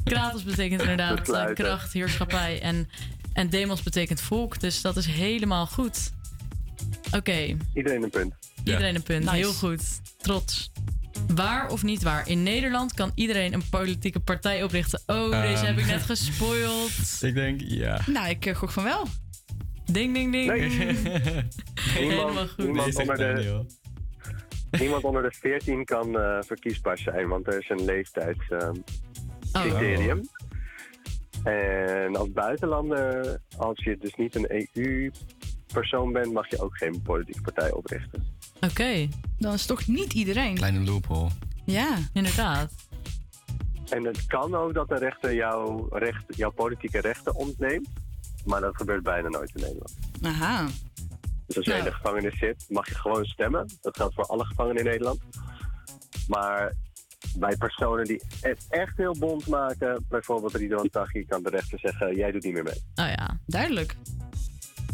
[0.05, 2.61] Kratos betekent inderdaad eh, kracht, heerschappij.
[2.61, 2.89] En,
[3.33, 4.61] en demos betekent volk.
[4.61, 6.13] Dus dat is helemaal goed.
[7.17, 8.35] Oké, Iedereen een punt.
[8.65, 9.25] iedereen een punt.
[9.25, 9.37] Nice.
[9.37, 9.83] Heel goed.
[10.19, 10.73] Trots.
[11.35, 12.29] Waar of niet waar?
[12.29, 15.03] In Nederland kan iedereen een politieke partij oprichten.
[15.07, 15.65] Oh, deze Ehm.
[15.65, 16.91] heb ik net gespoild.
[17.23, 18.01] Ik denk ja.
[18.07, 19.07] Nou, ik eh, gok van wel.
[19.93, 20.51] Ding, ding, ding.
[21.81, 22.65] Helemaal Niemand, goed.
[22.65, 23.65] niemand, Nee, onder de,
[24.79, 27.85] niemand onder de 14 kan eh, verkiesbaar zijn, want er is een
[29.55, 30.29] leeftijdscriterium.
[31.45, 37.41] En als buitenlander, als je dus niet een EU-persoon bent, mag je ook geen politieke
[37.41, 38.25] partij oprichten.
[38.61, 39.09] Oké,
[39.39, 40.55] Dan is het toch niet iedereen.
[40.55, 41.31] Kleine loophole.
[41.65, 41.97] Ja.
[42.13, 42.73] inderdaad.
[43.89, 47.89] En het kan ook dat de rechter jouw, recht, jouw politieke rechten ontneemt,
[48.45, 49.95] maar dat gebeurt bijna nooit in Nederland.
[50.23, 50.67] Aha.
[51.47, 53.67] Dus als jij in de gevangenis zit, mag je gewoon stemmen.
[53.81, 55.21] Dat geldt voor alle gevangenen in Nederland.
[56.29, 56.73] Maar
[57.37, 62.17] bij personen die het echt heel bond maken, bijvoorbeeld Ridwan Taghi, kan de rechter zeggen:
[62.17, 62.83] jij doet niet meer mee.
[62.95, 63.97] Nou ja, Duidelijk.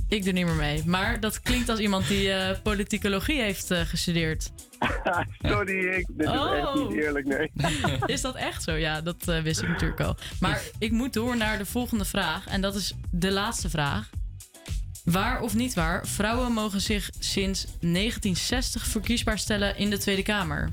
[0.09, 0.83] ik doe niet meer mee.
[0.87, 4.51] Maar dat klinkt als iemand die eh, politicologie heeft eh, gestudeerd.
[5.43, 6.89] Sorry, ik, dit is echt Oh.
[6.89, 7.51] niet eerlijk, nee.
[8.15, 8.73] Is dat echt zo?
[8.73, 10.17] Ja, dat eh, wist ik natuurlijk al.
[10.41, 12.47] Maar ik moet door naar de volgende vraag.
[12.47, 14.11] En dat is de laatste vraag.
[15.05, 20.69] Waar of niet waar, vrouwen mogen zich sinds 1960 verkiesbaar stellen in de Tweede Kamer.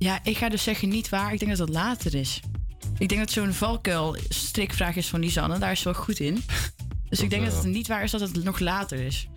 [0.00, 1.32] Ja, ik ga dus zeggen niet waar.
[1.32, 2.40] Ik denk dat dat later is.
[2.98, 5.58] Ik denk dat zo'n valkuil strikvraag is van Lisanne.
[5.58, 6.42] Daar is ze wel goed in.
[7.08, 9.28] Dus ik denk dat het niet waar is dat het nog later is.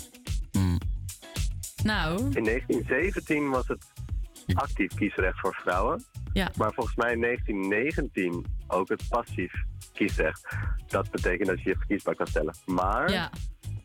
[1.84, 3.86] Nou, In 1917 was het
[4.54, 6.04] actief kiesrecht voor vrouwen.
[6.34, 6.52] Ja.
[6.56, 9.54] Maar volgens mij in 1919 ook het passief
[9.94, 10.56] kiesrecht.
[10.88, 12.56] Dat betekent dat je je verkiesbaar kan stellen.
[12.66, 13.32] Maar ja.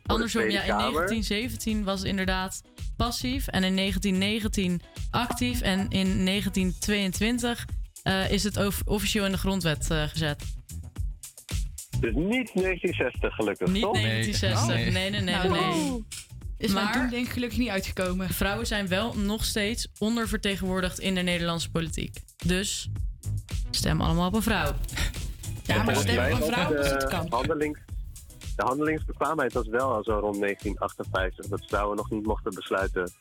[0.09, 2.62] Voor de Andersom, ja, in Kamer- 1917 was het inderdaad
[2.97, 3.47] passief.
[3.47, 4.80] En in 1919
[5.10, 5.60] actief.
[5.60, 7.64] En in 1922
[8.02, 10.43] eh, is het of- officieel in de grondwet eh, gezet.
[12.01, 13.93] Dus niet 1960 gelukkig, Niet toch?
[14.01, 14.66] 1960.
[14.76, 15.35] Nee, nee, nee, nee.
[15.35, 16.05] Nou, nee.
[16.59, 18.28] Is mijn Maar- doel denk ik gelukkig niet uitgekomen.
[18.28, 22.16] Vrouwen zijn wel nog steeds ondervertegenwoordigd in de Nederlandse politiek.
[22.47, 22.89] Dus
[23.70, 24.72] stem allemaal op een vrouw.
[25.64, 27.26] Ja, maar stem op een vrouw als het de kan.
[27.30, 27.78] Handelings,
[28.59, 31.47] de handelingsbekwaamheid was wel al zo rond 1958.
[31.47, 33.12] Dat vrouwen nog niet mochten besluiten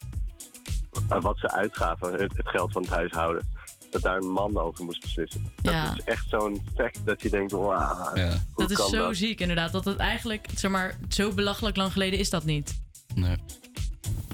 [1.10, 3.48] eh, wat ze uitgaven, het, het geld van het huishouden.
[3.92, 5.52] Dat daar een man over moest beslissen.
[5.62, 5.86] Ja.
[5.86, 9.16] Dat is echt zo'n fact dat je denkt, wauw, hoe Dat is zo dat?
[9.16, 9.72] ziek inderdaad.
[9.72, 12.82] Dat het eigenlijk, zeg maar, zo belachelijk lang geleden is dat niet.
[13.16, 13.38] Nee.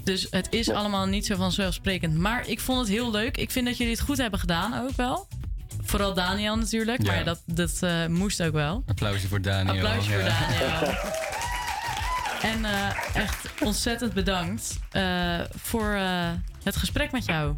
[0.04, 2.18] Dus het is allemaal niet zo vanzelfsprekend.
[2.18, 3.36] Maar ik vond het heel leuk.
[3.36, 5.26] Ik vind dat jullie het goed hebben gedaan ook wel.
[5.94, 7.06] Vooral Daniel natuurlijk.
[7.06, 7.24] Maar Ja.
[7.24, 8.82] dat, dat eh, moest ook wel.
[8.86, 9.74] Applausje voor Daniel.
[9.74, 10.48] Applausje voor Ja.
[10.48, 10.94] Daniel.
[12.52, 16.30] En eh, echt ontzettend bedankt eh, voor eh,
[16.62, 17.54] het gesprek met jou.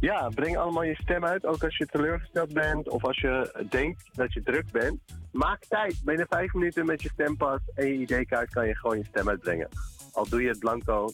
[0.00, 4.02] Ja, breng allemaal je stem uit, ook als je teleurgesteld bent of als je denkt
[4.12, 4.98] dat je druk bent.
[5.32, 6.00] Maak tijd.
[6.04, 9.68] Binnen vijf minuten met je stempas en je ID-kaart kan je gewoon je stem uitbrengen.
[10.12, 11.08] Al doe je het blanco,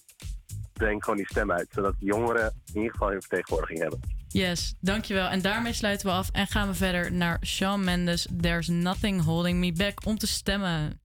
[0.73, 4.01] breng gewoon die stem uit, zodat jongeren in ieder geval een vertegenwoordiging hebben.
[4.28, 5.28] Yes, dankjewel.
[5.28, 8.26] En daarmee sluiten we af en gaan we verder naar Shawn Mendes.
[8.40, 11.00] There's nothing holding me back om te stemmen.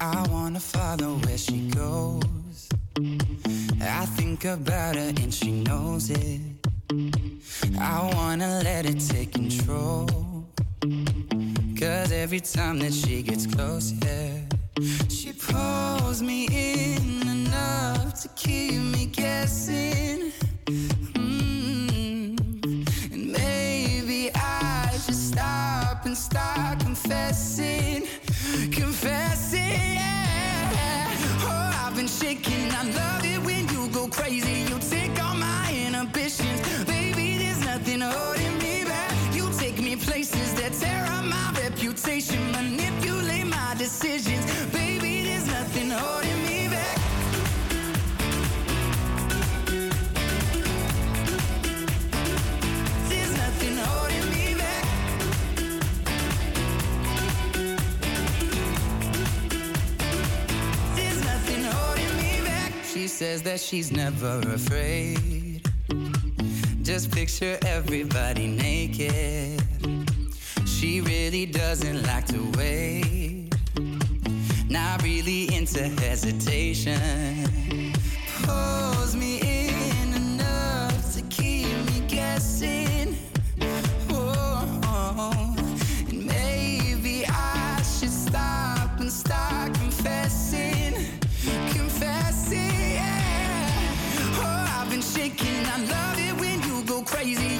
[0.00, 2.66] I wanna follow where she goes.
[3.80, 6.40] I think about her and she knows it.
[7.78, 10.06] I wanna let it take control.
[11.78, 14.49] Cause every time that she gets close, yeah,
[15.08, 20.32] she pulls me in enough to keep me guessing.
[21.14, 22.40] Mm.
[23.12, 28.06] And maybe I should stop and start confessing.
[28.72, 31.16] Confessing, yeah.
[31.42, 32.70] Oh, I've been shaking.
[32.72, 34.69] I love it when you go crazy.
[63.20, 65.60] Says that she's never afraid.
[66.82, 69.60] Just picture everybody naked.
[70.64, 73.52] She really doesn't like to wait.
[74.70, 76.98] Not really into hesitation.
[78.44, 83.18] Pulls me in enough to keep me guessing.
[84.08, 85.44] Oh,
[86.08, 90.39] and maybe I should stop and start confessing.
[97.38, 97.59] You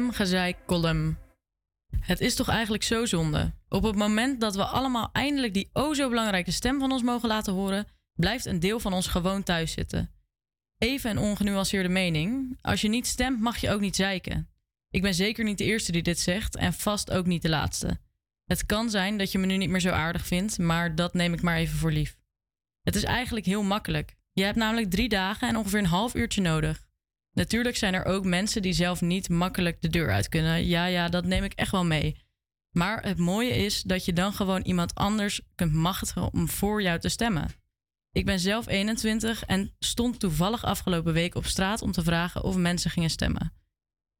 [0.00, 1.18] Stemgezeik column.
[2.00, 3.52] Het is toch eigenlijk zo zonde.
[3.68, 7.28] Op het moment dat we allemaal eindelijk die o zo belangrijke stem van ons mogen
[7.28, 10.10] laten horen, blijft een deel van ons gewoon thuis zitten.
[10.78, 12.58] Even een ongenuanceerde mening.
[12.60, 14.48] Als je niet stemt, mag je ook niet zeiken.
[14.90, 17.98] Ik ben zeker niet de eerste die dit zegt en vast ook niet de laatste.
[18.44, 21.32] Het kan zijn dat je me nu niet meer zo aardig vindt, maar dat neem
[21.32, 22.16] ik maar even voor lief.
[22.82, 24.16] Het is eigenlijk heel makkelijk.
[24.32, 26.88] Je hebt namelijk drie dagen en ongeveer een half uurtje nodig.
[27.32, 30.66] Natuurlijk zijn er ook mensen die zelf niet makkelijk de deur uit kunnen.
[30.66, 32.16] Ja, ja, dat neem ik echt wel mee.
[32.70, 36.98] Maar het mooie is dat je dan gewoon iemand anders kunt machtigen om voor jou
[36.98, 37.48] te stemmen.
[38.12, 42.56] Ik ben zelf 21 en stond toevallig afgelopen week op straat om te vragen of
[42.56, 43.52] mensen gingen stemmen.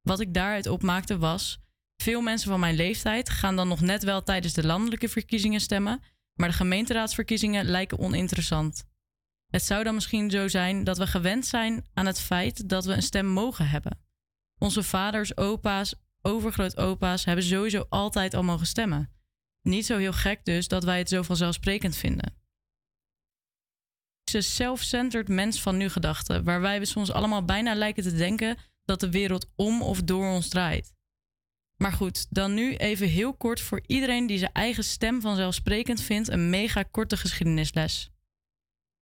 [0.01, 1.59] Wat ik daaruit opmaakte was:
[2.01, 6.01] veel mensen van mijn leeftijd gaan dan nog net wel tijdens de landelijke verkiezingen stemmen,
[6.33, 8.83] maar de gemeenteraadsverkiezingen lijken oninteressant.
[9.51, 12.93] Het zou dan misschien zo zijn dat we gewend zijn aan het feit dat we
[12.93, 13.99] een stem mogen hebben.
[14.57, 19.09] Onze vaders, opa's, overgrootopa's hebben sowieso altijd al mogen stemmen.
[19.61, 22.39] Niet zo heel gek dus dat wij het zo vanzelfsprekend vinden.
[24.23, 28.99] Deze self-centered mens van nu gedachten, waar wij soms allemaal bijna lijken te denken dat
[28.99, 30.93] de wereld om of door ons draait.
[31.77, 36.29] Maar goed, dan nu even heel kort voor iedereen die zijn eigen stem vanzelfsprekend vindt
[36.29, 38.11] een mega korte geschiedenisles.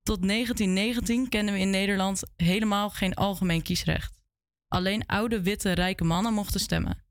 [0.10, 4.19] Tot 1919 kenden we in Nederland helemaal geen algemeen kiesrecht.
[4.68, 7.03] Alleen oude, witte, rijke mannen mochten stemmen.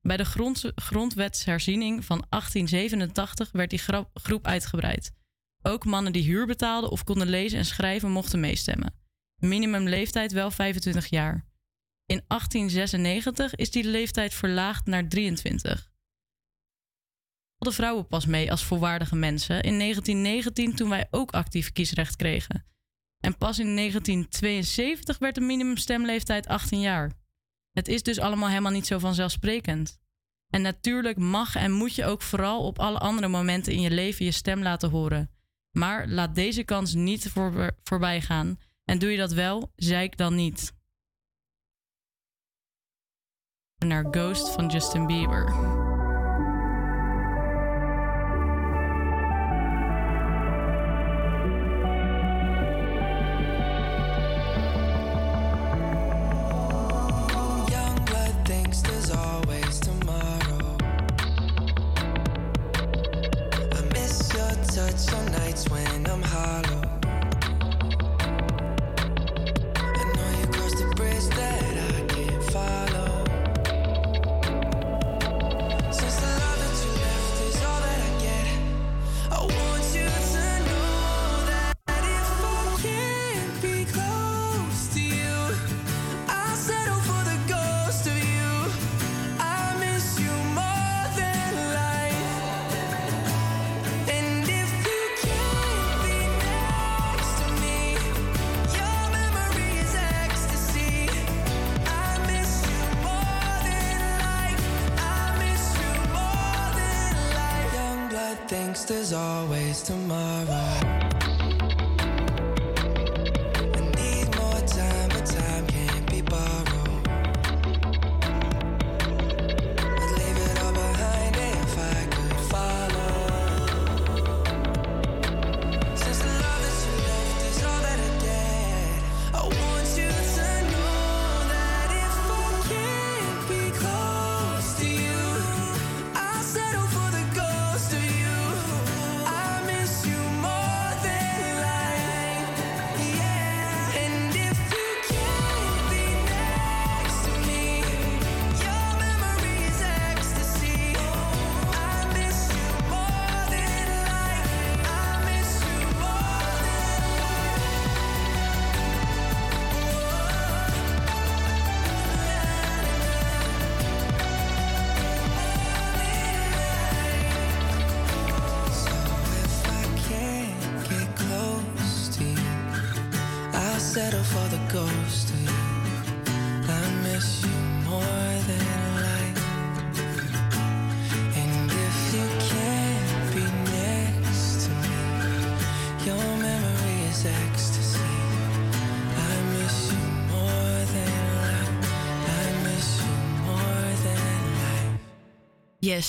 [0.00, 3.80] Bij de grond, grondwetsherziening van 1887 werd die
[4.14, 5.12] groep uitgebreid.
[5.62, 8.94] Ook mannen die huur betaalden of konden lezen en schrijven mochten meestemmen.
[9.36, 11.46] Minimumleeftijd wel 25 jaar.
[12.06, 15.90] In 1896 is die leeftijd verlaagd naar 23.
[17.58, 22.64] De vrouwen pas mee als volwaardige mensen in 1919 toen wij ook actief kiesrecht kregen.
[23.20, 27.12] En pas in 1972 werd de minimumstemleeftijd 18 jaar.
[27.72, 29.98] Het is dus allemaal helemaal niet zo vanzelfsprekend.
[30.48, 34.24] En natuurlijk mag en moet je ook vooral op alle andere momenten in je leven
[34.24, 35.30] je stem laten horen.
[35.70, 38.58] Maar laat deze kans niet voor, voorbij gaan.
[38.84, 40.74] En doe je dat wel, zeik dan niet.
[43.78, 45.75] Naar Ghost van Justin Bieber.
[66.16, 66.85] I'm hollow.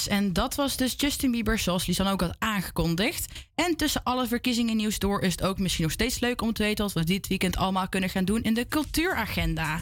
[0.08, 3.26] En dat was dus Justin Bieber, zoals Lisanne ook had aangekondigd.
[3.56, 6.64] En tussen alle verkiezingen nieuws door is het ook misschien nog steeds leuk om te
[6.64, 9.82] weten wat we dit weekend allemaal kunnen gaan doen in de cultuuragenda.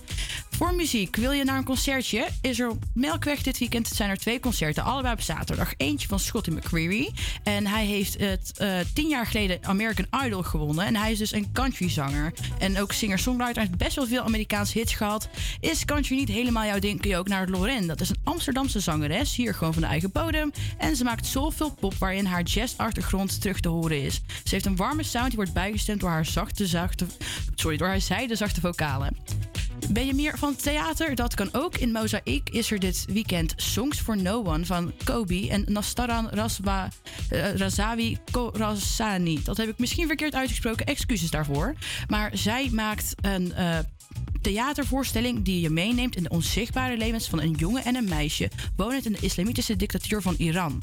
[0.55, 2.27] Voor muziek, wil je naar een concertje?
[2.41, 5.73] Is er op Melkweg dit weekend zijn er twee concerten, allebei op zaterdag.
[5.77, 7.11] Eentje van Scotty McCreery.
[7.43, 10.85] En hij heeft het eh, tien jaar geleden American Idol gewonnen.
[10.85, 12.33] En hij is dus een countryzanger.
[12.59, 13.55] En ook singer-songwriter.
[13.55, 15.29] Hij heeft best wel veel Amerikaanse hits gehad.
[15.59, 17.87] Is country niet helemaal jouw ding, kun je ook naar Lorraine.
[17.87, 20.51] Dat is een Amsterdamse zangeres, hier gewoon van de eigen bodem.
[20.77, 24.21] En ze maakt zoveel pop waarin haar jazz-achtergrond terug te horen is.
[24.43, 27.05] Ze heeft een warme sound die wordt bijgestemd door haar zachte, zachte,
[27.55, 29.17] sorry, door haar zijde zachte vocalen.
[29.91, 31.15] Ben je meer van theater?
[31.15, 31.77] Dat kan ook.
[31.77, 36.89] In Mozaïek is er dit weekend Songs for No One van Kobe en Nastaran Rasba,
[37.29, 39.43] eh, Razawi Korasani.
[39.43, 41.75] Dat heb ik misschien verkeerd uitgesproken, excuses daarvoor.
[42.07, 43.77] Maar zij maakt een eh,
[44.45, 49.05] theatervoorstelling die je meeneemt in de onzichtbare levens van een jongen en een meisje wonend
[49.05, 50.81] in de islamitische dictatuur van Iran.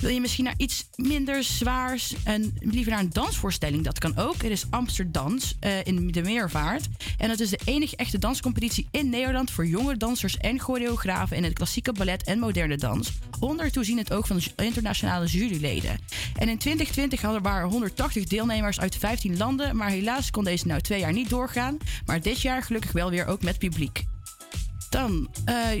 [0.00, 3.84] Wil je misschien naar iets minder zwaars en liever naar een dansvoorstelling?
[3.84, 4.42] Dat kan ook.
[4.42, 6.86] Er is Amsterdams eh, in de Meervaart.
[7.18, 11.44] En dat is de enige echte danscompetitie in Nederland voor jonge dansers en choreografen in
[11.44, 13.12] het klassieke ballet en moderne dans.
[13.40, 15.98] Onder toeziend ook van internationale juryleden.
[16.36, 20.66] En in 2020 hadden er waren 180 deelnemers uit 15 landen, maar helaas kon deze
[20.66, 21.78] nou twee jaar niet doorgaan.
[22.06, 24.04] Maar dit jaar gelukkig wel weer ook met publiek.
[24.90, 25.28] Dan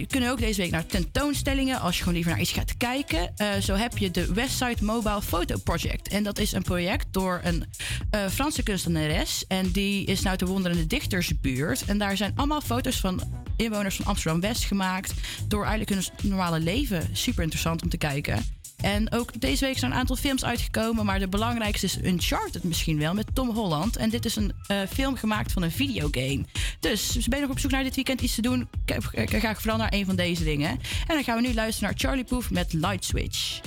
[0.06, 3.36] kunnen we ook deze week naar tentoonstellingen als je gewoon liever naar iets gaat kijken.
[3.36, 6.08] Eh, zo heb je de Westside Mobile Photo Project.
[6.08, 7.64] En dat is een project door een
[8.10, 9.44] eh, Franse kunstenares.
[9.46, 11.84] En die is nou te wonderen in de dichtersbuurt.
[11.84, 13.20] En daar zijn allemaal foto's van
[13.56, 15.14] inwoners van Amsterdam-West gemaakt.
[15.48, 17.08] Door eigenlijk hun normale leven.
[17.12, 18.44] Super interessant om te kijken.
[18.80, 21.04] En ook deze week zijn een aantal films uitgekomen.
[21.04, 23.96] Maar de belangrijkste is Uncharted misschien wel met Tom Holland.
[23.96, 26.44] En dit is een eh, film gemaakt van een videogame.
[26.80, 28.68] Dus ben je nog op zoek naar dit weekend iets te doen?
[28.84, 30.70] Eh, ga vooral naar een van deze dingen.
[30.70, 33.60] En dan gaan we nu luisteren naar Charlie Puth met Light Switch.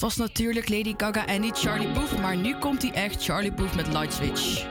[0.00, 3.74] was natuurlijk Lady Gaga en niet Charlie Booth, maar nu komt hij echt Charlie Booth
[3.74, 4.66] met Lightswitch.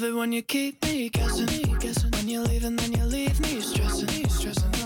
[0.00, 2.10] love it when you keep me guessing, guessing.
[2.12, 4.77] When you leave and then you leave me stressing, stressing.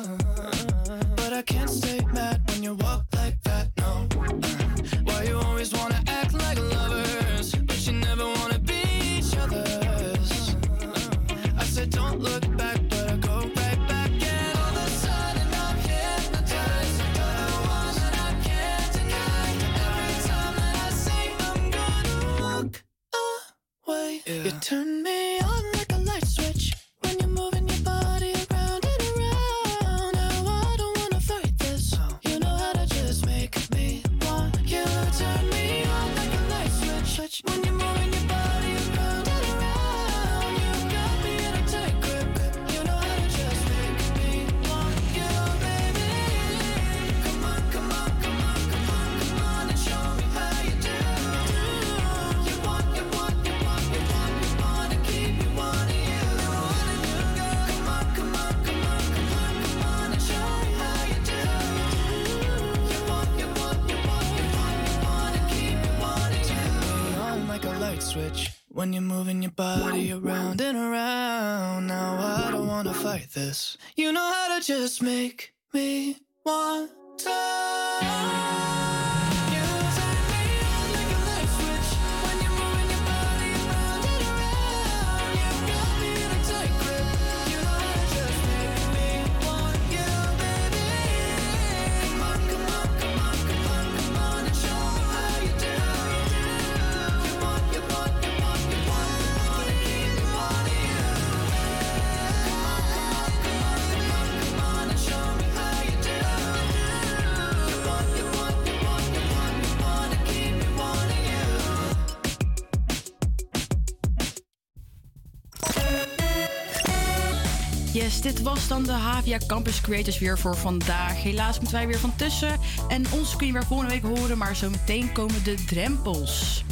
[119.33, 121.23] Media Campus Creators weer voor vandaag.
[121.23, 122.59] Helaas moeten wij weer van tussen.
[122.89, 126.65] En ons kun je weer volgende week horen, maar zo meteen komen de drempels.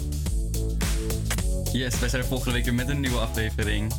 [1.72, 3.92] Yes, wij zijn volgende week weer met een nieuwe aflevering.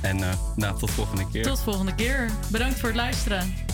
[0.00, 1.42] En uh, nou, tot volgende keer.
[1.42, 2.30] Tot volgende keer.
[2.50, 3.67] Bedankt voor het luisteren.